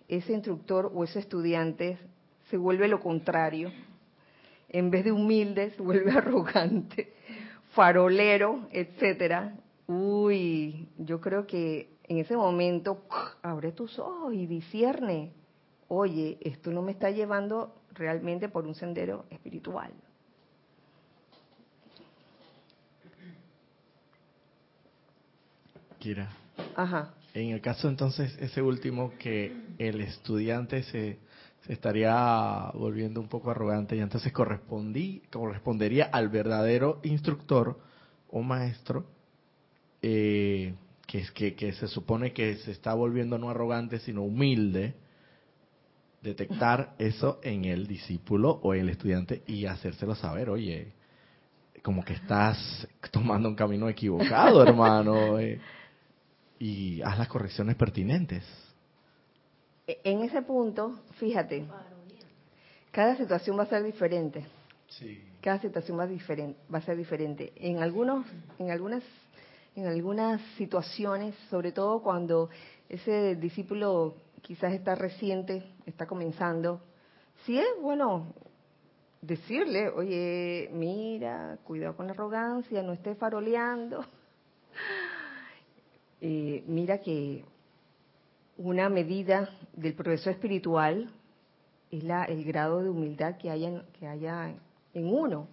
ese 0.08 0.32
instructor 0.32 0.90
o 0.94 1.04
ese 1.04 1.18
estudiante 1.18 1.98
se 2.48 2.56
vuelve 2.56 2.88
lo 2.88 3.00
contrario, 3.00 3.70
en 4.68 4.90
vez 4.90 5.04
de 5.04 5.12
humilde 5.12 5.70
se 5.70 5.82
vuelve 5.82 6.12
arrogante, 6.16 7.12
farolero, 7.72 8.68
etcétera. 8.70 9.54
Uy, 9.86 10.88
yo 10.98 11.20
creo 11.20 11.46
que 11.46 11.90
en 12.04 12.18
ese 12.18 12.36
momento 12.36 13.02
abre 13.42 13.72
tus 13.72 13.98
ojos 13.98 14.32
y 14.32 14.46
discierne, 14.46 15.32
oye, 15.88 16.38
esto 16.40 16.70
no 16.70 16.82
me 16.82 16.92
está 16.92 17.10
llevando 17.10 17.74
realmente 17.92 18.48
por 18.48 18.66
un 18.66 18.74
sendero 18.74 19.26
espiritual. 19.30 19.92
Kira. 26.06 26.28
Ajá. 26.76 27.14
En 27.34 27.50
el 27.50 27.60
caso 27.60 27.88
entonces, 27.88 28.36
ese 28.40 28.62
último, 28.62 29.12
que 29.18 29.52
el 29.78 30.00
estudiante 30.00 30.84
se 30.84 31.18
se 31.66 31.72
estaría 31.72 32.70
volviendo 32.74 33.20
un 33.20 33.28
poco 33.28 33.50
arrogante 33.50 33.96
y 33.96 34.00
entonces 34.00 34.32
correspondí, 34.32 35.22
correspondería 35.32 36.04
al 36.04 36.28
verdadero 36.28 37.00
instructor 37.02 37.80
o 38.30 38.42
maestro 38.42 39.06
eh, 40.00 40.74
que, 41.06 41.18
es, 41.18 41.30
que, 41.32 41.54
que 41.54 41.72
se 41.72 41.88
supone 41.88 42.32
que 42.32 42.56
se 42.58 42.70
está 42.70 42.94
volviendo 42.94 43.36
no 43.38 43.50
arrogante 43.50 43.98
sino 43.98 44.22
humilde, 44.22 44.94
detectar 46.22 46.94
eso 46.98 47.40
en 47.42 47.64
el 47.64 47.86
discípulo 47.88 48.60
o 48.62 48.72
el 48.72 48.88
estudiante 48.88 49.42
y 49.46 49.66
hacérselo 49.66 50.14
saber, 50.14 50.50
oye, 50.50 50.92
como 51.82 52.04
que 52.04 52.14
estás 52.14 52.86
tomando 53.10 53.48
un 53.48 53.54
camino 53.56 53.88
equivocado, 53.88 54.62
hermano, 54.66 55.38
eh, 55.40 55.60
y 56.58 57.02
haz 57.02 57.18
las 57.18 57.28
correcciones 57.28 57.76
pertinentes 57.76 58.44
en 59.86 60.22
ese 60.22 60.42
punto, 60.42 61.00
fíjate, 61.18 61.66
cada 62.90 63.16
situación 63.16 63.58
va 63.58 63.62
a 63.64 63.66
ser 63.66 63.82
diferente. 63.84 64.44
Cada 65.40 65.60
situación 65.60 65.98
va, 65.98 66.06
diferente, 66.06 66.58
va 66.72 66.78
a 66.78 66.82
ser 66.82 66.96
diferente. 66.96 67.52
En 67.56 67.78
algunos, 67.78 68.26
en 68.58 68.70
algunas, 68.70 69.04
en 69.76 69.86
algunas 69.86 70.40
situaciones, 70.56 71.36
sobre 71.50 71.70
todo 71.70 72.02
cuando 72.02 72.50
ese 72.88 73.36
discípulo 73.36 74.14
quizás 74.42 74.72
está 74.72 74.94
reciente, 74.94 75.62
está 75.84 76.06
comenzando, 76.06 76.80
sí 77.44 77.58
es 77.58 77.80
bueno 77.80 78.34
decirle, 79.20 79.88
oye, 79.88 80.68
mira, 80.72 81.58
cuidado 81.62 81.96
con 81.96 82.06
la 82.06 82.12
arrogancia, 82.12 82.82
no 82.82 82.92
estés 82.92 83.16
faroleando. 83.18 84.04
Eh, 86.20 86.64
mira 86.66 86.98
que 86.98 87.44
una 88.56 88.88
medida 88.88 89.50
del 89.74 89.94
progreso 89.94 90.30
espiritual 90.30 91.10
es 91.90 92.02
la, 92.04 92.24
el 92.24 92.44
grado 92.44 92.82
de 92.82 92.88
humildad 92.88 93.36
que 93.36 93.50
haya, 93.50 93.84
que 93.98 94.06
haya 94.06 94.54
en 94.94 95.06
uno. 95.14 95.48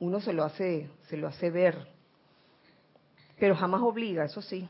Uno 0.00 0.20
se 0.20 0.32
lo 0.32 0.44
hace, 0.44 0.90
se 1.08 1.16
lo 1.16 1.28
hace 1.28 1.50
ver, 1.50 1.86
pero 3.38 3.54
jamás 3.54 3.82
obliga, 3.82 4.24
eso 4.24 4.42
sí, 4.42 4.68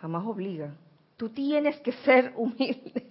jamás 0.00 0.24
obliga. 0.26 0.74
Tú 1.16 1.28
tienes 1.28 1.78
que 1.80 1.92
ser 1.92 2.32
humilde 2.36 3.09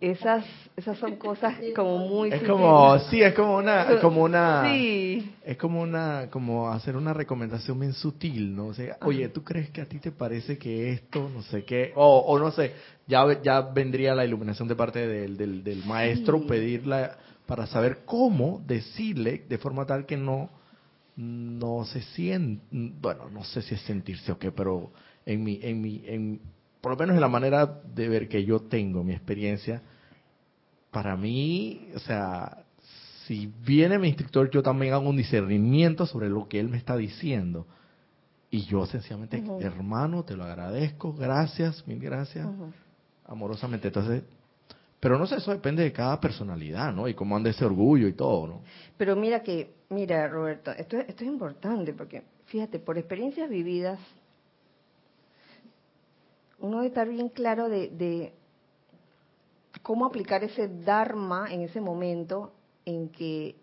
esas 0.00 0.44
esas 0.76 0.98
son 0.98 1.16
cosas 1.16 1.54
como 1.74 1.98
muy 1.98 2.30
es 2.30 2.42
como 2.42 2.98
sí 3.10 3.22
es 3.22 3.32
como 3.34 3.56
una 3.56 3.98
como 4.00 4.24
una 4.24 4.64
sí. 4.70 5.34
es 5.42 5.56
como 5.56 5.80
una 5.80 6.28
como 6.30 6.68
hacer 6.68 6.96
una 6.96 7.14
recomendación 7.14 7.80
bien 7.80 7.94
sutil 7.94 8.54
no 8.54 8.66
o 8.66 8.74
sea 8.74 8.98
oye 9.02 9.28
tú 9.30 9.42
crees 9.42 9.70
que 9.70 9.80
a 9.80 9.86
ti 9.86 9.98
te 9.98 10.12
parece 10.12 10.58
que 10.58 10.92
esto 10.92 11.30
no 11.32 11.42
sé 11.42 11.64
qué 11.64 11.92
o, 11.94 12.18
o 12.18 12.38
no 12.38 12.50
sé 12.50 12.74
ya 13.06 13.40
ya 13.42 13.62
vendría 13.62 14.14
la 14.14 14.26
iluminación 14.26 14.68
de 14.68 14.76
parte 14.76 15.06
del 15.06 15.38
del, 15.38 15.64
del 15.64 15.82
maestro 15.86 16.46
pedirla 16.46 17.16
para 17.46 17.66
saber 17.66 18.00
cómo 18.04 18.62
decirle 18.66 19.44
de 19.48 19.58
forma 19.58 19.86
tal 19.86 20.04
que 20.04 20.18
no 20.18 20.50
no 21.16 21.86
se 21.86 22.02
siente 22.02 22.62
bueno 22.70 23.30
no 23.30 23.44
sé 23.44 23.62
si 23.62 23.74
es 23.74 23.80
sentirse 23.82 24.30
o 24.30 24.38
qué 24.38 24.52
pero 24.52 24.92
en 25.24 25.42
mi 25.42 25.58
en 25.62 25.80
mi 25.80 26.02
en 26.06 26.40
por 26.86 26.92
lo 26.92 26.98
menos 26.98 27.16
en 27.16 27.20
la 27.20 27.26
manera 27.26 27.66
de 27.66 28.08
ver 28.08 28.28
que 28.28 28.44
yo 28.44 28.60
tengo, 28.60 29.02
mi 29.02 29.12
experiencia, 29.12 29.82
para 30.92 31.16
mí, 31.16 31.88
o 31.96 31.98
sea, 31.98 32.58
si 33.24 33.52
viene 33.64 33.98
mi 33.98 34.06
instructor, 34.06 34.48
yo 34.50 34.62
también 34.62 34.94
hago 34.94 35.08
un 35.10 35.16
discernimiento 35.16 36.06
sobre 36.06 36.28
lo 36.28 36.46
que 36.46 36.60
él 36.60 36.68
me 36.68 36.76
está 36.76 36.96
diciendo. 36.96 37.66
Y 38.52 38.66
yo 38.66 38.86
sencillamente, 38.86 39.42
hermano, 39.58 40.22
te 40.22 40.36
lo 40.36 40.44
agradezco, 40.44 41.12
gracias, 41.12 41.84
mil 41.88 41.98
gracias, 41.98 42.46
amorosamente. 43.24 43.88
Entonces, 43.88 44.22
Pero 45.00 45.18
no 45.18 45.26
sé, 45.26 45.38
eso 45.38 45.50
depende 45.50 45.82
de 45.82 45.92
cada 45.92 46.20
personalidad, 46.20 46.92
¿no? 46.92 47.08
Y 47.08 47.14
cómo 47.14 47.34
anda 47.34 47.50
ese 47.50 47.64
orgullo 47.64 48.06
y 48.06 48.12
todo, 48.12 48.46
¿no? 48.46 48.62
Pero 48.96 49.16
mira 49.16 49.42
que, 49.42 49.74
mira 49.90 50.28
Roberto, 50.28 50.70
esto, 50.70 50.98
esto 50.98 51.24
es 51.24 51.30
importante 51.30 51.92
porque, 51.94 52.22
fíjate, 52.44 52.78
por 52.78 52.96
experiencias 52.96 53.50
vividas, 53.50 53.98
uno 56.58 56.76
debe 56.76 56.88
estar 56.88 57.08
bien 57.08 57.28
claro 57.28 57.68
de, 57.68 57.88
de 57.88 58.32
cómo 59.82 60.06
aplicar 60.06 60.42
ese 60.42 60.68
dharma 60.68 61.52
en 61.52 61.62
ese 61.62 61.80
momento 61.80 62.52
en 62.84 63.08
que, 63.10 63.56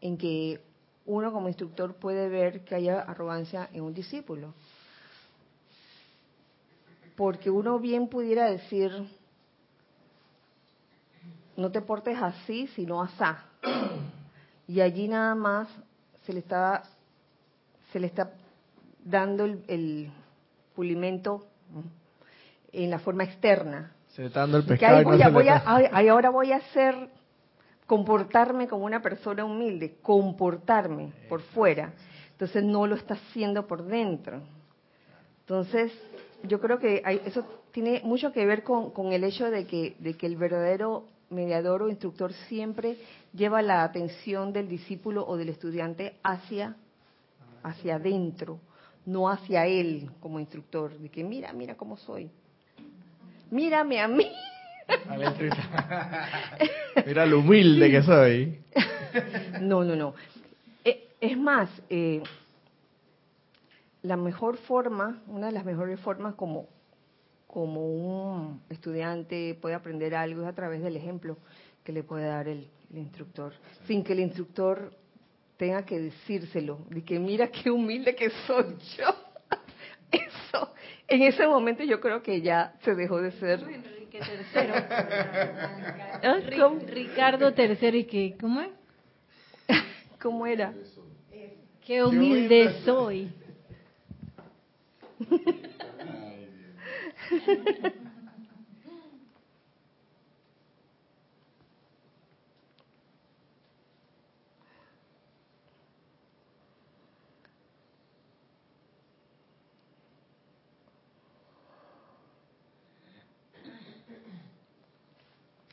en 0.00 0.18
que 0.18 0.60
uno 1.06 1.32
como 1.32 1.48
instructor 1.48 1.94
puede 1.94 2.28
ver 2.28 2.64
que 2.64 2.74
haya 2.74 3.00
arrogancia 3.00 3.68
en 3.72 3.82
un 3.82 3.94
discípulo. 3.94 4.54
Porque 7.16 7.50
uno 7.50 7.78
bien 7.78 8.08
pudiera 8.08 8.46
decir, 8.46 8.90
no 11.56 11.70
te 11.70 11.82
portes 11.82 12.16
así, 12.20 12.66
sino 12.68 13.02
asá. 13.02 13.44
Y 14.66 14.80
allí 14.80 15.08
nada 15.08 15.34
más 15.34 15.68
se 16.24 16.32
le 16.32 16.38
está, 16.38 16.84
se 17.92 18.00
le 18.00 18.06
está 18.06 18.32
dando 19.04 19.44
el, 19.44 19.64
el 19.68 20.12
pulimento 20.74 21.46
en 22.72 22.90
la 22.90 22.98
forma 22.98 23.24
externa. 23.24 23.92
Se 24.08 24.22
le 24.22 24.28
está 24.28 24.40
dando 24.40 24.58
el 24.58 24.64
Que 24.64 24.70
pescado. 24.70 24.96
ahí 24.96 25.02
y 25.02 25.04
no 25.04 25.10
voy 25.12 25.22
a, 25.22 25.26
le 25.28 25.32
voy 25.34 25.48
a- 25.48 25.56
está- 25.56 25.74
ay, 25.76 25.86
ay, 25.92 26.08
ahora 26.08 26.30
voy 26.30 26.52
a 26.52 26.56
hacer, 26.56 26.94
comportarme 27.86 28.68
como 28.68 28.84
una 28.84 29.02
persona 29.02 29.44
humilde, 29.44 29.96
comportarme 30.02 31.12
por 31.28 31.40
fuera. 31.42 31.92
Entonces 32.32 32.64
no 32.64 32.86
lo 32.86 32.94
está 32.96 33.14
haciendo 33.14 33.66
por 33.66 33.84
dentro. 33.84 34.40
Entonces, 35.40 35.92
yo 36.44 36.60
creo 36.60 36.78
que 36.78 37.02
hay- 37.04 37.20
eso 37.24 37.44
tiene 37.72 38.00
mucho 38.04 38.32
que 38.32 38.44
ver 38.46 38.62
con, 38.62 38.90
con 38.90 39.12
el 39.12 39.24
hecho 39.24 39.50
de 39.50 39.66
que, 39.66 39.96
de 39.98 40.14
que 40.14 40.26
el 40.26 40.36
verdadero 40.36 41.06
mediador 41.30 41.82
o 41.82 41.88
instructor 41.88 42.32
siempre 42.48 42.98
lleva 43.32 43.62
la 43.62 43.82
atención 43.84 44.52
del 44.52 44.68
discípulo 44.68 45.26
o 45.26 45.36
del 45.36 45.48
estudiante 45.48 46.16
hacia, 46.22 46.76
hacia 47.62 47.96
adentro, 47.96 48.58
no 49.06 49.28
hacia 49.28 49.66
él 49.66 50.10
como 50.20 50.38
instructor, 50.38 50.96
de 50.98 51.08
que 51.08 51.24
mira, 51.24 51.52
mira 51.52 51.74
cómo 51.74 51.96
soy. 51.96 52.30
Mírame 53.50 54.00
a 54.00 54.08
mí. 54.08 54.30
Mira 57.06 57.26
lo 57.26 57.40
humilde 57.40 57.90
que 57.90 58.02
soy. 58.02 58.58
No, 59.60 59.84
no, 59.84 59.94
no. 59.94 60.14
Eh, 60.84 61.08
Es 61.20 61.36
más, 61.36 61.68
eh, 61.90 62.22
la 64.02 64.16
mejor 64.16 64.56
forma, 64.56 65.22
una 65.28 65.46
de 65.46 65.52
las 65.52 65.64
mejores 65.64 66.00
formas 66.00 66.34
como, 66.34 66.66
como 67.46 67.86
un 67.86 68.62
estudiante 68.70 69.56
puede 69.60 69.74
aprender 69.74 70.14
algo 70.14 70.42
es 70.42 70.48
a 70.48 70.54
través 70.54 70.82
del 70.82 70.96
ejemplo 70.96 71.36
que 71.84 71.92
le 71.92 72.02
puede 72.02 72.26
dar 72.26 72.48
el, 72.48 72.66
el 72.90 72.98
instructor, 72.98 73.52
sin 73.86 74.02
que 74.02 74.14
el 74.14 74.20
instructor 74.20 74.92
tenga 75.62 75.84
que 75.84 75.96
decírselo, 76.00 76.84
de 76.90 77.04
que 77.04 77.20
mira 77.20 77.46
qué 77.46 77.70
humilde 77.70 78.16
que 78.16 78.30
soy 78.48 78.76
yo. 78.98 79.14
Eso, 80.10 80.74
en 81.06 81.22
ese 81.22 81.46
momento 81.46 81.84
yo 81.84 82.00
creo 82.00 82.20
que 82.20 82.40
ya 82.42 82.74
se 82.82 82.96
dejó 82.96 83.22
de 83.22 83.30
ser. 83.30 83.60
Enrique 83.60 84.18
tercero. 84.18 84.74
Ah, 86.24 86.38
¿Cómo, 86.56 86.80
Ricardo 86.86 87.52
tercero 87.52 87.96
y 87.96 88.04
que, 88.04 88.36
¿cómo 88.40 88.60
es? 88.60 88.70
cómo 90.20 90.46
era? 90.46 90.72
Qué 91.84 92.04
humilde 92.04 92.82
soy. 92.84 93.30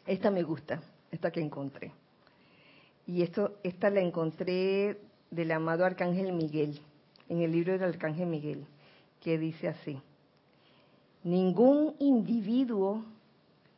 Esta 0.10 0.32
me 0.32 0.42
gusta, 0.42 0.82
esta 1.12 1.30
que 1.30 1.40
encontré. 1.40 1.92
Y 3.06 3.22
esto, 3.22 3.60
esta 3.62 3.92
la 3.92 4.02
encontré 4.02 5.00
del 5.30 5.52
amado 5.52 5.86
Arcángel 5.86 6.34
Miguel, 6.34 6.82
en 7.28 7.44
el 7.44 7.52
libro 7.52 7.74
del 7.74 7.84
Arcángel 7.84 8.26
Miguel, 8.26 8.66
que 9.22 9.38
dice 9.38 9.68
así, 9.68 10.02
ningún 11.24 11.94
individuo 12.00 13.06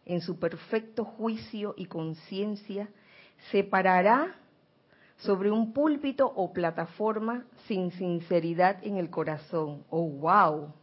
en 0.05 0.21
su 0.21 0.39
perfecto 0.39 1.03
juicio 1.03 1.73
y 1.75 1.87
conciencia 1.87 2.87
se 3.51 3.65
parará 3.65 4.33
sobre 5.17 5.51
un 5.51 5.73
púlpito 5.73 6.31
o 6.33 6.53
plataforma 6.53 7.43
sin 7.67 7.91
sinceridad 7.91 8.81
en 8.83 8.95
el 8.95 9.09
corazón. 9.09 9.83
Oh, 9.89 10.07
wow. 10.07 10.73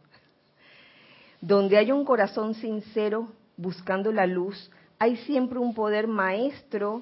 Donde 1.41 1.75
hay 1.79 1.91
un 1.91 2.05
corazón 2.05 2.53
sincero 2.53 3.29
buscando 3.57 4.11
la 4.11 4.27
luz, 4.27 4.69
hay 4.99 5.15
siempre 5.17 5.57
un 5.57 5.73
poder 5.73 6.07
maestro 6.07 7.01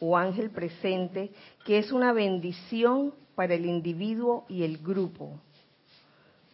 o 0.00 0.16
ángel 0.16 0.50
presente 0.50 1.30
que 1.66 1.78
es 1.78 1.92
una 1.92 2.12
bendición 2.12 3.14
para 3.34 3.54
el 3.54 3.66
individuo 3.66 4.46
y 4.48 4.64
el 4.64 4.78
grupo. 4.78 5.38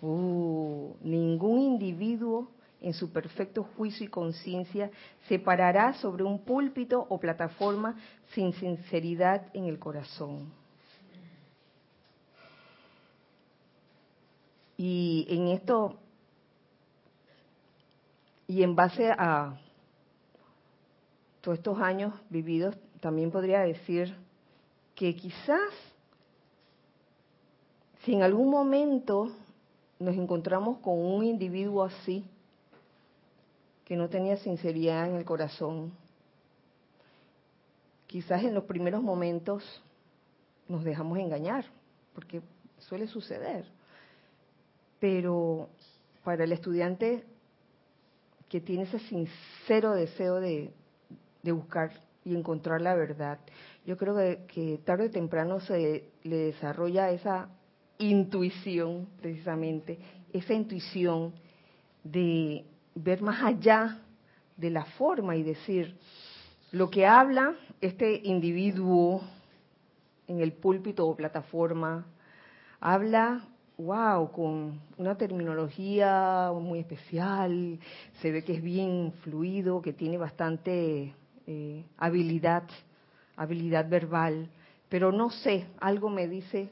Uh, 0.03 0.95
ningún 1.01 1.61
individuo 1.61 2.51
en 2.81 2.93
su 2.93 3.11
perfecto 3.11 3.63
juicio 3.63 4.05
y 4.05 4.11
conciencia 4.11 4.91
se 5.29 5.39
parará 5.39 5.95
sobre 5.95 6.25
un 6.25 6.41
púlpito 6.41 7.07
o 7.09 7.19
plataforma 7.19 7.97
sin 8.35 8.53
sinceridad 8.53 9.47
en 9.55 9.67
el 9.67 9.79
corazón. 9.79 10.53
Y 14.77 15.25
en 15.31 15.49
esto, 15.49 15.99
y 18.49 18.63
en 18.63 18.75
base 18.75 19.11
a 19.11 19.57
todos 21.45 21.59
estos 21.59 21.79
años 21.79 22.15
vividos, 22.31 22.75
también 23.01 23.31
podría 23.31 23.61
decir 23.61 24.17
que 24.95 25.15
quizás 25.15 25.71
si 28.03 28.15
en 28.15 28.23
algún 28.23 28.49
momento 28.51 29.31
nos 29.99 30.17
encontramos 30.17 30.79
con 30.79 30.99
un 30.99 31.23
individuo 31.23 31.83
así, 31.83 32.25
que 33.85 33.95
no 33.95 34.09
tenía 34.09 34.39
sinceridad 34.39 35.07
en 35.07 35.17
el 35.17 35.25
corazón, 35.27 35.93
quizás 38.07 38.43
en 38.43 38.55
los 38.55 38.65
primeros 38.65 39.03
momentos 39.03 39.63
nos 40.67 40.83
dejamos 40.83 41.19
engañar, 41.19 41.67
porque 42.15 42.41
suele 42.79 43.07
suceder. 43.07 43.67
Pero 44.99 45.69
para 46.25 46.45
el 46.45 46.53
estudiante 46.53 47.27
que 48.49 48.63
tiene 48.63 48.85
ese 48.85 48.99
sincero 49.01 49.93
deseo 49.93 50.41
de, 50.41 50.73
de 51.45 51.53
buscar 51.53 51.93
y 52.25 52.35
encontrar 52.35 52.81
la 52.81 52.95
verdad, 52.95 53.39
yo 53.87 53.99
creo 53.99 54.17
que, 54.49 54.81
tarde 54.85 55.07
o 55.07 55.11
temprano 55.11 55.61
se 55.61 56.11
le 56.23 56.37
desarrolla 56.37 57.11
esa 57.11 57.49
intuición, 57.99 59.07
precisamente, 59.21 59.99
esa 60.33 60.55
intuición 60.55 61.35
de 62.03 62.65
ver 62.95 63.21
más 63.21 63.45
allá 63.45 64.01
de 64.57 64.71
la 64.71 64.87
forma 64.87 65.37
y 65.37 65.43
decir, 65.43 65.97
lo 66.73 66.89
que 66.91 67.07
habla 67.07 67.55
este 67.81 68.23
individuo 68.25 69.21
en 70.27 70.41
el 70.41 70.53
púlpito 70.53 71.07
o 71.07 71.15
plataforma, 71.15 72.07
habla, 72.81 73.45
wow, 73.77 74.33
con 74.33 74.81
una 74.97 75.15
terminología 75.17 76.51
muy 76.55 76.79
especial, 76.79 77.79
se 78.23 78.33
ve 78.33 78.43
que 78.43 78.55
es 78.55 78.63
bien 78.63 79.13
fluido, 79.23 79.83
que 79.83 79.93
tiene 79.93 80.17
bastante 80.17 81.15
eh, 81.47 81.85
habilidad, 81.99 82.65
habilidad 83.37 83.89
verbal, 83.89 84.49
pero 84.89 85.13
no 85.13 85.31
sé, 85.31 85.67
algo 85.81 86.09
me 86.09 86.29
dice 86.29 86.71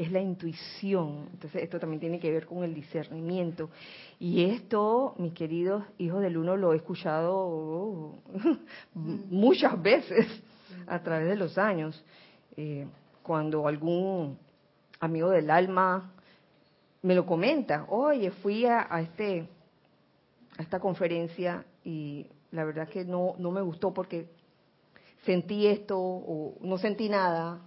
es 0.00 0.10
la 0.10 0.20
intuición. 0.20 1.28
Entonces 1.30 1.62
esto 1.62 1.78
también 1.78 2.00
tiene 2.00 2.18
que 2.18 2.32
ver 2.32 2.46
con 2.46 2.64
el 2.64 2.74
discernimiento. 2.74 3.68
Y 4.18 4.44
esto, 4.44 5.14
mis 5.18 5.34
queridos 5.34 5.84
hijos 5.98 6.22
del 6.22 6.38
uno, 6.38 6.56
lo 6.56 6.72
he 6.72 6.76
escuchado 6.76 7.36
oh, 7.36 8.18
muchas 8.94 9.80
veces 9.82 10.26
a 10.86 11.02
través 11.02 11.28
de 11.28 11.36
los 11.36 11.58
años. 11.58 12.02
Eh, 12.56 12.86
cuando 13.22 13.68
algún 13.68 14.38
amigo 15.00 15.28
del 15.28 15.50
alma 15.50 16.10
me 17.02 17.14
lo 17.14 17.26
comenta, 17.26 17.84
oye, 17.90 18.30
fui 18.30 18.64
a, 18.64 18.86
a 18.88 19.02
este 19.02 19.46
a 20.56 20.62
esta 20.62 20.80
conferencia 20.80 21.64
y 21.84 22.26
la 22.50 22.64
verdad 22.64 22.88
que 22.88 23.04
no, 23.04 23.34
no 23.38 23.50
me 23.50 23.62
gustó 23.62 23.92
porque 23.92 24.28
sentí 25.24 25.66
esto 25.66 25.98
o 25.98 26.56
no 26.60 26.78
sentí 26.78 27.08
nada. 27.08 27.60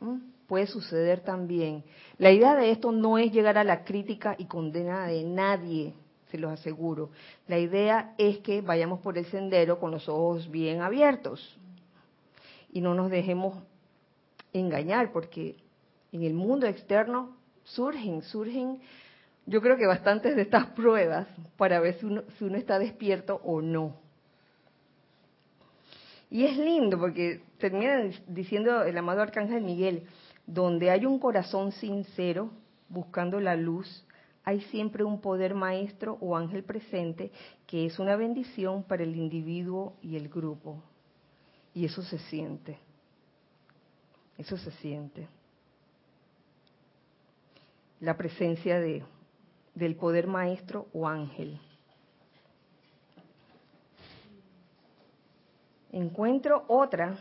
¿Mm? 0.00 0.34
puede 0.46 0.66
suceder 0.66 1.20
también. 1.20 1.84
La 2.18 2.30
idea 2.30 2.54
de 2.54 2.70
esto 2.70 2.92
no 2.92 3.18
es 3.18 3.32
llegar 3.32 3.58
a 3.58 3.64
la 3.64 3.84
crítica 3.84 4.34
y 4.38 4.46
condena 4.46 5.06
de 5.06 5.24
nadie, 5.24 5.94
se 6.30 6.38
los 6.38 6.52
aseguro. 6.52 7.10
La 7.48 7.58
idea 7.58 8.14
es 8.18 8.38
que 8.38 8.60
vayamos 8.60 9.00
por 9.00 9.18
el 9.18 9.26
sendero 9.26 9.78
con 9.78 9.90
los 9.90 10.08
ojos 10.08 10.50
bien 10.50 10.80
abiertos 10.80 11.58
y 12.72 12.80
no 12.80 12.94
nos 12.94 13.10
dejemos 13.10 13.62
engañar, 14.52 15.12
porque 15.12 15.56
en 16.12 16.22
el 16.22 16.34
mundo 16.34 16.66
externo 16.66 17.36
surgen, 17.64 18.22
surgen, 18.22 18.80
yo 19.46 19.60
creo 19.60 19.76
que 19.76 19.86
bastantes 19.86 20.36
de 20.36 20.42
estas 20.42 20.66
pruebas 20.68 21.26
para 21.56 21.80
ver 21.80 21.98
si 21.98 22.06
uno, 22.06 22.22
si 22.38 22.44
uno 22.44 22.56
está 22.56 22.78
despierto 22.78 23.40
o 23.44 23.60
no. 23.60 24.03
Y 26.30 26.44
es 26.44 26.56
lindo 26.56 26.98
porque 26.98 27.42
termina 27.58 28.10
diciendo 28.26 28.82
el 28.82 28.96
amado 28.98 29.22
Arcángel 29.22 29.62
Miguel, 29.62 30.06
donde 30.46 30.90
hay 30.90 31.06
un 31.06 31.18
corazón 31.18 31.72
sincero 31.72 32.50
buscando 32.88 33.40
la 33.40 33.56
luz, 33.56 34.04
hay 34.44 34.60
siempre 34.62 35.04
un 35.04 35.20
poder 35.20 35.54
maestro 35.54 36.18
o 36.20 36.36
ángel 36.36 36.64
presente 36.64 37.32
que 37.66 37.86
es 37.86 37.98
una 37.98 38.16
bendición 38.16 38.82
para 38.82 39.02
el 39.02 39.16
individuo 39.16 39.96
y 40.02 40.16
el 40.16 40.28
grupo. 40.28 40.82
Y 41.72 41.86
eso 41.86 42.02
se 42.02 42.18
siente. 42.18 42.78
Eso 44.36 44.56
se 44.58 44.70
siente. 44.72 45.28
La 48.00 48.16
presencia 48.16 48.78
de, 48.78 49.02
del 49.74 49.96
poder 49.96 50.26
maestro 50.26 50.88
o 50.92 51.08
ángel. 51.08 51.58
Encuentro 55.94 56.64
otra, 56.66 57.14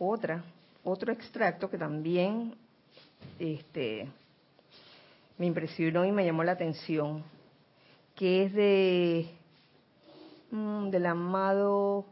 otra, 0.00 0.42
otro 0.82 1.12
extracto 1.12 1.70
que 1.70 1.78
también 1.78 2.56
este, 3.38 4.08
me 5.38 5.46
impresionó 5.46 6.04
y 6.04 6.10
me 6.10 6.24
llamó 6.24 6.42
la 6.42 6.50
atención, 6.50 7.22
que 8.16 8.42
es 8.42 8.52
de 8.52 9.30
mm, 10.50 10.88
del 10.88 11.06
amado 11.06 12.04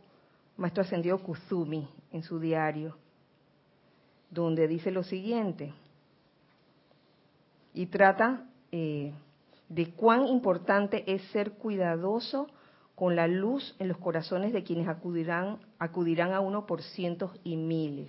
Maestro 0.57 0.85
Ascendido 0.85 1.19
Kuzumi 1.19 1.89
en 2.13 2.23
su 2.23 2.39
diario, 2.39 2.97
donde 4.31 4.69
dice 4.69 4.93
lo 4.93 5.03
siguiente, 5.03 5.75
y 7.75 7.87
trata 7.87 8.47
eh, 8.71 9.13
de 9.69 9.91
cuán 9.91 10.29
importante 10.29 11.13
es 11.13 11.23
ser 11.33 11.55
cuidadoso 11.55 12.47
con 12.95 13.17
la 13.17 13.27
luz 13.27 13.75
en 13.79 13.89
los 13.89 13.99
corazones 13.99 14.53
de 14.53 14.63
quienes 14.63 14.89
acudirán, 14.89 15.59
acudirán 15.79 16.33
a 16.33 16.41
uno 16.41 16.67
por 16.67 16.83
cientos 16.83 17.33
y 17.43 17.57
miles. 17.57 18.09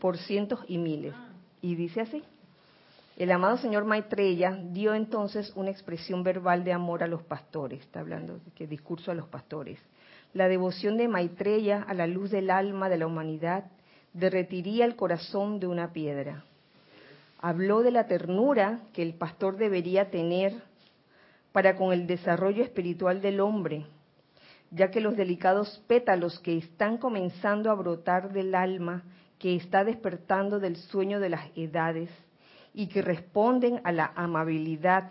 por 0.00 0.18
cientos 0.18 0.60
y 0.68 0.78
miles. 0.78 1.14
Y 1.62 1.76
dice 1.76 2.02
así. 2.02 2.22
El 3.16 3.30
amado 3.30 3.56
señor 3.58 3.84
Maitreya 3.84 4.58
dio 4.72 4.92
entonces 4.92 5.52
una 5.54 5.70
expresión 5.70 6.24
verbal 6.24 6.64
de 6.64 6.72
amor 6.72 7.02
a 7.02 7.06
los 7.06 7.22
pastores. 7.22 7.80
Está 7.80 8.00
hablando 8.00 8.34
de 8.34 8.50
que 8.54 8.66
discurso 8.66 9.12
a 9.12 9.14
los 9.14 9.28
pastores. 9.28 9.78
La 10.32 10.48
devoción 10.48 10.96
de 10.96 11.06
Maitreya 11.06 11.82
a 11.82 11.94
la 11.94 12.06
luz 12.08 12.30
del 12.30 12.50
alma 12.50 12.88
de 12.88 12.98
la 12.98 13.06
humanidad 13.06 13.64
derretiría 14.12 14.84
el 14.84 14.96
corazón 14.96 15.60
de 15.60 15.68
una 15.68 15.92
piedra. 15.92 16.44
Habló 17.46 17.82
de 17.82 17.90
la 17.90 18.06
ternura 18.06 18.80
que 18.94 19.02
el 19.02 19.12
pastor 19.12 19.58
debería 19.58 20.10
tener 20.10 20.62
para 21.52 21.76
con 21.76 21.92
el 21.92 22.06
desarrollo 22.06 22.64
espiritual 22.64 23.20
del 23.20 23.38
hombre, 23.38 23.84
ya 24.70 24.90
que 24.90 25.02
los 25.02 25.14
delicados 25.14 25.84
pétalos 25.86 26.40
que 26.40 26.56
están 26.56 26.96
comenzando 26.96 27.70
a 27.70 27.74
brotar 27.74 28.32
del 28.32 28.54
alma 28.54 29.02
que 29.38 29.56
está 29.56 29.84
despertando 29.84 30.58
del 30.58 30.76
sueño 30.76 31.20
de 31.20 31.28
las 31.28 31.44
edades 31.54 32.08
y 32.72 32.86
que 32.86 33.02
responden 33.02 33.78
a 33.84 33.92
la 33.92 34.10
amabilidad, 34.16 35.10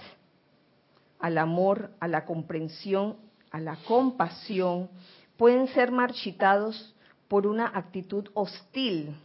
al 1.19 1.37
amor, 1.37 1.91
a 1.99 2.07
la 2.07 2.25
comprensión, 2.25 3.15
a 3.51 3.59
la 3.59 3.75
compasión, 3.87 4.89
pueden 5.37 5.67
ser 5.67 5.91
marchitados 5.91 6.95
por 7.27 7.45
una 7.45 7.67
actitud 7.67 8.27
hostil, 8.33 9.15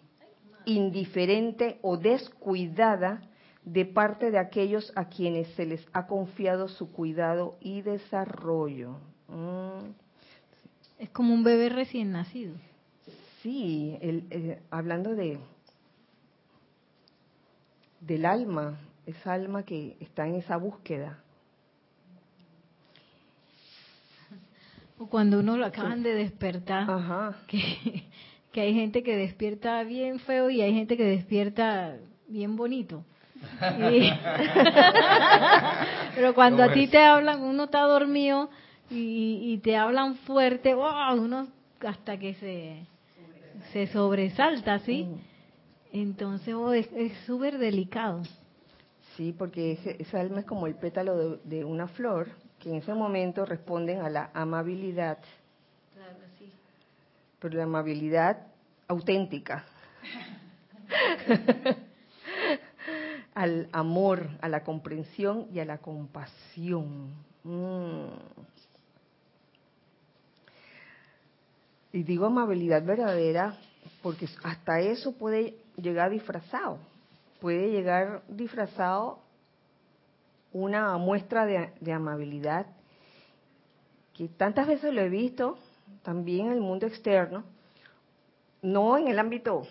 indiferente 0.65 1.79
o 1.83 1.97
descuidada 1.97 3.23
de 3.65 3.85
parte 3.85 4.31
de 4.31 4.39
aquellos 4.39 4.93
a 4.97 5.09
quienes 5.09 5.49
se 5.55 5.67
les 5.67 5.87
ha 5.93 6.07
confiado 6.07 6.69
su 6.69 6.91
cuidado 6.91 7.57
y 7.61 7.83
desarrollo. 7.83 8.99
Mm. 9.29 9.91
Es 10.99 11.11
como 11.11 11.35
un 11.35 11.45
bebé 11.45 11.69
recién 11.69 12.13
nacido. 12.13 12.55
Sí, 13.43 13.97
eh, 14.01 14.61
hablando 14.71 15.15
de 15.15 15.39
del 18.01 18.25
alma, 18.25 18.79
esa 19.07 19.33
alma 19.33 19.65
que 19.65 19.97
está 20.01 20.27
en 20.27 20.37
esa 20.37 20.57
búsqueda. 20.57 21.23
O 24.99 25.07
cuando 25.07 25.39
uno 25.39 25.57
lo 25.57 25.67
acaban 25.67 26.03
de 26.03 26.15
despertar, 26.15 26.87
Que, 27.47 28.05
que 28.59 28.65
hay 28.65 28.75
gente 28.75 29.05
que 29.05 29.17
despierta 29.17 29.85
bien 29.85 30.19
feo 30.19 30.51
y 30.51 30.61
hay 30.61 30.75
gente 30.75 30.97
que 30.97 31.05
despierta 31.05 31.95
bien 32.27 32.57
bonito. 32.57 33.05
Pero 36.17 36.35
cuando 36.35 36.65
a 36.65 36.73
ti 36.73 36.89
te 36.89 36.99
hablan, 36.99 37.41
uno 37.41 37.67
está 37.67 37.83
dormido 37.83 38.51
y, 38.91 39.59
te 39.59 39.77
hablan 39.77 40.17
fuerte, 40.17 40.75
wow, 40.75 41.15
uno 41.23 41.47
hasta 41.87 42.19
que 42.19 42.35
se 42.35 42.85
se 43.73 43.87
sobresalta, 43.87 44.81
¿sí? 44.81 45.05
Mm. 45.05 45.19
Entonces 45.93 46.53
oh, 46.53 46.73
es 46.73 46.89
súper 47.27 47.59
delicado. 47.59 48.23
Sí, 49.17 49.33
porque 49.39 49.79
esa 50.01 50.19
alma 50.19 50.41
es 50.41 50.47
como 50.47 50.67
el 50.67 50.75
pétalo 50.75 51.39
de, 51.45 51.65
una 51.65 51.87
flor, 51.87 52.27
que 52.59 52.71
en 52.71 52.77
ese 52.79 52.93
momento 52.93 53.47
responden 53.47 54.01
a 54.01 54.11
la 54.11 54.33
amabilidad. 54.35 55.19
Claro, 55.95 56.19
sí. 56.41 56.51
Pero 57.39 57.57
la 57.57 57.63
amabilidad 57.63 58.48
auténtica. 58.89 59.65
al 63.35 63.69
amor, 63.71 64.31
a 64.41 64.49
la 64.49 64.65
comprensión 64.65 65.47
y 65.53 65.61
a 65.61 65.65
la 65.65 65.79
compasión. 65.79 67.15
Mm. 67.45 68.09
Y 71.93 72.03
digo 72.03 72.27
amabilidad 72.27 72.83
verdadera 72.85 73.57
porque 74.03 74.29
hasta 74.43 74.81
eso 74.81 75.13
puede 75.13 75.57
llegar 75.77 76.11
disfrazado. 76.11 76.79
Puede 77.41 77.71
llegar 77.71 78.23
disfrazado 78.29 79.21
una 80.53 80.97
muestra 80.97 81.47
de, 81.47 81.93
amabilidad 81.93 82.67
que 84.15 84.29
tantas 84.29 84.67
veces 84.67 84.93
lo 84.93 85.01
he 85.01 85.09
visto 85.09 85.59
también 86.03 86.47
en 86.47 86.55
el 86.55 86.61
mundo 86.61 86.87
externo, 86.87 87.45
no 88.63 88.99
en 88.99 89.09
el 89.09 89.19
ámbito 89.19 89.67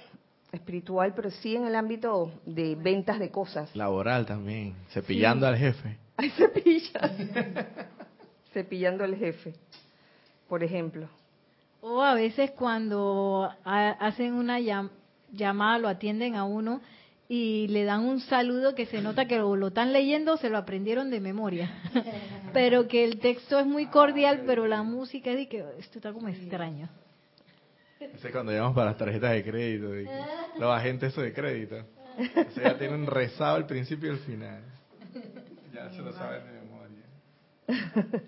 espiritual, 0.52 1.14
pero 1.16 1.30
sí 1.30 1.56
en 1.56 1.66
el 1.66 1.76
ámbito 1.76 2.32
de 2.46 2.76
ventas 2.76 3.20
de 3.20 3.30
cosas. 3.30 3.76
Laboral 3.76 4.26
también, 4.26 4.76
cepillando 4.90 5.48
al 5.48 5.58
jefe. 5.58 5.98
Ay, 6.16 6.30
cepilla. 6.38 7.02
cepillando 8.54 9.04
al 9.04 9.16
jefe, 9.16 9.54
por 10.48 10.64
ejemplo. 10.64 11.08
O 11.82 12.02
a 12.02 12.14
veces 12.16 12.52
cuando 12.52 13.50
hacen 13.64 14.34
una 14.34 14.60
llamada, 15.32 15.78
lo 15.78 15.88
atienden 15.88 16.36
a 16.36 16.44
uno 16.44 16.82
y 17.30 17.68
le 17.68 17.84
dan 17.84 18.06
un 18.06 18.22
saludo 18.22 18.74
que 18.74 18.86
se 18.86 19.02
nota 19.02 19.28
que 19.28 19.38
lo, 19.38 19.68
están 19.68 19.94
leyendo, 19.94 20.38
se 20.38 20.50
lo 20.50 20.58
aprendieron 20.58 21.10
de 21.10 21.20
memoria. 21.20 21.72
pero 22.54 22.88
que 22.88 23.04
el 23.04 23.20
texto 23.20 23.60
es 23.60 23.66
muy 23.66 23.88
cordial, 23.88 24.44
pero 24.46 24.66
la 24.66 24.82
música 24.84 25.32
es 25.32 25.38
de 25.38 25.48
que 25.48 25.64
esto 25.78 26.00
está 26.00 26.14
como 26.14 26.30
extraño. 26.30 26.90
Ese 28.00 28.28
es 28.28 28.34
cuando 28.34 28.52
llamamos 28.52 28.76
para 28.76 28.92
las 28.92 28.98
tarjetas 28.98 29.32
de 29.32 29.44
crédito, 29.44 29.90
los 30.60 30.72
agentes 30.72 31.16
de 31.16 31.34
crédito. 31.34 31.76
O 32.18 32.52
sea, 32.52 32.74
ya 32.74 32.78
tienen 32.78 33.06
rezado 33.06 33.58
el 33.58 33.66
principio 33.66 34.10
y 34.10 34.14
el 34.14 34.20
final. 34.20 34.62
Ya 35.74 35.90
se 35.92 36.02
lo 36.02 36.12
saben 36.14 36.42
de 36.46 36.52
memoria. 36.62 38.22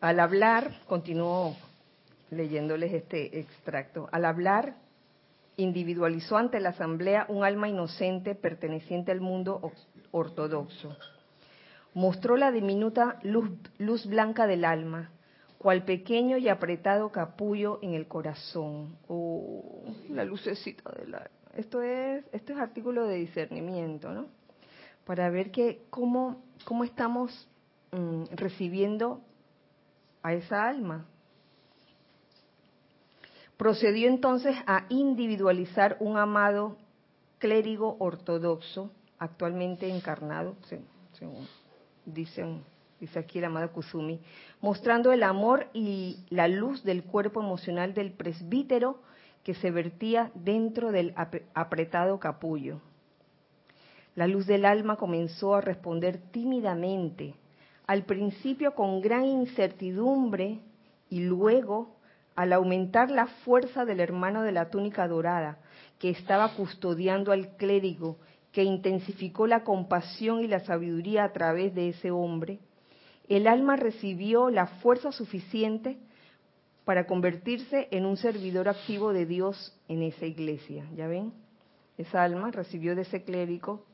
Al 0.00 0.18
hablar, 0.18 0.80
continúo 0.86 1.56
leyéndoles 2.32 2.92
este 2.92 3.38
extracto, 3.38 4.08
al 4.10 4.24
hablar 4.24 4.74
individualizó 5.56 6.36
ante 6.36 6.58
la 6.60 6.70
asamblea 6.70 7.26
un 7.28 7.44
alma 7.44 7.68
inocente 7.68 8.34
perteneciente 8.34 9.12
al 9.12 9.20
mundo 9.20 9.72
ortodoxo. 10.10 10.96
Mostró 11.94 12.36
la 12.36 12.50
diminuta 12.50 13.18
luz, 13.22 14.06
blanca 14.06 14.46
del 14.46 14.64
alma, 14.64 15.11
cual 15.62 15.84
pequeño 15.84 16.38
y 16.38 16.48
apretado 16.48 17.12
capullo 17.12 17.78
en 17.82 17.94
el 17.94 18.08
corazón. 18.08 18.96
Oh, 19.06 19.84
la 20.10 20.24
lucecita 20.24 20.90
del 20.90 21.14
alma. 21.14 21.30
Esto 21.54 21.82
es, 21.82 22.24
esto 22.32 22.52
es 22.52 22.58
artículo 22.58 23.06
de 23.06 23.16
discernimiento, 23.16 24.10
¿no? 24.10 24.26
Para 25.06 25.30
ver 25.30 25.52
que 25.52 25.82
cómo, 25.88 26.42
cómo 26.64 26.82
estamos 26.82 27.48
mm, 27.92 28.24
recibiendo 28.32 29.20
a 30.22 30.32
esa 30.34 30.68
alma. 30.68 31.06
Procedió 33.56 34.08
entonces 34.08 34.56
a 34.66 34.86
individualizar 34.88 35.96
un 36.00 36.16
amado 36.16 36.76
clérigo 37.38 37.96
ortodoxo, 38.00 38.90
actualmente 39.18 39.88
encarnado, 39.88 40.56
según 41.12 41.46
dicen, 42.04 42.64
dice 43.02 43.18
aquí 43.18 43.40
el 43.40 43.46
amado 43.46 43.72
Kusumi, 43.72 44.20
mostrando 44.60 45.12
el 45.12 45.24
amor 45.24 45.66
y 45.72 46.20
la 46.30 46.46
luz 46.46 46.84
del 46.84 47.02
cuerpo 47.02 47.40
emocional 47.40 47.94
del 47.94 48.12
presbítero 48.12 49.00
que 49.42 49.54
se 49.54 49.72
vertía 49.72 50.30
dentro 50.36 50.92
del 50.92 51.12
apretado 51.52 52.20
capullo. 52.20 52.80
La 54.14 54.28
luz 54.28 54.46
del 54.46 54.64
alma 54.64 54.94
comenzó 54.94 55.56
a 55.56 55.60
responder 55.60 56.18
tímidamente, 56.30 57.34
al 57.88 58.04
principio 58.04 58.76
con 58.76 59.00
gran 59.00 59.24
incertidumbre 59.24 60.60
y 61.10 61.24
luego, 61.24 61.96
al 62.36 62.52
aumentar 62.52 63.10
la 63.10 63.26
fuerza 63.26 63.84
del 63.84 63.98
hermano 63.98 64.42
de 64.42 64.52
la 64.52 64.70
túnica 64.70 65.08
dorada, 65.08 65.58
que 65.98 66.10
estaba 66.10 66.54
custodiando 66.54 67.32
al 67.32 67.56
clérigo, 67.56 68.18
que 68.52 68.62
intensificó 68.62 69.48
la 69.48 69.64
compasión 69.64 70.38
y 70.44 70.46
la 70.46 70.60
sabiduría 70.60 71.24
a 71.24 71.32
través 71.32 71.74
de 71.74 71.88
ese 71.88 72.12
hombre, 72.12 72.60
el 73.34 73.46
alma 73.46 73.76
recibió 73.76 74.50
la 74.50 74.66
fuerza 74.66 75.12
suficiente 75.12 75.98
para 76.84 77.06
convertirse 77.06 77.88
en 77.90 78.06
un 78.06 78.16
servidor 78.16 78.68
activo 78.68 79.12
de 79.12 79.26
Dios 79.26 79.76
en 79.88 80.02
esa 80.02 80.26
iglesia. 80.26 80.86
¿Ya 80.96 81.06
ven? 81.06 81.32
Esa 81.96 82.24
alma 82.24 82.50
recibió 82.50 82.96
de 82.96 83.02
ese 83.02 83.22
clérigo 83.22 83.84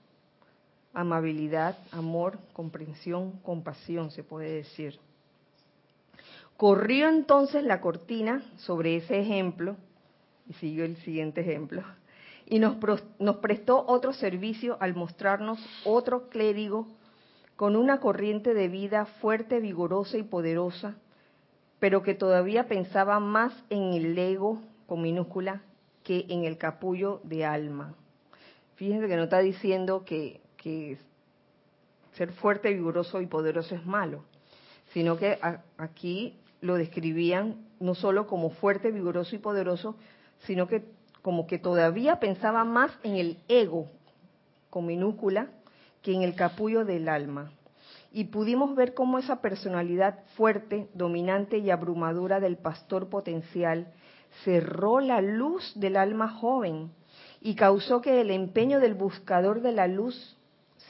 amabilidad, 0.98 1.78
amor, 1.92 2.38
comprensión, 2.52 3.38
compasión, 3.42 4.10
se 4.10 4.24
puede 4.24 4.50
decir. 4.50 4.98
Corrió 6.56 7.08
entonces 7.08 7.62
la 7.62 7.80
cortina 7.80 8.42
sobre 8.56 8.96
ese 8.96 9.20
ejemplo, 9.20 9.76
y 10.48 10.54
siguió 10.54 10.84
el 10.84 10.96
siguiente 10.98 11.42
ejemplo, 11.42 11.84
y 12.46 12.58
nos, 12.58 12.78
nos 13.18 13.36
prestó 13.36 13.84
otro 13.86 14.12
servicio 14.12 14.76
al 14.80 14.94
mostrarnos 14.94 15.60
otro 15.84 16.28
clérigo 16.30 16.88
con 17.58 17.74
una 17.74 17.98
corriente 17.98 18.54
de 18.54 18.68
vida 18.68 19.04
fuerte, 19.04 19.58
vigorosa 19.58 20.16
y 20.16 20.22
poderosa, 20.22 20.94
pero 21.80 22.04
que 22.04 22.14
todavía 22.14 22.68
pensaba 22.68 23.18
más 23.18 23.52
en 23.68 23.94
el 23.94 24.16
ego, 24.16 24.62
con 24.86 25.02
minúscula, 25.02 25.62
que 26.04 26.24
en 26.28 26.44
el 26.44 26.56
capullo 26.56 27.20
de 27.24 27.44
alma. 27.44 27.96
Fíjense 28.76 29.08
que 29.08 29.16
no 29.16 29.24
está 29.24 29.40
diciendo 29.40 30.04
que, 30.04 30.40
ser 32.12 32.32
fuerte, 32.34 32.72
vigoroso 32.72 33.20
y 33.20 33.26
poderoso 33.26 33.74
es 33.74 33.84
malo, 33.84 34.22
sino 34.92 35.16
que 35.16 35.40
aquí 35.78 36.36
lo 36.60 36.76
describían 36.76 37.56
no 37.80 37.96
solo 37.96 38.28
como 38.28 38.50
fuerte, 38.50 38.92
vigoroso 38.92 39.34
y 39.34 39.40
poderoso, 39.40 39.96
sino 40.46 40.68
que 40.68 40.84
como 41.22 41.48
que 41.48 41.58
todavía 41.58 42.20
pensaba 42.20 42.62
más 42.62 42.96
en 43.02 43.16
el 43.16 43.38
ego, 43.48 43.88
con 44.70 44.86
minúscula, 44.86 45.48
que 46.02 46.14
en 46.14 46.22
el 46.22 46.34
capullo 46.34 46.84
del 46.84 47.08
alma 47.08 47.52
y 48.12 48.24
pudimos 48.24 48.74
ver 48.74 48.94
cómo 48.94 49.18
esa 49.18 49.40
personalidad 49.40 50.20
fuerte, 50.36 50.88
dominante 50.94 51.58
y 51.58 51.70
abrumadora 51.70 52.40
del 52.40 52.56
pastor 52.56 53.08
potencial 53.08 53.92
cerró 54.44 55.00
la 55.00 55.20
luz 55.20 55.72
del 55.74 55.96
alma 55.96 56.28
joven 56.28 56.90
y 57.40 57.54
causó 57.54 58.00
que 58.00 58.20
el 58.20 58.30
empeño 58.30 58.80
del 58.80 58.94
buscador 58.94 59.60
de 59.60 59.72
la 59.72 59.86
luz 59.86 60.36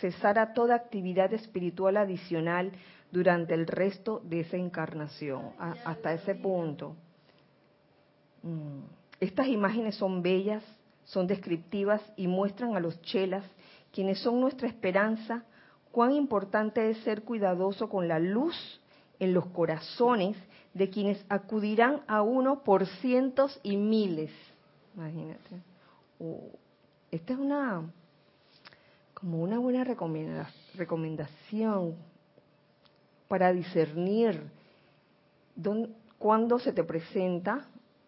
cesara 0.01 0.53
toda 0.55 0.77
actividad 0.77 1.33
espiritual 1.33 1.97
adicional 1.97 2.73
durante 3.11 3.55
el 3.55 3.67
resto 3.67 4.21
de 4.25 4.41
esa 4.41 4.57
encarnación, 4.57 5.53
hasta 5.59 6.13
ese 6.13 6.35
punto. 6.35 6.95
Mm. 8.43 8.81
Estas 9.21 9.49
imágenes 9.49 9.97
son 9.97 10.23
bellas, 10.23 10.63
son 11.05 11.27
descriptivas 11.27 12.03
y 12.17 12.29
muestran 12.29 12.77
a 12.77 12.81
los 12.81 13.01
chelas, 13.03 13.45
quienes 13.93 14.21
son 14.21 14.41
nuestra 14.41 14.69
esperanza, 14.69 15.45
cuán 15.91 16.13
importante 16.13 16.91
es 16.91 16.99
ser 16.99 17.23
cuidadoso 17.23 17.89
con 17.89 18.09
la 18.09 18.19
luz 18.19 18.55
en 19.19 19.35
los 19.35 19.47
corazones 19.47 20.37
de 20.75 20.91
quienes 20.91 21.25
acudirán 21.29 22.03
a 22.07 22.23
uno 22.23 22.63
por 22.63 22.87
cientos 22.87 23.59
y 23.63 23.77
miles. 23.77 24.31
Imagínate. 24.95 25.63
esta 27.11 27.33
es 27.33 27.39
una 27.39 27.83
como 29.15 29.43
una 29.43 29.59
buena 29.59 29.85
recomendación 30.75 31.97
para 33.27 33.53
discernir 33.53 34.41
cuando 36.19 36.61
se 36.61 36.73
te 36.73 36.85
presenta 36.85 37.67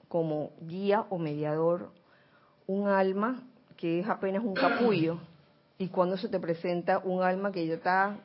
como 0.08 0.52
guía 0.60 1.06
o 1.10 1.18
mediador 1.18 1.90
un 2.68 2.86
alma 2.86 3.42
que 3.76 4.00
es 4.00 4.08
apenas 4.08 4.44
un 4.44 4.54
capullo 4.54 5.18
y 5.80 5.88
cuando 5.88 6.18
se 6.18 6.28
te 6.28 6.38
presenta 6.38 6.98
un 6.98 7.22
alma 7.22 7.50
que 7.50 7.66
ya 7.66 7.72
está, 7.76 8.18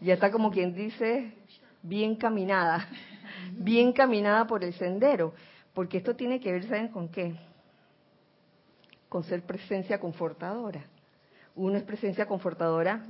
ya 0.00 0.14
está 0.14 0.32
como 0.32 0.50
quien 0.50 0.74
dice, 0.74 1.32
bien 1.80 2.16
caminada, 2.16 2.88
bien 3.52 3.92
caminada 3.92 4.44
por 4.44 4.64
el 4.64 4.74
sendero, 4.74 5.32
porque 5.72 5.98
esto 5.98 6.16
tiene 6.16 6.40
que 6.40 6.50
ver, 6.50 6.64
¿saben 6.64 6.88
con 6.88 7.08
qué? 7.08 7.36
Con 9.08 9.22
ser 9.22 9.42
presencia 9.42 10.00
confortadora. 10.00 10.84
Uno 11.54 11.76
es 11.76 11.84
presencia 11.84 12.26
confortadora 12.26 13.04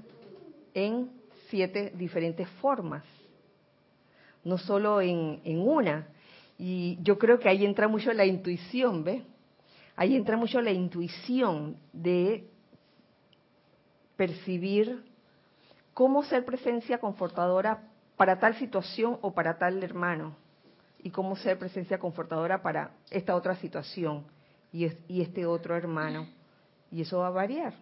en 0.74 1.11
siete 1.48 1.94
diferentes 1.96 2.46
formas, 2.61 3.04
no 4.44 4.59
solo 4.59 5.00
en, 5.00 5.40
una. 5.46 6.09
Y 6.59 6.98
yo 7.00 7.16
creo 7.18 7.38
que 7.38 7.48
ahí 7.48 7.64
entra 7.64 7.88
mucho 7.88 8.12
la 8.12 8.26
intuición, 8.26 9.02
¿ve? 9.02 9.22
Ahí 9.96 10.14
entra 10.14 10.36
mucho 10.36 10.61
la 10.61 10.72
intuición 10.72 11.78
de 11.94 12.50
percibir 14.18 15.04
cómo 15.94 16.24
ser 16.24 16.44
presencia 16.44 16.98
confortadora 16.98 17.88
para 18.16 18.40
tal 18.40 18.56
situación 18.56 19.16
o 19.22 19.32
para 19.32 19.58
tal 19.58 19.80
hermano 19.82 20.34
y 20.98 21.10
cómo 21.10 21.36
ser 21.36 21.56
presencia 21.56 22.00
confortadora 22.00 22.60
para 22.60 22.90
esta 23.10 23.36
otra 23.36 23.54
situación 23.56 24.24
y, 24.72 24.90
este 25.22 25.46
otro 25.46 25.76
hermano. 25.76 26.26
Y 26.90 27.02
eso 27.02 27.18
va 27.18 27.28
a 27.28 27.30
variar. 27.30 27.74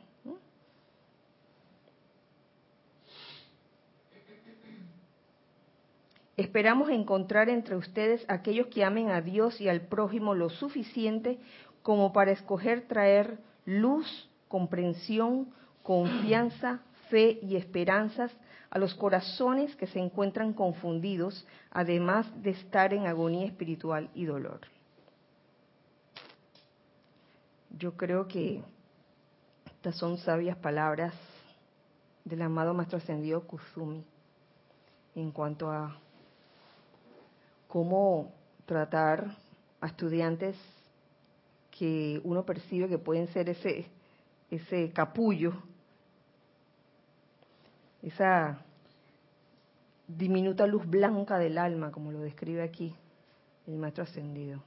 Esperamos 6.36 6.90
encontrar 6.90 7.48
entre 7.48 7.76
ustedes 7.76 8.22
aquellos 8.28 8.66
que 8.66 8.84
amen 8.84 9.08
a 9.10 9.22
Dios 9.22 9.58
y 9.58 9.70
al 9.70 9.80
prójimo 9.80 10.34
lo 10.34 10.50
suficiente 10.50 11.38
como 11.82 12.12
para 12.12 12.32
escoger 12.32 12.86
traer 12.86 13.38
luz, 13.64 14.28
comprensión, 14.48 15.50
confianza, 15.86 16.80
fe 17.10 17.38
y 17.42 17.54
esperanzas 17.54 18.32
a 18.70 18.78
los 18.80 18.92
corazones 18.96 19.76
que 19.76 19.86
se 19.86 20.00
encuentran 20.00 20.52
confundidos, 20.52 21.46
además 21.70 22.26
de 22.42 22.50
estar 22.50 22.92
en 22.92 23.06
agonía 23.06 23.46
espiritual 23.46 24.10
y 24.12 24.24
dolor. 24.24 24.62
Yo 27.70 27.96
creo 27.96 28.26
que 28.26 28.64
estas 29.76 29.96
son 29.96 30.18
sabias 30.18 30.56
palabras 30.56 31.14
del 32.24 32.42
amado 32.42 32.74
Maestro 32.74 32.98
Ascendido 32.98 33.46
Kusumi 33.46 34.04
en 35.14 35.30
cuanto 35.30 35.70
a 35.70 35.96
cómo 37.68 38.32
tratar 38.64 39.36
a 39.80 39.86
estudiantes 39.86 40.56
que 41.70 42.20
uno 42.24 42.44
percibe 42.44 42.88
que 42.88 42.98
pueden 42.98 43.28
ser 43.28 43.48
ese, 43.50 43.86
ese 44.50 44.90
capullo 44.92 45.62
esa 48.06 48.64
diminuta 50.06 50.64
luz 50.68 50.86
blanca 50.86 51.38
del 51.38 51.58
alma, 51.58 51.90
como 51.90 52.12
lo 52.12 52.20
describe 52.20 52.62
aquí 52.62 52.94
el 53.66 53.76
maestro 53.76 54.04
ascendido. 54.04 54.62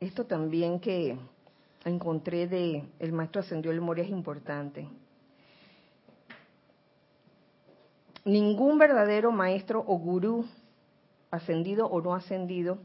Esto 0.00 0.24
también 0.24 0.80
que 0.80 1.18
encontré 1.84 2.46
de 2.46 2.88
el 2.98 3.12
maestro 3.12 3.42
ascendido 3.42 3.70
el 3.70 3.82
Moria 3.82 4.04
es 4.04 4.10
importante. 4.10 4.88
Ningún 8.24 8.78
verdadero 8.78 9.30
maestro 9.30 9.84
o 9.86 9.98
gurú 9.98 10.46
ascendido 11.30 11.86
o 11.86 12.00
no 12.00 12.14
ascendido, 12.14 12.78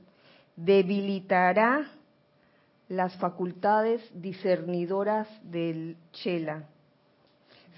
debilitará 0.56 1.86
las 2.88 3.16
facultades 3.18 4.02
discernidoras 4.14 5.28
del 5.44 5.98
Chela, 6.12 6.66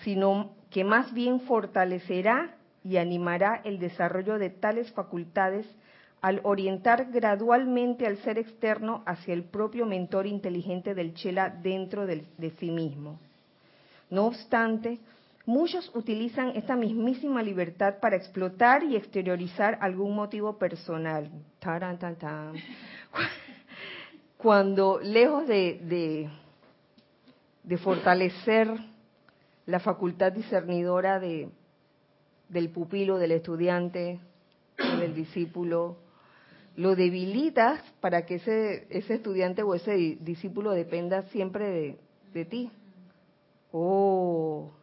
sino 0.03 0.51
que 0.69 0.83
más 0.83 1.13
bien 1.13 1.41
fortalecerá 1.41 2.55
y 2.83 2.97
animará 2.97 3.61
el 3.63 3.79
desarrollo 3.79 4.37
de 4.37 4.49
tales 4.49 4.91
facultades 4.91 5.65
al 6.21 6.41
orientar 6.43 7.11
gradualmente 7.11 8.05
al 8.05 8.17
ser 8.17 8.37
externo 8.37 9.03
hacia 9.05 9.33
el 9.33 9.43
propio 9.43 9.85
mentor 9.85 10.25
inteligente 10.25 10.93
del 10.93 11.13
Chela 11.13 11.49
dentro 11.49 12.05
de, 12.05 12.25
de 12.37 12.51
sí 12.51 12.71
mismo. 12.71 13.19
No 14.09 14.25
obstante, 14.25 14.99
Muchos 15.47 15.89
utilizan 15.95 16.57
esta 16.57 16.75
mismísima 16.75 17.41
libertad 17.41 17.99
para 18.01 18.17
explotar 18.17 18.83
y 18.83 18.97
exteriorizar 18.97 19.77
algún 19.79 20.13
motivo 20.13 20.57
personal. 20.57 21.31
Taran, 21.59 21.97
tan, 21.97 22.17
tan. 22.17 22.55
Cuando 24.37 24.99
lejos 25.01 25.47
de, 25.47 26.29
de, 27.63 27.77
fortalecer 27.77 28.67
la 29.65 29.79
facultad 29.79 30.33
discernidora 30.33 31.17
de, 31.17 31.47
del 32.49 32.69
pupilo, 32.69 33.17
del 33.17 33.31
estudiante, 33.31 34.19
del 34.99 35.15
discípulo, 35.15 35.95
lo 36.75 36.93
debilitas 36.97 37.81
para 38.01 38.25
que 38.25 38.35
ese, 38.35 38.85
ese 38.89 39.13
estudiante 39.13 39.63
o 39.63 39.75
ese 39.75 39.95
discípulo 40.19 40.71
dependa 40.71 41.21
siempre 41.29 41.69
de, 41.69 41.97
de 42.33 42.43
ti. 42.43 42.69
O 43.71 44.73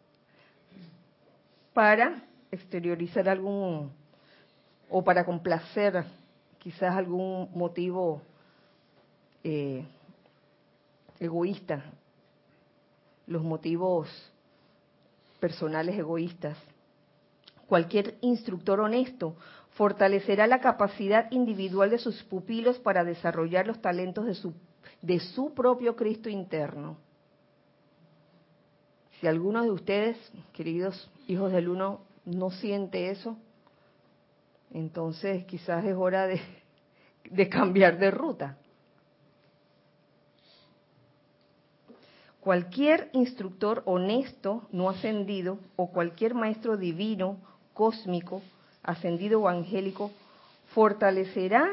para 1.75 2.23
exteriorizar 2.51 3.29
algún, 3.29 3.93
o 4.89 5.05
para 5.05 5.25
complacer 5.25 6.05
quizás 6.59 6.97
algún 6.97 7.51
motivo 7.53 8.23
eh, 9.43 9.85
egoísta, 11.21 11.85
los 13.27 13.43
motivos 13.43 14.09
personales 15.41 15.99
egoístas. 15.99 16.57
Cualquier 17.67 18.17
instructor 18.21 18.81
honesto 18.81 19.37
fortalecerá 19.73 20.47
la 20.47 20.61
capacidad 20.61 21.31
individual 21.33 21.91
de 21.91 21.99
sus 21.99 22.23
pupilos 22.23 22.79
para 22.79 23.05
desarrollar 23.05 23.67
los 23.67 23.83
talentos 23.83 24.27
de 24.27 24.35
su, 24.35 24.55
de 25.03 25.19
su 25.19 25.53
propio 25.55 25.97
Cristo 25.97 26.29
interno. 26.29 26.97
Si 29.21 29.27
alguno 29.27 29.63
de 29.63 29.71
ustedes, 29.71 30.17
queridos 30.53 31.11
hijos 31.29 31.53
del 31.53 31.69
uno, 31.69 32.01
no 32.25 32.51
siente 32.51 33.11
eso, 33.11 33.37
entonces 34.73 35.45
quizás 35.45 35.85
es 35.85 35.95
hora 35.95 36.27
de, 36.27 36.41
de 37.31 37.49
cambiar 37.49 37.99
de 37.99 38.11
ruta. 38.11 38.57
Cualquier 42.41 43.09
instructor 43.15 43.83
honesto, 43.87 44.69
no 44.71 44.91
ascendido, 44.91 45.59
o 45.77 45.91
cualquier 45.91 46.35
maestro 46.35 46.77
divino, 46.77 47.39
cósmico, 47.73 48.43
ascendido 48.83 49.41
o 49.41 49.49
angélico, 49.49 50.11
fortalecerá 50.75 51.71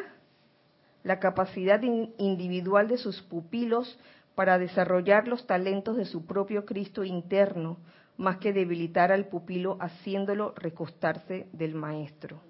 la 1.04 1.20
capacidad 1.20 1.82
individual 1.82 2.88
de 2.88 2.98
sus 2.98 3.22
pupilos 3.22 3.98
para 4.42 4.58
desarrollar 4.58 5.28
los 5.28 5.46
talentos 5.46 5.98
de 5.98 6.06
su 6.06 6.26
propio 6.26 6.66
Cristo 6.66 7.04
interno, 7.04 7.78
más 8.18 8.38
que 8.38 8.54
debilitar 8.54 9.12
al 9.12 9.28
pupilo 9.28 9.78
haciéndolo 9.80 10.56
recostarse 10.56 11.46
del 11.54 11.76
maestro. 11.76 12.42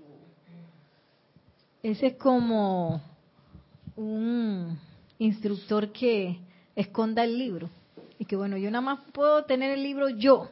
Ese 1.84 2.08
es 2.08 2.14
como 2.14 3.02
un 3.98 4.80
instructor 5.20 5.92
que 5.92 6.40
esconda 6.78 7.26
el 7.26 7.38
libro 7.38 7.70
y 8.18 8.24
que 8.24 8.38
bueno, 8.38 8.56
yo 8.56 8.72
nada 8.72 8.84
más 8.86 9.00
puedo 9.12 9.44
tener 9.44 9.72
el 9.72 9.84
libro 9.84 10.08
yo. 10.08 10.48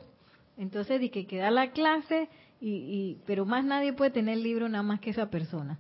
Entonces, 0.58 1.00
di 1.00 1.10
que 1.10 1.26
queda 1.26 1.52
la 1.52 1.72
clase 1.72 2.28
y, 2.60 3.16
pero 3.26 3.46
más 3.46 3.64
nadie 3.64 3.94
puede 3.94 4.12
tener 4.12 4.34
el 4.34 4.44
libro 4.44 4.68
nada 4.68 4.84
más 4.84 5.00
que 5.00 5.12
esa 5.12 5.30
persona. 5.30 5.80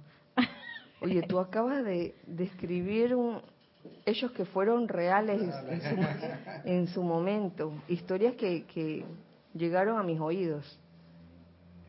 Oye, 1.01 1.22
tú 1.24 1.38
acabas 1.38 1.84
de 1.84 2.16
describir 2.28 3.14
un, 3.14 3.41
hechos 4.06 4.32
que 4.32 4.46
fueron 4.46 4.88
reales 4.88 5.42
en 5.42 5.52
su, 5.52 5.98
en 6.66 6.88
su 6.88 7.04
momento, 7.04 7.74
historias 7.88 8.36
que, 8.36 8.66
que 8.66 9.06
llegaron 9.54 9.98
a 9.98 10.04
mis 10.04 10.20
oídos. 10.20 10.80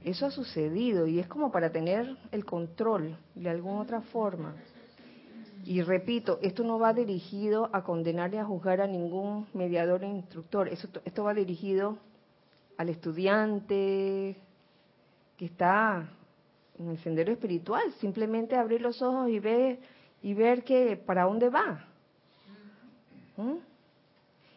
Eso 0.04 0.26
ha 0.26 0.30
sucedido 0.30 1.06
y 1.06 1.18
es 1.18 1.26
como 1.26 1.52
para 1.52 1.70
tener 1.70 2.16
el 2.32 2.44
control 2.44 3.16
de 3.34 3.50
alguna 3.50 3.80
otra 3.80 4.00
forma. 4.00 4.54
Y 5.64 5.82
repito, 5.82 6.38
esto 6.40 6.64
no 6.64 6.78
va 6.78 6.94
dirigido 6.94 7.68
a 7.72 7.84
condenar 7.84 8.32
y 8.32 8.38
a 8.38 8.44
juzgar 8.44 8.80
a 8.80 8.86
ningún 8.86 9.46
mediador 9.52 10.02
e 10.04 10.08
instructor. 10.08 10.68
Eso, 10.68 10.88
esto 11.04 11.24
va 11.24 11.34
dirigido 11.34 11.98
al 12.78 12.88
estudiante 12.88 14.36
que 15.36 15.44
está 15.44 16.08
en 16.78 16.88
el 16.88 16.98
sendero 16.98 17.30
espiritual. 17.30 17.92
Simplemente 18.00 18.56
abrir 18.56 18.80
los 18.80 19.02
ojos 19.02 19.28
y 19.28 19.38
ver, 19.38 19.78
y 20.22 20.34
ver 20.34 20.64
que 20.64 20.96
para 20.96 21.24
dónde 21.24 21.48
va. 21.48 21.84
¿Mm? 23.36 23.56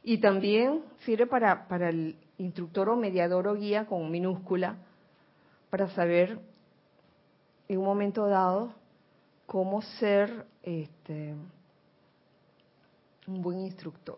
Y 0.03 0.18
también 0.18 0.84
sirve 1.05 1.28
para, 1.28 1.68
para 1.68 1.89
el 1.89 2.18
instructor 2.38 2.89
o 2.89 2.95
mediador 2.95 3.47
o 3.47 3.55
guía 3.55 3.86
con 3.86 4.11
minúscula 4.11 4.78
para 5.70 5.89
saber 5.89 6.39
en 7.68 7.78
un 7.78 7.86
momento 7.86 8.28
dado 8.28 8.74
cómo 9.45 9.82
ser 9.82 10.45
este, 10.61 11.36
un 13.28 13.41
buen 13.41 13.59
instructor. 13.61 14.18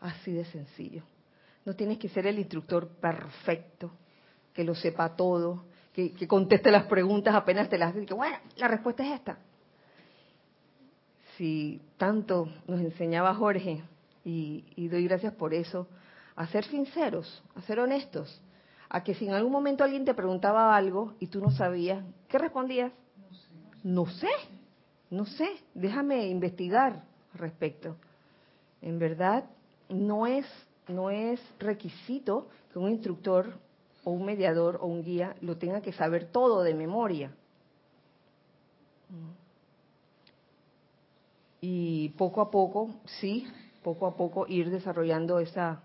Así 0.00 0.32
de 0.32 0.44
sencillo. 0.46 1.02
No 1.64 1.74
tienes 1.74 1.98
que 1.98 2.08
ser 2.08 2.26
el 2.26 2.38
instructor 2.38 2.88
perfecto, 2.88 3.90
que 4.54 4.64
lo 4.64 4.74
sepa 4.74 5.16
todo, 5.16 5.64
que, 5.92 6.28
conteste 6.28 6.70
las 6.70 6.84
preguntas 6.86 7.34
apenas 7.34 7.68
te 7.68 7.76
las 7.76 7.94
diga. 7.94 8.14
Bueno, 8.14 8.36
la 8.56 8.68
respuesta 8.68 9.04
es 9.04 9.12
esta. 9.14 9.38
Si 11.38 11.80
tanto 11.98 12.48
nos 12.66 12.80
enseñaba 12.80 13.32
Jorge, 13.32 13.80
y, 14.24 14.88
doy 14.88 15.04
gracias 15.04 15.32
por 15.32 15.54
eso, 15.54 15.86
a 16.34 16.48
ser 16.48 16.64
sinceros, 16.64 17.42
a 17.54 17.62
ser 17.62 17.78
honestos, 17.78 18.42
a 18.88 19.04
que 19.04 19.14
si 19.14 19.26
en 19.26 19.34
algún 19.34 19.52
momento 19.52 19.84
alguien 19.84 20.04
te 20.04 20.14
preguntaba 20.14 20.76
algo 20.76 21.14
y 21.20 21.28
tú 21.28 21.40
no 21.40 21.52
sabías, 21.52 22.04
¿qué 22.26 22.38
respondías? 22.38 22.92
No 23.84 24.06
sé, 24.06 24.28
no 25.10 25.26
sé, 25.26 25.48
déjame 25.74 26.26
investigar 26.26 27.04
al 27.32 27.38
respecto. 27.38 27.94
En 28.82 28.98
verdad, 28.98 29.44
no 29.88 30.26
es, 30.26 30.44
no 30.88 31.08
es 31.08 31.40
requisito 31.60 32.48
que 32.72 32.80
un 32.80 32.90
instructor 32.90 33.54
o 34.02 34.10
un 34.10 34.24
mediador 34.24 34.78
o 34.82 34.86
un 34.86 35.04
guía 35.04 35.36
lo 35.40 35.56
tenga 35.56 35.82
que 35.82 35.92
saber 35.92 36.26
todo 36.32 36.64
de 36.64 36.74
memoria. 36.74 37.30
Y 41.60 42.10
poco 42.10 42.40
a 42.40 42.50
poco, 42.50 42.90
sí, 43.20 43.46
poco 43.82 44.06
a 44.06 44.16
poco 44.16 44.46
ir 44.48 44.70
desarrollando 44.70 45.40
esa 45.40 45.82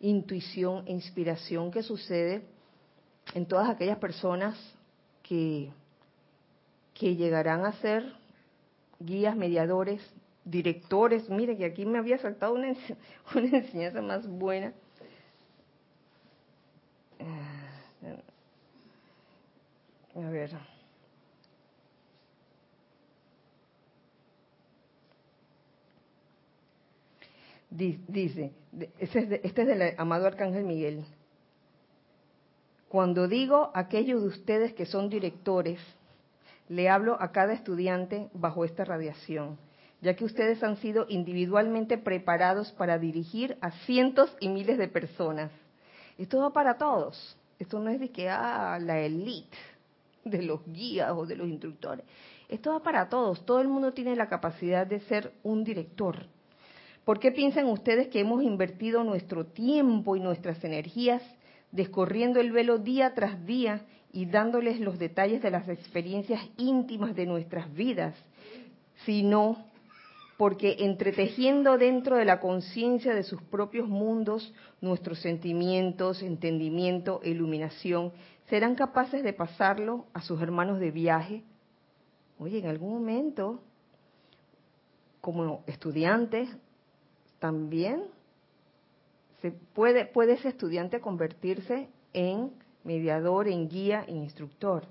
intuición 0.00 0.84
e 0.86 0.92
inspiración 0.92 1.70
que 1.70 1.82
sucede 1.82 2.42
en 3.34 3.46
todas 3.46 3.68
aquellas 3.68 3.98
personas 3.98 4.56
que 5.22 5.70
que 6.94 7.16
llegarán 7.16 7.64
a 7.64 7.72
ser 7.80 8.12
guías, 9.00 9.36
mediadores, 9.36 10.02
directores. 10.44 11.28
Mire 11.28 11.56
que 11.56 11.64
aquí 11.64 11.84
me 11.86 11.98
había 11.98 12.18
saltado 12.18 12.54
una, 12.54 12.68
una 13.34 13.58
enseñanza 13.58 14.00
más 14.00 14.26
buena. 14.26 14.72
Eh, 17.18 18.22
a 20.14 20.28
ver. 20.30 20.71
Dice, 27.72 28.52
este 28.98 29.42
es, 29.42 29.66
del 29.66 29.94
amado 29.96 30.26
Arcángel 30.26 30.64
Miguel. 30.64 31.04
Cuando 32.90 33.28
digo 33.28 33.70
aquellos 33.72 34.20
de 34.20 34.28
ustedes 34.28 34.74
que 34.74 34.84
son 34.84 35.08
directores, 35.08 35.80
le 36.68 36.90
hablo 36.90 37.16
a 37.18 37.32
cada 37.32 37.54
estudiante 37.54 38.28
bajo 38.34 38.66
esta 38.66 38.84
radiación, 38.84 39.56
ya 40.02 40.14
que 40.14 40.26
ustedes 40.26 40.62
han 40.62 40.76
sido 40.76 41.06
individualmente 41.08 41.96
preparados 41.96 42.72
para 42.72 42.98
dirigir 42.98 43.56
a 43.62 43.70
cientos 43.86 44.36
y 44.38 44.48
miles 44.48 44.76
de 44.76 44.88
personas. 44.88 45.50
Esto 46.18 46.40
va 46.40 46.52
para 46.52 46.76
todos. 46.76 47.38
Esto 47.58 47.78
no 47.78 47.88
es 47.88 48.00
de 48.00 48.10
que 48.10 48.28
ah, 48.28 48.78
la 48.82 49.00
élite 49.00 49.56
de 50.24 50.42
los 50.42 50.60
guías 50.66 51.10
o 51.12 51.24
de 51.24 51.36
los 51.36 51.48
instructores. 51.48 52.04
Esto 52.50 52.72
va 52.72 52.82
para 52.82 53.08
todos. 53.08 53.46
Todo 53.46 53.62
el 53.62 53.68
mundo 53.68 53.94
tiene 53.94 54.14
la 54.14 54.28
capacidad 54.28 54.86
de 54.86 55.00
ser 55.00 55.32
un 55.42 55.64
director. 55.64 56.26
¿Por 57.04 57.18
qué 57.18 57.32
piensan 57.32 57.66
ustedes 57.66 58.08
que 58.08 58.20
hemos 58.20 58.42
invertido 58.42 59.02
nuestro 59.02 59.46
tiempo 59.46 60.14
y 60.14 60.20
nuestras 60.20 60.62
energías 60.62 61.22
descorriendo 61.72 62.38
el 62.38 62.52
velo 62.52 62.78
día 62.78 63.14
tras 63.14 63.44
día 63.44 63.82
y 64.12 64.26
dándoles 64.26 64.78
los 64.78 64.98
detalles 64.98 65.42
de 65.42 65.50
las 65.50 65.68
experiencias 65.68 66.40
íntimas 66.58 67.16
de 67.16 67.26
nuestras 67.26 67.72
vidas, 67.74 68.14
sino 69.04 69.64
porque 70.36 70.76
entretejiendo 70.80 71.78
dentro 71.78 72.16
de 72.16 72.24
la 72.24 72.40
conciencia 72.40 73.14
de 73.14 73.22
sus 73.22 73.42
propios 73.42 73.88
mundos 73.88 74.52
nuestros 74.80 75.20
sentimientos, 75.20 76.22
entendimiento 76.22 77.20
e 77.22 77.30
iluminación, 77.30 78.12
serán 78.48 78.74
capaces 78.74 79.22
de 79.22 79.32
pasarlo 79.32 80.06
a 80.12 80.20
sus 80.20 80.40
hermanos 80.42 80.78
de 80.78 80.90
viaje. 80.90 81.42
Oye, 82.38 82.58
en 82.58 82.66
algún 82.66 82.92
momento, 82.92 83.62
como 85.20 85.62
estudiantes, 85.66 86.48
también 87.42 88.04
Se 89.40 89.50
puede, 89.50 90.06
puede 90.06 90.34
ese 90.34 90.50
estudiante 90.50 91.00
convertirse 91.00 91.88
en 92.12 92.52
mediador, 92.84 93.48
en 93.48 93.68
guía, 93.68 94.04
en 94.06 94.18
instructor. 94.18 94.84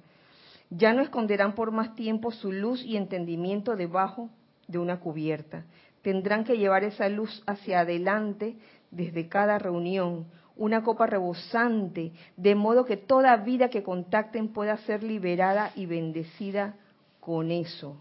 Ya 0.70 0.92
no 0.92 1.02
esconderán 1.02 1.56
por 1.56 1.72
más 1.72 1.96
tiempo 1.96 2.30
su 2.32 2.52
luz 2.52 2.84
y 2.84 2.98
entendimiento 2.98 3.78
debajo 3.78 4.30
de 4.68 4.80
una 4.80 5.00
cubierta. 5.00 5.64
Tendrán 6.02 6.44
que 6.44 6.58
llevar 6.58 6.84
esa 6.84 7.08
luz 7.08 7.42
hacia 7.48 7.80
adelante 7.80 8.58
desde 8.92 9.30
cada 9.30 9.58
reunión, 9.58 10.26
una 10.58 10.84
copa 10.84 11.08
rebosante, 11.08 12.12
de 12.36 12.56
modo 12.56 12.84
que 12.84 12.98
toda 12.98 13.38
vida 13.38 13.70
que 13.70 13.82
contacten 13.82 14.50
pueda 14.50 14.76
ser 14.80 15.04
liberada 15.04 15.72
y 15.74 15.86
bendecida 15.86 16.76
con 17.22 17.50
eso. 17.50 17.96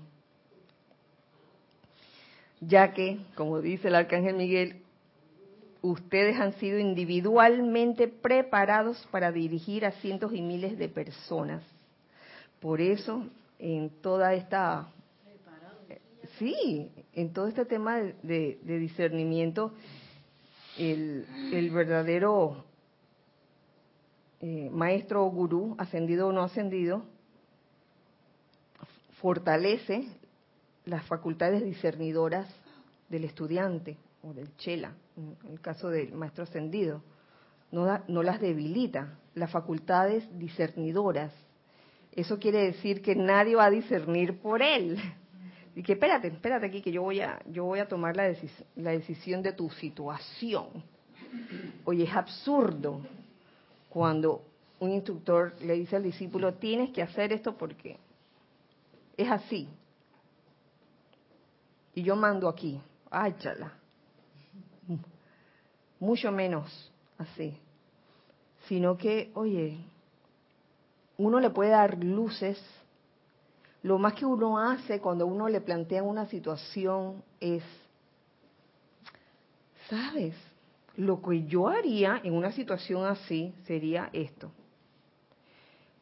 Ya 2.60 2.92
que, 2.92 3.18
como 3.36 3.60
dice 3.60 3.88
el 3.88 3.94
arcángel 3.94 4.36
Miguel, 4.36 4.82
ustedes 5.82 6.38
han 6.38 6.52
sido 6.54 6.78
individualmente 6.78 8.06
preparados 8.06 9.06
para 9.10 9.32
dirigir 9.32 9.86
a 9.86 9.92
cientos 9.92 10.34
y 10.34 10.42
miles 10.42 10.78
de 10.78 10.88
personas. 10.88 11.62
Por 12.60 12.80
eso, 12.80 13.24
en 13.58 13.90
toda 14.02 14.34
esta... 14.34 14.88
Sí, 16.38 16.90
en 17.14 17.32
todo 17.32 17.48
este 17.48 17.64
tema 17.64 17.98
de, 17.98 18.58
discernimiento, 18.62 19.72
el, 20.78 21.26
verdadero 21.72 22.64
eh, 24.40 24.70
maestro 24.70 25.24
o 25.24 25.30
gurú, 25.30 25.74
ascendido 25.78 26.28
o 26.28 26.32
no 26.32 26.42
ascendido, 26.42 27.04
fortalece 29.20 30.06
las 30.90 31.06
facultades 31.06 31.62
discernidoras 31.62 32.52
del 33.08 33.22
estudiante 33.22 33.96
o 34.24 34.34
del 34.34 34.54
chela, 34.56 34.92
en 35.16 35.52
el 35.52 35.60
caso 35.60 35.88
del 35.88 36.12
maestro 36.12 36.42
ascendido. 36.42 37.00
No, 37.70 38.02
no 38.08 38.24
las 38.24 38.40
debilita, 38.40 39.16
las 39.36 39.52
facultades 39.52 40.26
discernidoras. 40.36 41.32
Eso 42.10 42.40
quiere 42.40 42.64
decir 42.64 43.02
que 43.02 43.14
nadie 43.14 43.54
va 43.54 43.66
a 43.66 43.70
discernir 43.70 44.40
por 44.40 44.62
él. 44.62 44.98
Y 45.76 45.84
que 45.84 45.92
espérate, 45.92 46.26
espérate 46.26 46.66
aquí 46.66 46.82
que 46.82 46.90
yo 46.90 47.02
voy 47.02 47.20
a, 47.20 47.40
yo 47.46 47.64
voy 47.64 47.78
a 47.78 47.86
tomar 47.86 48.16
la, 48.16 48.34
la 48.74 48.90
decisión 48.90 49.40
de 49.40 49.52
tu 49.52 49.70
situación. 49.70 50.66
Oye, 51.84 52.02
es 52.02 52.12
absurdo 52.12 53.00
cuando 53.88 54.42
un 54.80 54.90
instructor 54.90 55.54
le 55.60 55.74
dice 55.74 55.94
al 55.94 56.02
discípulo, 56.02 56.54
tienes 56.54 56.90
que 56.90 57.02
hacer 57.02 57.32
esto 57.32 57.56
porque 57.56 57.96
es 59.16 59.30
así. 59.30 59.68
Y 61.94 62.02
yo 62.02 62.16
mando 62.16 62.48
aquí, 62.48 62.80
áchala. 63.10 63.72
Mucho 65.98 66.32
menos 66.32 66.90
así. 67.18 67.56
Sino 68.68 68.96
que, 68.96 69.30
oye, 69.34 69.78
uno 71.18 71.40
le 71.40 71.50
puede 71.50 71.70
dar 71.70 72.02
luces 72.02 72.58
lo 73.82 73.98
más 73.98 74.12
que 74.12 74.26
uno 74.26 74.58
hace 74.58 75.00
cuando 75.00 75.26
uno 75.26 75.48
le 75.48 75.60
plantea 75.60 76.02
una 76.02 76.26
situación 76.26 77.22
es, 77.40 77.62
¿sabes? 79.88 80.34
Lo 80.96 81.22
que 81.22 81.46
yo 81.46 81.68
haría 81.68 82.20
en 82.22 82.34
una 82.34 82.52
situación 82.52 83.06
así 83.06 83.54
sería 83.66 84.10
esto. 84.12 84.50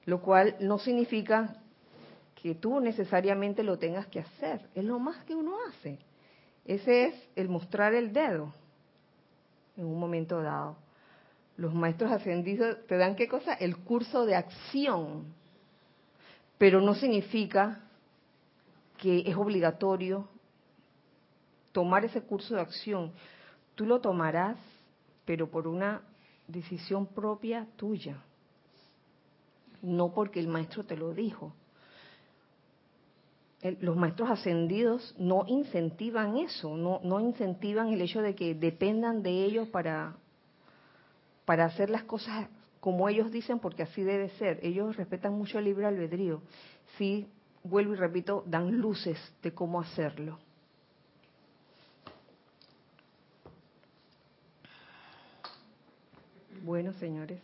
Lo 0.07 0.21
cual 0.21 0.57
no 0.61 0.79
significa 0.79 1.63
que 2.41 2.55
tú 2.55 2.81
necesariamente 2.81 3.63
lo 3.63 3.79
tengas 3.79 4.07
que 4.07 4.21
hacer. 4.21 4.69
Es 4.75 4.85
lo 4.85 4.99
más 4.99 5.25
que 5.25 5.35
uno 5.35 5.57
hace. 5.69 5.99
Ese 6.65 7.07
es 7.07 7.29
el 7.35 7.49
mostrar 7.49 7.95
el 7.95 8.13
dedo 8.13 8.53
en 9.77 9.87
un 9.87 9.99
momento 9.99 10.43
dado. 10.43 10.77
Los 11.57 11.75
maestros 11.75 12.13
ascendidos 12.13 12.87
te 12.87 12.97
dan 12.97 13.17
qué 13.17 13.27
cosa? 13.27 13.55
El 13.55 13.77
curso 13.79 14.27
de 14.27 14.37
acción 14.37 15.39
pero 16.59 16.81
no 16.81 16.95
significa 16.95 17.81
que 18.99 19.23
es 19.25 19.37
obligatorio 19.37 20.29
tomar 21.71 22.05
ese 22.05 22.21
curso 22.21 22.57
de 22.57 22.61
acción. 22.61 23.13
Tú 23.77 23.87
lo 23.87 24.01
tomarás, 24.01 24.59
pero 25.25 25.49
por 25.49 25.69
una 25.69 26.03
decisión 26.49 27.07
propia 27.07 27.69
tuya, 27.77 28.21
no 29.83 30.13
porque 30.13 30.41
el 30.41 30.49
maestro 30.49 30.85
te 30.85 30.97
lo 30.97 31.15
dijo. 31.15 31.53
Los 33.81 33.97
maestros 33.97 34.31
ascendidos 34.31 35.15
no 35.19 35.45
incentivan 35.49 36.37
eso, 36.37 36.77
no, 36.77 37.01
no 37.03 37.21
incentivan 37.21 37.89
el 37.89 38.01
hecho 38.01 38.23
de 38.23 38.35
que 38.35 38.55
dependan 38.55 39.23
de 39.23 39.45
ellos 39.45 39.69
para, 39.69 40.15
para 41.45 41.65
hacer 41.65 41.91
las 41.91 42.05
cosas 42.05 42.49
como 42.81 43.09
ellos 43.09 43.33
dicen, 43.33 43.59
porque 43.59 43.83
así 43.83 44.03
debe 44.03 44.29
ser. 44.31 44.61
Ellos 44.63 44.97
respetan 44.97 45.33
mucho 45.33 45.59
el 45.59 45.65
libre 45.65 45.87
albedrío. 45.87 46.43
Sí, 46.97 47.27
vuelvo 47.65 47.95
y 47.95 47.97
repito, 47.97 48.45
dan 48.47 48.79
luces 48.79 49.19
de 49.43 49.53
cómo 49.53 49.81
hacerlo. 49.81 50.39
Bueno, 56.63 56.93
señores. 56.95 57.41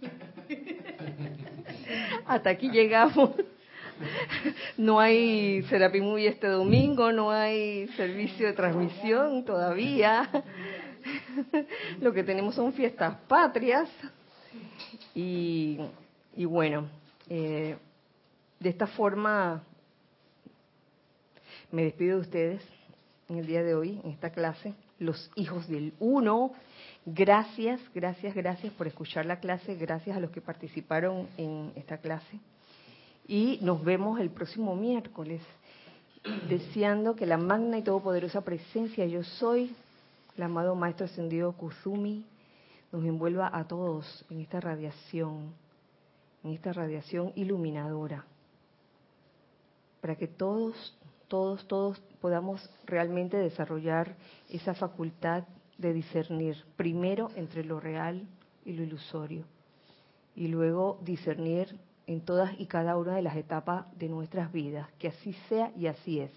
Hasta 2.26 2.50
aquí 2.50 2.70
llegamos. 2.70 3.30
No 4.76 5.00
hay 5.00 5.62
Serapi 5.64 6.00
Muy 6.00 6.26
este 6.26 6.48
domingo, 6.48 7.12
no 7.12 7.30
hay 7.30 7.88
servicio 7.88 8.46
de 8.46 8.52
transmisión 8.52 9.44
todavía. 9.44 10.28
Lo 12.00 12.12
que 12.12 12.22
tenemos 12.22 12.54
son 12.54 12.72
fiestas 12.72 13.16
patrias. 13.28 13.88
Y, 15.14 15.78
bueno, 16.36 16.88
eh, 17.28 17.76
de 18.58 18.68
esta 18.68 18.86
forma 18.86 19.62
me 21.70 21.84
despido 21.84 22.16
de 22.16 22.22
ustedes 22.22 22.62
en 23.28 23.38
el 23.38 23.46
día 23.46 23.62
de 23.62 23.74
hoy, 23.74 24.00
en 24.04 24.10
esta 24.10 24.30
clase, 24.30 24.74
los 24.98 25.30
hijos 25.36 25.68
del 25.68 25.92
uno. 25.98 26.52
Gracias, 27.06 27.80
gracias, 27.94 28.34
gracias 28.34 28.72
por 28.72 28.86
escuchar 28.86 29.26
la 29.26 29.38
clase, 29.38 29.74
gracias 29.76 30.16
a 30.16 30.20
los 30.20 30.30
que 30.30 30.40
participaron 30.40 31.28
en 31.36 31.72
esta 31.76 31.98
clase. 31.98 32.40
Y 33.26 33.58
nos 33.62 33.82
vemos 33.82 34.20
el 34.20 34.30
próximo 34.30 34.76
miércoles, 34.76 35.40
deseando 36.48 37.16
que 37.16 37.26
la 37.26 37.38
magna 37.38 37.78
y 37.78 37.82
todopoderosa 37.82 38.42
presencia 38.42 39.06
yo 39.06 39.22
soy, 39.24 39.74
el 40.36 40.42
amado 40.42 40.74
Maestro 40.74 41.06
Ascendido 41.06 41.52
Kuzumi, 41.52 42.24
nos 42.92 43.04
envuelva 43.04 43.50
a 43.52 43.66
todos 43.66 44.24
en 44.30 44.40
esta 44.40 44.60
radiación, 44.60 45.52
en 46.42 46.52
esta 46.52 46.72
radiación 46.72 47.32
iluminadora, 47.34 48.24
para 50.00 50.16
que 50.16 50.28
todos, 50.28 50.96
todos, 51.28 51.66
todos 51.66 51.98
podamos 52.20 52.68
realmente 52.84 53.38
desarrollar 53.38 54.16
esa 54.50 54.74
facultad 54.74 55.44
de 55.78 55.92
discernir, 55.92 56.62
primero 56.76 57.30
entre 57.36 57.64
lo 57.64 57.80
real 57.80 58.26
y 58.66 58.74
lo 58.74 58.82
ilusorio, 58.82 59.44
y 60.36 60.48
luego 60.48 60.98
discernir 61.02 61.74
en 62.06 62.20
todas 62.20 62.52
y 62.58 62.66
cada 62.66 62.96
una 62.96 63.14
de 63.16 63.22
las 63.22 63.36
etapas 63.36 63.86
de 63.98 64.08
nuestras 64.08 64.52
vidas, 64.52 64.88
que 64.98 65.08
así 65.08 65.34
sea 65.48 65.70
y 65.76 65.86
así 65.86 66.20
es. 66.20 66.30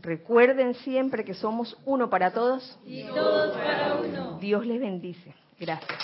Recuerden 0.00 0.74
siempre 0.74 1.24
que 1.24 1.34
somos 1.34 1.76
uno 1.84 2.08
para 2.08 2.32
todos 2.32 2.78
y 2.86 3.02
todos 3.04 3.56
para 3.56 3.96
uno. 3.96 4.38
Dios 4.40 4.64
les 4.64 4.80
bendice. 4.80 5.34
Gracias. 5.58 5.98